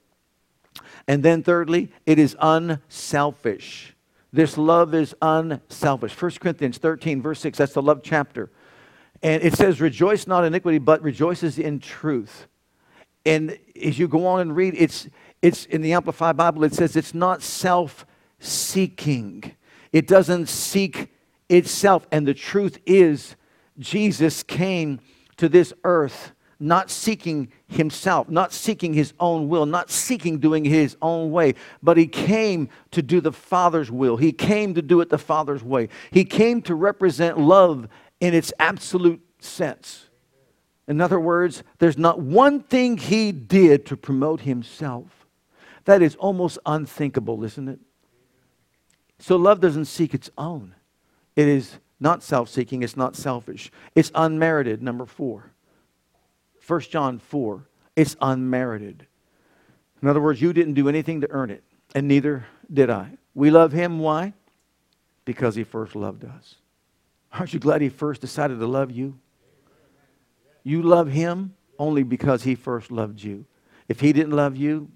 And 1.08 1.24
then, 1.24 1.42
thirdly, 1.42 1.92
it 2.06 2.20
is 2.20 2.36
unselfish. 2.40 3.96
This 4.32 4.58
love 4.58 4.94
is 4.94 5.14
unselfish. 5.22 6.20
1 6.20 6.32
Corinthians 6.40 6.78
13, 6.78 7.22
verse 7.22 7.40
6, 7.42 7.58
that's 7.58 7.74
the 7.74 7.82
love 7.82 8.02
chapter. 8.04 8.50
And 9.24 9.44
it 9.44 9.54
says, 9.54 9.80
Rejoice 9.80 10.28
not 10.28 10.44
in 10.44 10.54
iniquity, 10.54 10.80
but 10.80 11.02
rejoices 11.02 11.60
in 11.60 11.80
truth. 11.80 12.48
And 13.26 13.58
as 13.82 14.00
you 14.00 14.08
go 14.08 14.26
on 14.26 14.40
and 14.40 14.56
read, 14.56 14.74
it's, 14.78 15.08
it's 15.42 15.66
in 15.66 15.82
the 15.82 15.94
Amplified 15.94 16.38
Bible, 16.38 16.64
it 16.64 16.74
says 16.74 16.96
it's 16.96 17.14
not 17.14 17.42
self 17.42 18.06
seeking, 18.40 19.56
it 19.94 20.08
doesn't 20.08 20.48
seek 20.48 21.10
itself. 21.50 22.08
And 22.12 22.28
the 22.28 22.34
truth 22.34 22.80
is, 22.86 23.36
Jesus 23.78 24.44
came 24.44 25.00
to 25.38 25.48
this 25.50 25.74
earth 25.84 26.34
not 26.62 26.92
seeking 26.92 27.52
himself, 27.68 28.30
not 28.30 28.54
seeking 28.54 28.94
his 28.94 29.14
own 29.20 29.50
will, 29.50 29.66
not 29.66 29.90
seeking 29.90 30.38
doing 30.38 30.64
his 30.64 30.96
own 31.02 31.32
way, 31.32 31.56
but 31.82 31.98
he 31.98 32.06
came 32.06 32.70
to 32.92 33.02
do 33.02 33.20
the 33.20 33.32
Father's 33.32 33.90
will. 33.90 34.16
He 34.16 34.32
came 34.32 34.76
to 34.76 34.82
do 34.82 35.02
it 35.02 35.10
the 35.10 35.18
Father's 35.18 35.64
way. 35.64 35.90
He 36.12 36.24
came 36.24 36.62
to 36.64 36.76
represent 36.76 37.40
love 37.40 37.88
in 38.22 38.34
its 38.34 38.54
absolute 38.60 39.20
sense. 39.40 40.08
In 40.88 41.02
other 41.02 41.20
words, 41.20 41.64
there's 41.80 41.98
not 41.98 42.20
one 42.20 42.62
thing 42.62 42.98
he 42.98 43.32
did 43.32 43.86
to 43.88 43.98
promote 43.98 44.42
himself. 44.42 45.08
That 45.86 46.02
is 46.02 46.16
almost 46.16 46.60
unthinkable, 46.66 47.44
isn't 47.44 47.68
it? 47.68 47.80
So 49.20 49.36
love 49.36 49.60
doesn't 49.60 49.86
seek 49.86 50.14
its 50.14 50.30
own. 50.38 50.76
It 51.36 51.48
is 51.48 51.80
not 52.00 52.24
self 52.24 52.50
seeking, 52.50 52.84
it's 52.84 52.98
not 52.98 53.16
selfish. 53.16 53.72
It's 53.96 54.12
unmerited, 54.16 54.82
number 54.82 55.06
four. 55.06 55.52
1 56.68 56.82
John 56.82 57.20
4, 57.20 57.66
it's 57.96 58.16
unmerited. 58.22 59.06
In 60.02 60.08
other 60.08 60.22
words, 60.22 60.42
you 60.42 60.54
didn't 60.54 60.76
do 60.76 60.88
anything 60.88 61.22
to 61.22 61.30
earn 61.32 61.50
it, 61.50 61.64
and 61.94 62.08
neither 62.08 62.46
did 62.72 62.90
I. 62.90 63.18
We 63.34 63.50
love 63.50 63.72
him, 63.72 64.00
why? 64.00 64.34
Because 65.26 65.56
he 65.56 65.64
first 65.64 65.96
loved 65.96 66.24
us. 66.24 66.56
Aren't 67.34 67.54
you 67.54 67.60
glad 67.60 67.82
He 67.82 67.90
first 67.90 68.22
decided 68.22 68.60
to 68.60 68.68
love 68.68 68.92
you? 68.92 69.20
You 70.64 70.82
love 70.84 71.08
him 71.08 71.56
only 71.80 72.04
because 72.04 72.44
he 72.44 72.56
first 72.56 72.92
loved 72.92 73.22
you. 73.22 73.46
If 73.88 74.00
he 74.00 74.14
didn't 74.14 74.36
love 74.36 74.56
you, 74.56 74.92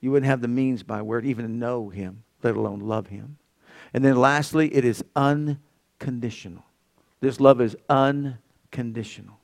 you 0.00 0.10
wouldn't 0.10 0.28
have 0.28 0.40
the 0.40 0.48
means 0.48 0.82
by 0.82 1.02
where 1.02 1.20
to 1.20 1.28
even 1.28 1.58
know 1.58 1.88
him, 1.88 2.24
let 2.42 2.56
alone 2.56 2.80
love 2.80 3.08
him. 3.08 3.36
And 3.92 4.04
then 4.04 4.16
lastly, 4.16 4.74
it 4.74 4.84
is 4.84 5.04
unconditional. 5.14 6.64
This 7.20 7.40
love 7.40 7.60
is 7.60 7.76
unconditional. 7.88 9.38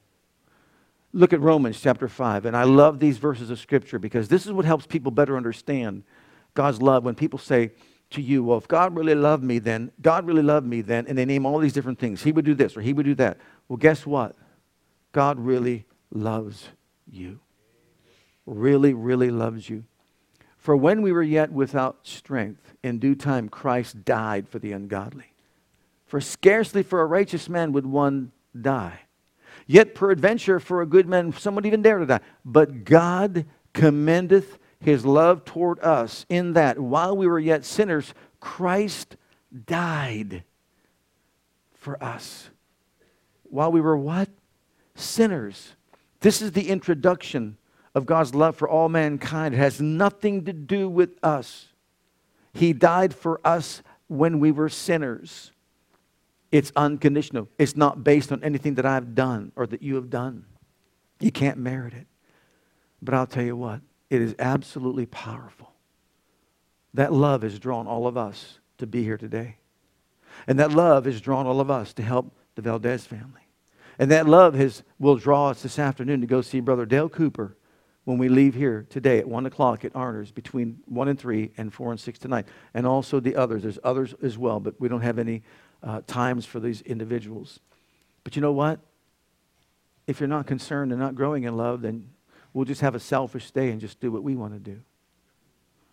Look 1.12 1.33
at 1.33 1.41
Romans 1.41 1.81
chapter 1.81 2.09
5. 2.09 2.47
And 2.47 2.57
I 2.57 2.64
love 2.64 2.99
these 2.99 3.18
verses 3.18 3.51
of 3.51 3.59
Scripture 3.59 3.99
because 3.99 4.28
this 4.28 4.47
is 4.47 4.53
what 4.53 4.64
helps 4.64 4.87
people 4.87 5.11
better 5.11 5.37
understand 5.37 6.05
God's 6.55 6.81
love. 6.81 7.05
When 7.05 7.14
people 7.14 7.39
say 7.39 7.72
to 8.11 8.20
you, 8.20 8.42
well, 8.42 8.58
if 8.58 8.66
God 8.66 8.96
really 8.96 9.14
loved 9.14 9.42
me, 9.42 9.58
then 9.58 9.92
God 10.02 10.26
really 10.26 10.42
loved 10.42 10.66
me, 10.66 10.80
then, 10.80 11.06
and 11.06 11.16
they 11.16 11.24
name 11.24 11.46
all 11.46 11.58
these 11.58 11.72
different 11.72 11.98
things. 11.98 12.22
He 12.22 12.32
would 12.32 12.44
do 12.44 12.54
this 12.54 12.76
or 12.76 12.80
he 12.80 12.92
would 12.92 13.06
do 13.06 13.14
that. 13.16 13.38
Well, 13.68 13.76
guess 13.76 14.04
what? 14.04 14.36
God 15.12 15.38
really 15.38 15.86
loves 16.12 16.68
you. 17.11 17.40
Really, 18.46 18.94
really 18.94 19.30
loves 19.30 19.68
you. 19.68 19.84
For 20.58 20.76
when 20.76 21.02
we 21.02 21.12
were 21.12 21.22
yet 21.22 21.52
without 21.52 22.00
strength, 22.02 22.74
in 22.82 22.98
due 22.98 23.14
time 23.14 23.48
Christ 23.48 24.04
died 24.04 24.48
for 24.48 24.58
the 24.58 24.72
ungodly. 24.72 25.32
For 26.06 26.20
scarcely 26.20 26.82
for 26.82 27.00
a 27.00 27.06
righteous 27.06 27.48
man 27.48 27.72
would 27.72 27.86
one 27.86 28.32
die. 28.61 29.00
Yet 29.66 29.94
peradventure 29.94 30.58
for 30.58 30.82
a 30.82 30.86
good 30.86 31.08
man 31.08 31.32
some 31.32 31.54
would 31.54 31.66
even 31.66 31.82
dare 31.82 31.98
to 31.98 32.06
die. 32.06 32.20
But 32.44 32.84
God 32.84 33.46
commendeth 33.72 34.58
his 34.81 35.05
love 35.05 35.45
toward 35.45 35.78
us 35.81 36.24
in 36.28 36.55
that 36.55 36.78
while 36.78 37.16
we 37.16 37.26
were 37.26 37.39
yet 37.39 37.64
sinners, 37.64 38.14
Christ 38.41 39.16
died 39.66 40.45
for 41.74 42.03
us. 42.03 42.51
While 43.45 43.72
we 43.72 43.81
were 43.81 43.97
what? 43.97 44.28
Sinners. 44.95 45.74
This 46.20 46.41
is 46.43 46.53
the 46.53 46.68
introduction 46.68 47.57
of 47.95 48.07
God's 48.07 48.35
love 48.35 48.57
for 48.57 48.68
all 48.68 48.89
mankind. 48.89 49.55
It 49.55 49.59
has 49.59 49.81
nothing 49.81 50.45
to 50.45 50.53
do 50.53 50.89
with 50.89 51.18
us. 51.22 51.68
He 52.53 52.72
died 52.72 53.14
for 53.14 53.41
us 53.45 53.83
when 54.09 54.41
we 54.41 54.51
were 54.51 54.68
sinners. 54.68 55.53
It's 56.53 56.72
unconditional. 56.74 57.49
It's 57.59 57.76
not 57.76 58.03
based 58.03 58.33
on 58.33 58.43
anything 58.43 58.74
that 58.74 58.87
I've 58.87 59.14
done 59.14 59.53
or 59.57 59.66
that 59.66 59.83
you 59.83 59.95
have 59.97 60.11
done. 60.11 60.45
You 61.20 61.31
can't 61.31 61.59
merit 61.59 61.95
it. 61.95 62.07
But 63.03 63.14
I'll 63.14 63.26
tell 63.26 63.45
you 63.45 63.57
what, 63.57 63.81
it 64.11 64.20
is 64.20 64.34
absolutely 64.38 65.06
powerful. 65.06 65.72
That 66.94 67.12
love 67.12 67.42
has 67.42 67.58
drawn 67.58 67.86
all 67.86 68.06
of 68.06 68.16
us 68.16 68.58
to 68.78 68.86
be 68.86 69.04
here 69.04 69.16
today. 69.16 69.56
And 70.46 70.58
that 70.58 70.72
love 70.72 71.04
has 71.04 71.20
drawn 71.20 71.46
all 71.46 71.61
of 71.61 71.70
us 71.70 71.92
to 71.94 72.02
help 72.02 72.34
the 72.56 72.62
Valdez 72.62 73.06
family. 73.06 73.42
And 73.98 74.11
that 74.11 74.26
love 74.26 74.54
has, 74.54 74.82
will 74.98 75.16
draw 75.16 75.50
us 75.50 75.62
this 75.62 75.78
afternoon 75.78 76.20
to 76.22 76.26
go 76.26 76.40
see 76.40 76.61
Brother 76.61 76.86
Dale 76.86 77.08
Cooper 77.08 77.56
when 78.04 78.18
we 78.18 78.28
leave 78.28 78.54
here 78.54 78.86
today 78.88 79.18
at 79.18 79.28
1 79.28 79.46
o'clock 79.46 79.84
at 79.84 79.94
Arner's 79.94 80.32
between 80.32 80.80
1 80.86 81.08
and 81.08 81.18
3 81.18 81.52
and 81.56 81.72
4 81.72 81.92
and 81.92 82.00
6 82.00 82.18
tonight. 82.18 82.48
And 82.74 82.86
also 82.86 83.20
the 83.20 83.36
others. 83.36 83.62
There's 83.62 83.78
others 83.84 84.14
as 84.22 84.38
well, 84.38 84.58
but 84.58 84.80
we 84.80 84.88
don't 84.88 85.02
have 85.02 85.18
any 85.18 85.42
uh, 85.82 86.00
times 86.06 86.46
for 86.46 86.58
these 86.58 86.80
individuals. 86.82 87.61
But 88.24 88.36
you 88.36 88.42
know 88.42 88.52
what? 88.52 88.80
If 90.06 90.18
you're 90.18 90.28
not 90.28 90.46
concerned 90.46 90.92
and 90.92 91.00
not 91.00 91.14
growing 91.14 91.44
in 91.44 91.56
love, 91.56 91.82
then 91.82 92.08
we'll 92.53 92.64
just 92.64 92.80
have 92.80 92.94
a 92.94 93.01
selfish 93.01 93.51
day 93.51 93.70
and 93.70 93.80
just 93.80 94.01
do 94.01 94.11
what 94.11 94.22
we 94.22 94.36
want 94.36 94.53
to 94.53 94.59
do. 94.59 94.80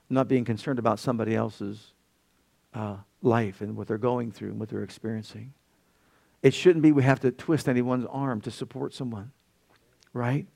Not 0.10 0.28
being 0.28 0.46
concerned 0.46 0.80
about 0.80 1.00
somebody 1.00 1.36
else's 1.36 1.94
uh, 2.74 2.98
life 3.22 3.62
and 3.62 3.76
what 3.76 3.88
they're 3.88 3.98
going 3.98 4.32
through 4.32 4.50
and 4.50 4.60
what 4.60 4.70
they're 4.70 4.84
experiencing. 4.84 5.54
It 6.42 6.54
shouldn't 6.54 6.84
be 6.84 6.92
we 6.92 7.04
have 7.04 7.20
to 7.22 7.32
twist 7.32 7.68
anyone's 7.68 8.06
arm 8.10 8.42
to 8.42 8.52
support 8.52 8.94
someone, 8.94 9.32
right? 10.14 10.48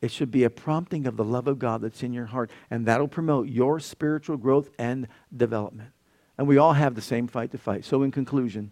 It 0.00 0.10
should 0.10 0.30
be 0.30 0.44
a 0.44 0.50
prompting 0.50 1.06
of 1.06 1.16
the 1.16 1.24
love 1.24 1.46
of 1.46 1.58
God 1.58 1.82
that's 1.82 2.02
in 2.02 2.12
your 2.12 2.26
heart, 2.26 2.50
and 2.70 2.86
that'll 2.86 3.08
promote 3.08 3.48
your 3.48 3.80
spiritual 3.80 4.36
growth 4.36 4.70
and 4.78 5.06
development. 5.34 5.90
And 6.38 6.48
we 6.48 6.58
all 6.58 6.72
have 6.72 6.94
the 6.94 7.02
same 7.02 7.28
fight 7.28 7.52
to 7.52 7.58
fight. 7.58 7.84
So, 7.84 8.02
in 8.02 8.10
conclusion, 8.10 8.70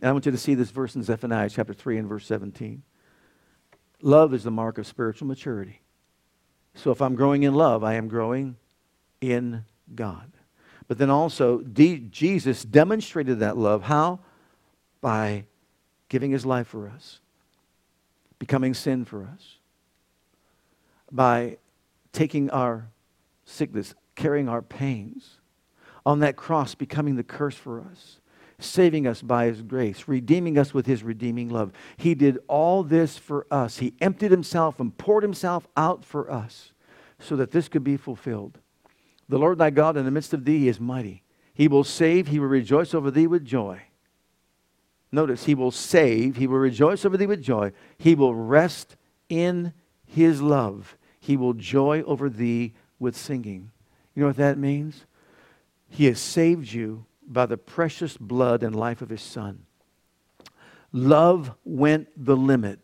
and 0.00 0.08
I 0.08 0.12
want 0.12 0.26
you 0.26 0.32
to 0.32 0.38
see 0.38 0.54
this 0.54 0.70
verse 0.70 0.96
in 0.96 1.02
Zephaniah 1.02 1.48
chapter 1.48 1.72
3 1.72 1.98
and 1.98 2.08
verse 2.08 2.26
17. 2.26 2.82
Love 4.04 4.34
is 4.34 4.44
the 4.44 4.50
mark 4.50 4.76
of 4.76 4.86
spiritual 4.86 5.26
maturity. 5.26 5.80
So, 6.74 6.90
if 6.90 7.00
I'm 7.00 7.14
growing 7.14 7.42
in 7.42 7.54
love, 7.54 7.82
I 7.82 7.94
am 7.94 8.06
growing 8.06 8.56
in 9.22 9.64
God. 9.94 10.30
But 10.86 10.98
then 10.98 11.08
also, 11.08 11.60
D- 11.60 12.06
Jesus 12.10 12.64
demonstrated 12.64 13.38
that 13.38 13.56
love. 13.56 13.84
How? 13.84 14.20
By 15.00 15.46
giving 16.10 16.32
his 16.32 16.44
life 16.44 16.66
for 16.66 16.86
us, 16.86 17.20
becoming 18.38 18.74
sin 18.74 19.06
for 19.06 19.24
us, 19.24 19.56
by 21.10 21.56
taking 22.12 22.50
our 22.50 22.90
sickness, 23.46 23.94
carrying 24.16 24.50
our 24.50 24.60
pains, 24.60 25.38
on 26.04 26.18
that 26.18 26.36
cross, 26.36 26.74
becoming 26.74 27.16
the 27.16 27.24
curse 27.24 27.56
for 27.56 27.80
us, 27.80 28.20
saving 28.58 29.06
us 29.06 29.22
by 29.22 29.46
his 29.46 29.62
grace, 29.62 30.04
redeeming 30.06 30.58
us 30.58 30.72
with 30.72 30.86
his 30.86 31.02
redeeming 31.02 31.48
love. 31.48 31.72
He 31.96 32.14
did 32.14 32.38
all 32.48 32.82
this 32.82 33.18
for 33.18 33.46
us. 33.50 33.78
He 33.78 33.94
emptied 34.00 34.30
himself 34.30 34.80
and 34.80 34.96
poured 34.96 35.22
himself 35.22 35.66
out 35.76 36.04
for 36.04 36.30
us 36.30 36.72
so 37.18 37.36
that 37.36 37.50
this 37.50 37.68
could 37.68 37.84
be 37.84 37.96
fulfilled. 37.96 38.58
The 39.28 39.38
Lord 39.38 39.58
thy 39.58 39.70
God 39.70 39.96
in 39.96 40.04
the 40.04 40.10
midst 40.10 40.34
of 40.34 40.44
thee 40.44 40.68
is 40.68 40.78
mighty. 40.78 41.22
He 41.54 41.68
will 41.68 41.84
save, 41.84 42.28
he 42.28 42.38
will 42.38 42.48
rejoice 42.48 42.94
over 42.94 43.10
thee 43.10 43.26
with 43.26 43.44
joy. 43.44 43.82
Notice, 45.12 45.44
he 45.44 45.54
will 45.54 45.70
save, 45.70 46.36
he 46.36 46.48
will 46.48 46.58
rejoice 46.58 47.04
over 47.04 47.16
thee 47.16 47.26
with 47.26 47.40
joy. 47.40 47.72
He 47.96 48.16
will 48.16 48.34
rest 48.34 48.96
in 49.28 49.72
his 50.04 50.42
love. 50.42 50.96
He 51.20 51.36
will 51.36 51.52
joy 51.52 52.02
over 52.02 52.28
thee 52.28 52.74
with 52.98 53.16
singing. 53.16 53.70
You 54.14 54.22
know 54.22 54.26
what 54.26 54.36
that 54.36 54.58
means? 54.58 55.06
He 55.88 56.06
has 56.06 56.20
saved 56.20 56.72
you 56.72 57.06
by 57.26 57.46
the 57.46 57.56
precious 57.56 58.16
blood 58.16 58.62
and 58.62 58.74
life 58.74 59.02
of 59.02 59.08
his 59.08 59.22
son. 59.22 59.66
Love 60.92 61.52
went 61.64 62.08
the 62.16 62.36
limit, 62.36 62.78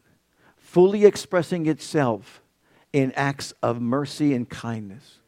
fully 0.56 1.04
expressing 1.04 1.66
itself 1.66 2.42
in 2.92 3.12
acts 3.12 3.52
of 3.62 3.80
mercy 3.80 4.34
and 4.34 4.48
kindness. 4.48 5.18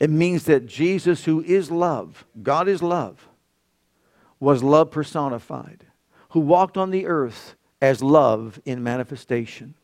It 0.00 0.10
means 0.10 0.44
that 0.44 0.66
Jesus, 0.66 1.24
who 1.24 1.42
is 1.42 1.70
love, 1.70 2.26
God 2.42 2.68
is 2.68 2.82
love, 2.82 3.28
was 4.38 4.62
love 4.62 4.90
personified, 4.90 5.86
who 6.30 6.40
walked 6.40 6.76
on 6.76 6.90
the 6.90 7.06
earth 7.06 7.54
as 7.80 8.02
love 8.02 8.60
in 8.64 8.82
manifestation. 8.82 9.74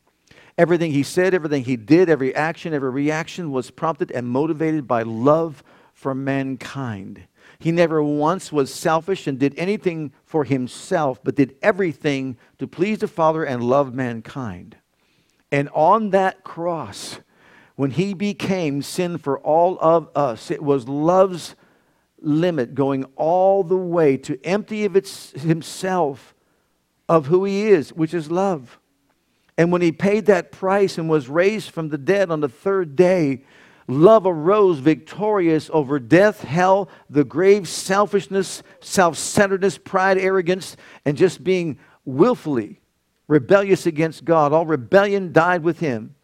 Everything 0.57 0.91
he 0.91 1.01
said, 1.01 1.33
everything 1.33 1.63
he 1.63 1.75
did, 1.75 2.09
every 2.09 2.35
action, 2.35 2.73
every 2.73 2.91
reaction 2.91 3.51
was 3.51 3.71
prompted 3.71 4.11
and 4.11 4.27
motivated 4.27 4.87
by 4.87 5.01
love 5.01 5.63
for 5.93 6.13
mankind. 6.13 7.23
He 7.63 7.71
never 7.71 8.03
once 8.03 8.51
was 8.51 8.73
selfish 8.73 9.25
and 9.25 9.39
did 9.39 9.57
anything 9.57 10.11
for 10.25 10.43
himself, 10.43 11.23
but 11.23 11.35
did 11.35 11.55
everything 11.61 12.35
to 12.59 12.67
please 12.67 12.99
the 12.99 13.07
Father 13.07 13.45
and 13.45 13.63
love 13.63 13.93
mankind. 13.93 14.75
And 15.49 15.69
on 15.69 16.09
that 16.09 16.43
cross, 16.43 17.19
when 17.77 17.91
he 17.91 18.13
became 18.13 18.81
sin 18.81 19.17
for 19.17 19.39
all 19.39 19.77
of 19.79 20.09
us, 20.13 20.51
it 20.51 20.61
was 20.61 20.89
love's 20.89 21.55
limit 22.19 22.75
going 22.75 23.05
all 23.15 23.63
the 23.63 23.77
way 23.77 24.17
to 24.17 24.37
empty 24.43 24.83
of 24.83 24.97
its, 24.97 25.31
himself 25.31 26.35
of 27.07 27.27
who 27.27 27.45
he 27.45 27.69
is, 27.69 27.93
which 27.93 28.13
is 28.13 28.29
love. 28.29 28.77
And 29.57 29.71
when 29.71 29.81
he 29.81 29.93
paid 29.93 30.25
that 30.25 30.51
price 30.51 30.97
and 30.97 31.09
was 31.09 31.29
raised 31.29 31.71
from 31.71 31.87
the 31.87 31.97
dead 31.97 32.29
on 32.29 32.41
the 32.41 32.49
third 32.49 32.97
day, 32.97 33.45
love 33.87 34.25
arose 34.25 34.79
victorious 34.79 35.69
over 35.73 35.99
death, 35.99 36.41
hell, 36.41 36.89
the 37.09 37.23
grave, 37.23 37.67
selfishness, 37.67 38.63
self 38.79 39.17
centeredness, 39.17 39.77
pride, 39.77 40.17
arrogance, 40.17 40.77
and 41.05 41.17
just 41.17 41.43
being 41.43 41.77
willfully 42.05 42.81
rebellious 43.27 43.85
against 43.85 44.25
God. 44.25 44.53
All 44.53 44.65
rebellion 44.65 45.31
died 45.31 45.63
with 45.63 45.79
him, 45.79 46.15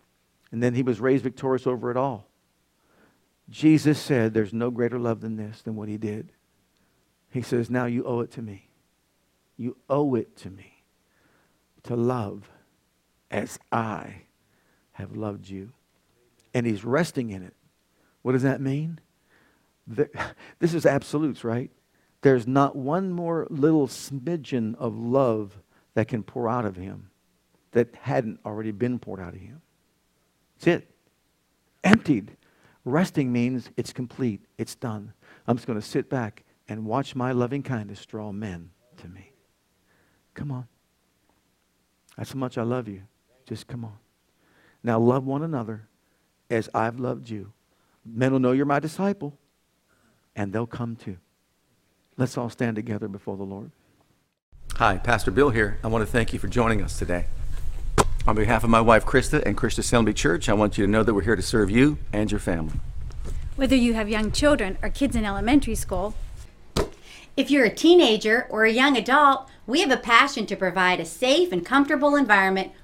and 0.52 0.62
then 0.62 0.74
he 0.74 0.84
was 0.84 1.00
raised 1.00 1.24
victorious 1.24 1.68
over 1.68 1.92
it 1.92 1.98
all. 1.98 2.28
Jesus 3.50 4.00
said, 4.00 4.34
There's 4.34 4.54
no 4.54 4.70
greater 4.70 5.00
love 5.00 5.22
than 5.22 5.36
this, 5.36 5.62
than 5.62 5.76
what 5.76 5.90
he 5.90 5.98
did. 5.98 6.32
He 7.32 7.42
says, 7.42 7.70
Now 7.70 7.86
you 7.86 8.06
owe 8.06 8.22
it 8.22 8.32
to 8.32 8.42
me. 8.42 8.70
You 9.58 9.78
owe 9.90 10.16
it 10.16 10.38
to 10.38 10.50
me 10.50 10.84
to 11.84 11.96
love 11.96 12.50
as 13.32 13.60
I 13.72 14.24
have 14.94 15.16
loved 15.16 15.50
you. 15.50 15.72
And 16.60 16.68
he's 16.68 16.84
resting 16.84 17.30
in 17.30 17.42
it. 17.42 17.54
What 18.22 18.34
does 18.34 18.44
that 18.44 18.60
mean? 18.60 19.00
this 19.88 20.74
is 20.74 20.86
absolutes, 20.86 21.46
right? 21.46 21.72
There's 22.20 22.46
not 22.46 22.76
one 22.76 23.14
more 23.14 23.48
little 23.50 23.88
smidgen 23.88 24.76
of 24.76 24.94
love 25.00 25.58
that 25.94 26.10
can 26.10 26.22
pour 26.22 26.50
out 26.50 26.66
of 26.66 26.76
him 26.76 27.12
that 27.72 27.96
hadn't 27.96 28.42
already 28.46 28.72
been 28.72 29.00
poured 29.00 29.22
out 29.22 29.36
of 29.36 29.40
him. 29.40 29.62
That's 30.58 30.68
it. 30.68 30.92
Emptied. 31.86 32.36
Resting 32.84 33.32
means 33.32 33.70
it's 33.78 33.94
complete, 33.94 34.42
it's 34.58 34.76
done. 34.76 35.14
I'm 35.48 35.56
just 35.56 35.66
going 35.66 35.80
to 35.80 35.88
sit 35.88 36.10
back 36.10 36.44
and 36.68 36.86
watch 36.86 37.16
my 37.16 37.32
loving 37.32 37.64
kindness 37.64 38.06
draw 38.06 38.34
men 38.34 38.72
to 38.98 39.08
me. 39.08 39.32
Come 40.34 40.52
on. 40.52 40.68
That's 42.18 42.34
how 42.34 42.38
much 42.38 42.58
I 42.58 42.64
love 42.64 42.90
you. 42.90 43.04
Just 43.48 43.66
come 43.66 43.86
on. 43.86 43.96
Now 44.84 45.00
love 45.00 45.26
one 45.26 45.44
another 45.44 45.89
as 46.50 46.70
I've 46.74 47.00
loved 47.00 47.30
you. 47.30 47.54
Men 48.06 48.32
will 48.32 48.40
know 48.40 48.52
you're 48.52 48.66
my 48.66 48.80
disciple, 48.80 49.38
and 50.36 50.52
they'll 50.52 50.66
come 50.66 50.96
too. 50.96 51.18
Let's 52.18 52.38
all 52.38 52.50
stand 52.50 52.76
together 52.76 53.08
before 53.08 53.38
the 53.38 53.44
Lord. 53.44 53.72
Hi, 54.76 54.98
Pastor 54.98 55.32
Bill 55.32 55.50
here. 55.50 55.80
I 55.84 55.88
want 55.88 56.06
to 56.06 56.12
thank 56.12 56.34
you 56.34 56.40
for 56.40 56.48
joining 56.48 56.82
us 56.82 56.98
today. 56.98 57.26
On 58.28 58.36
behalf 58.36 58.64
of 58.64 58.70
my 58.70 58.82
wife 58.82 59.06
Krista 59.06 59.44
and 59.46 59.56
Christian 59.56 59.82
Assembly 59.82 60.14
Church, 60.14 60.50
I 60.50 60.54
want 60.54 60.78
you 60.78 60.86
to 60.86 60.92
know 60.92 61.04
that 61.04 61.14
we're 61.14 61.22
here 61.22 61.36
to 61.36 61.42
serve 61.42 61.70
you 61.70 61.98
and 62.14 62.32
your 62.32 62.40
family. 62.40 62.76
Whether 63.56 63.76
you 63.76 63.94
have 63.94 64.10
young 64.10 64.32
children 64.32 64.78
or 64.82 64.90
kids 64.90 65.16
in 65.16 65.26
elementary 65.26 65.76
school, 65.76 66.16
If 67.40 67.50
you're 67.50 67.64
a 67.64 67.74
teenager 67.74 68.48
or 68.50 68.66
a 68.66 68.72
young 68.72 68.98
adult, 68.98 69.48
we 69.66 69.80
have 69.80 69.92
a 69.92 69.96
passion 69.96 70.46
to 70.48 70.58
provide 70.58 71.00
a 71.00 71.06
safe 71.06 71.54
and 71.54 71.66
comfortable 71.66 72.18
environment 72.18 72.74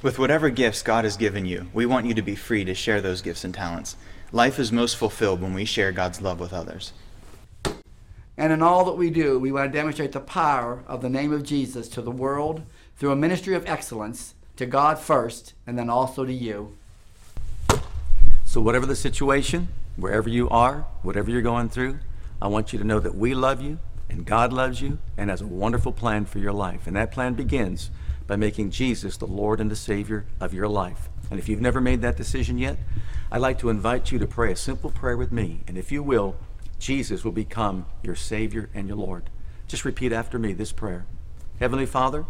With 0.00 0.16
whatever 0.20 0.48
gifts 0.48 0.82
God 0.82 1.02
has 1.02 1.16
given 1.16 1.44
you, 1.44 1.66
we 1.74 1.84
want 1.84 2.06
you 2.06 2.14
to 2.14 2.22
be 2.22 2.36
free 2.36 2.64
to 2.64 2.72
share 2.72 3.00
those 3.00 3.20
gifts 3.20 3.42
and 3.42 3.52
talents. 3.52 3.96
Life 4.30 4.60
is 4.60 4.70
most 4.70 4.96
fulfilled 4.96 5.42
when 5.42 5.54
we 5.54 5.64
share 5.64 5.90
God's 5.90 6.20
love 6.20 6.38
with 6.38 6.52
others. 6.52 6.92
And 8.36 8.52
in 8.52 8.62
all 8.62 8.84
that 8.84 8.96
we 8.96 9.10
do, 9.10 9.40
we 9.40 9.50
want 9.50 9.72
to 9.72 9.76
demonstrate 9.76 10.12
the 10.12 10.20
power 10.20 10.84
of 10.86 11.02
the 11.02 11.08
name 11.10 11.32
of 11.32 11.42
Jesus 11.42 11.88
to 11.88 12.00
the 12.00 12.12
world 12.12 12.62
through 12.96 13.10
a 13.10 13.16
ministry 13.16 13.56
of 13.56 13.66
excellence 13.66 14.34
to 14.54 14.66
God 14.66 15.00
first 15.00 15.54
and 15.66 15.76
then 15.76 15.90
also 15.90 16.24
to 16.24 16.32
you. 16.32 16.76
So, 18.44 18.60
whatever 18.60 18.86
the 18.86 18.94
situation, 18.94 19.66
wherever 19.96 20.28
you 20.28 20.48
are, 20.48 20.86
whatever 21.02 21.28
you're 21.28 21.42
going 21.42 21.70
through, 21.70 21.98
I 22.40 22.46
want 22.46 22.72
you 22.72 22.78
to 22.78 22.84
know 22.84 23.00
that 23.00 23.16
we 23.16 23.34
love 23.34 23.60
you 23.60 23.80
and 24.08 24.24
God 24.24 24.52
loves 24.52 24.80
you 24.80 24.98
and 25.16 25.28
has 25.28 25.40
a 25.40 25.46
wonderful 25.46 25.90
plan 25.90 26.24
for 26.24 26.38
your 26.38 26.52
life. 26.52 26.86
And 26.86 26.94
that 26.94 27.10
plan 27.10 27.34
begins 27.34 27.90
by 28.28 28.36
making 28.36 28.70
Jesus 28.70 29.16
the 29.16 29.26
Lord 29.26 29.60
and 29.60 29.70
the 29.70 29.76
Savior 29.76 30.26
of 30.38 30.54
your 30.54 30.68
life. 30.68 31.08
And 31.30 31.40
if 31.40 31.48
you've 31.48 31.60
never 31.60 31.80
made 31.80 32.02
that 32.02 32.16
decision 32.16 32.58
yet, 32.58 32.76
I'd 33.32 33.40
like 33.40 33.58
to 33.58 33.70
invite 33.70 34.12
you 34.12 34.20
to 34.20 34.26
pray 34.26 34.52
a 34.52 34.56
simple 34.56 34.90
prayer 34.90 35.16
with 35.16 35.32
me. 35.32 35.62
And 35.66 35.76
if 35.76 35.90
you 35.90 36.02
will, 36.02 36.36
Jesus 36.78 37.24
will 37.24 37.32
become 37.32 37.86
your 38.02 38.14
Savior 38.14 38.70
and 38.72 38.86
your 38.86 38.96
Lord. 38.96 39.30
Just 39.66 39.84
repeat 39.84 40.12
after 40.12 40.38
me 40.38 40.52
this 40.52 40.72
prayer 40.72 41.06
Heavenly 41.58 41.86
Father, 41.86 42.26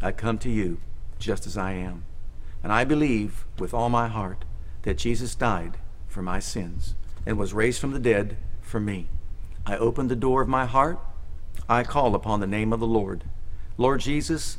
I 0.00 0.10
come 0.10 0.38
to 0.38 0.50
you 0.50 0.80
just 1.18 1.46
as 1.46 1.56
I 1.56 1.72
am. 1.72 2.04
And 2.62 2.72
I 2.72 2.84
believe 2.84 3.44
with 3.58 3.72
all 3.72 3.88
my 3.88 4.08
heart 4.08 4.44
that 4.82 4.98
Jesus 4.98 5.34
died 5.34 5.76
for 6.08 6.22
my 6.22 6.40
sins 6.40 6.94
and 7.24 7.38
was 7.38 7.54
raised 7.54 7.80
from 7.80 7.92
the 7.92 8.00
dead 8.00 8.36
for 8.60 8.80
me. 8.80 9.08
I 9.66 9.76
open 9.76 10.08
the 10.08 10.16
door 10.16 10.42
of 10.42 10.48
my 10.48 10.64
heart. 10.64 10.98
I 11.68 11.84
call 11.84 12.14
upon 12.14 12.40
the 12.40 12.46
name 12.46 12.72
of 12.72 12.80
the 12.80 12.86
Lord. 12.86 13.24
Lord 13.78 14.00
Jesus, 14.00 14.58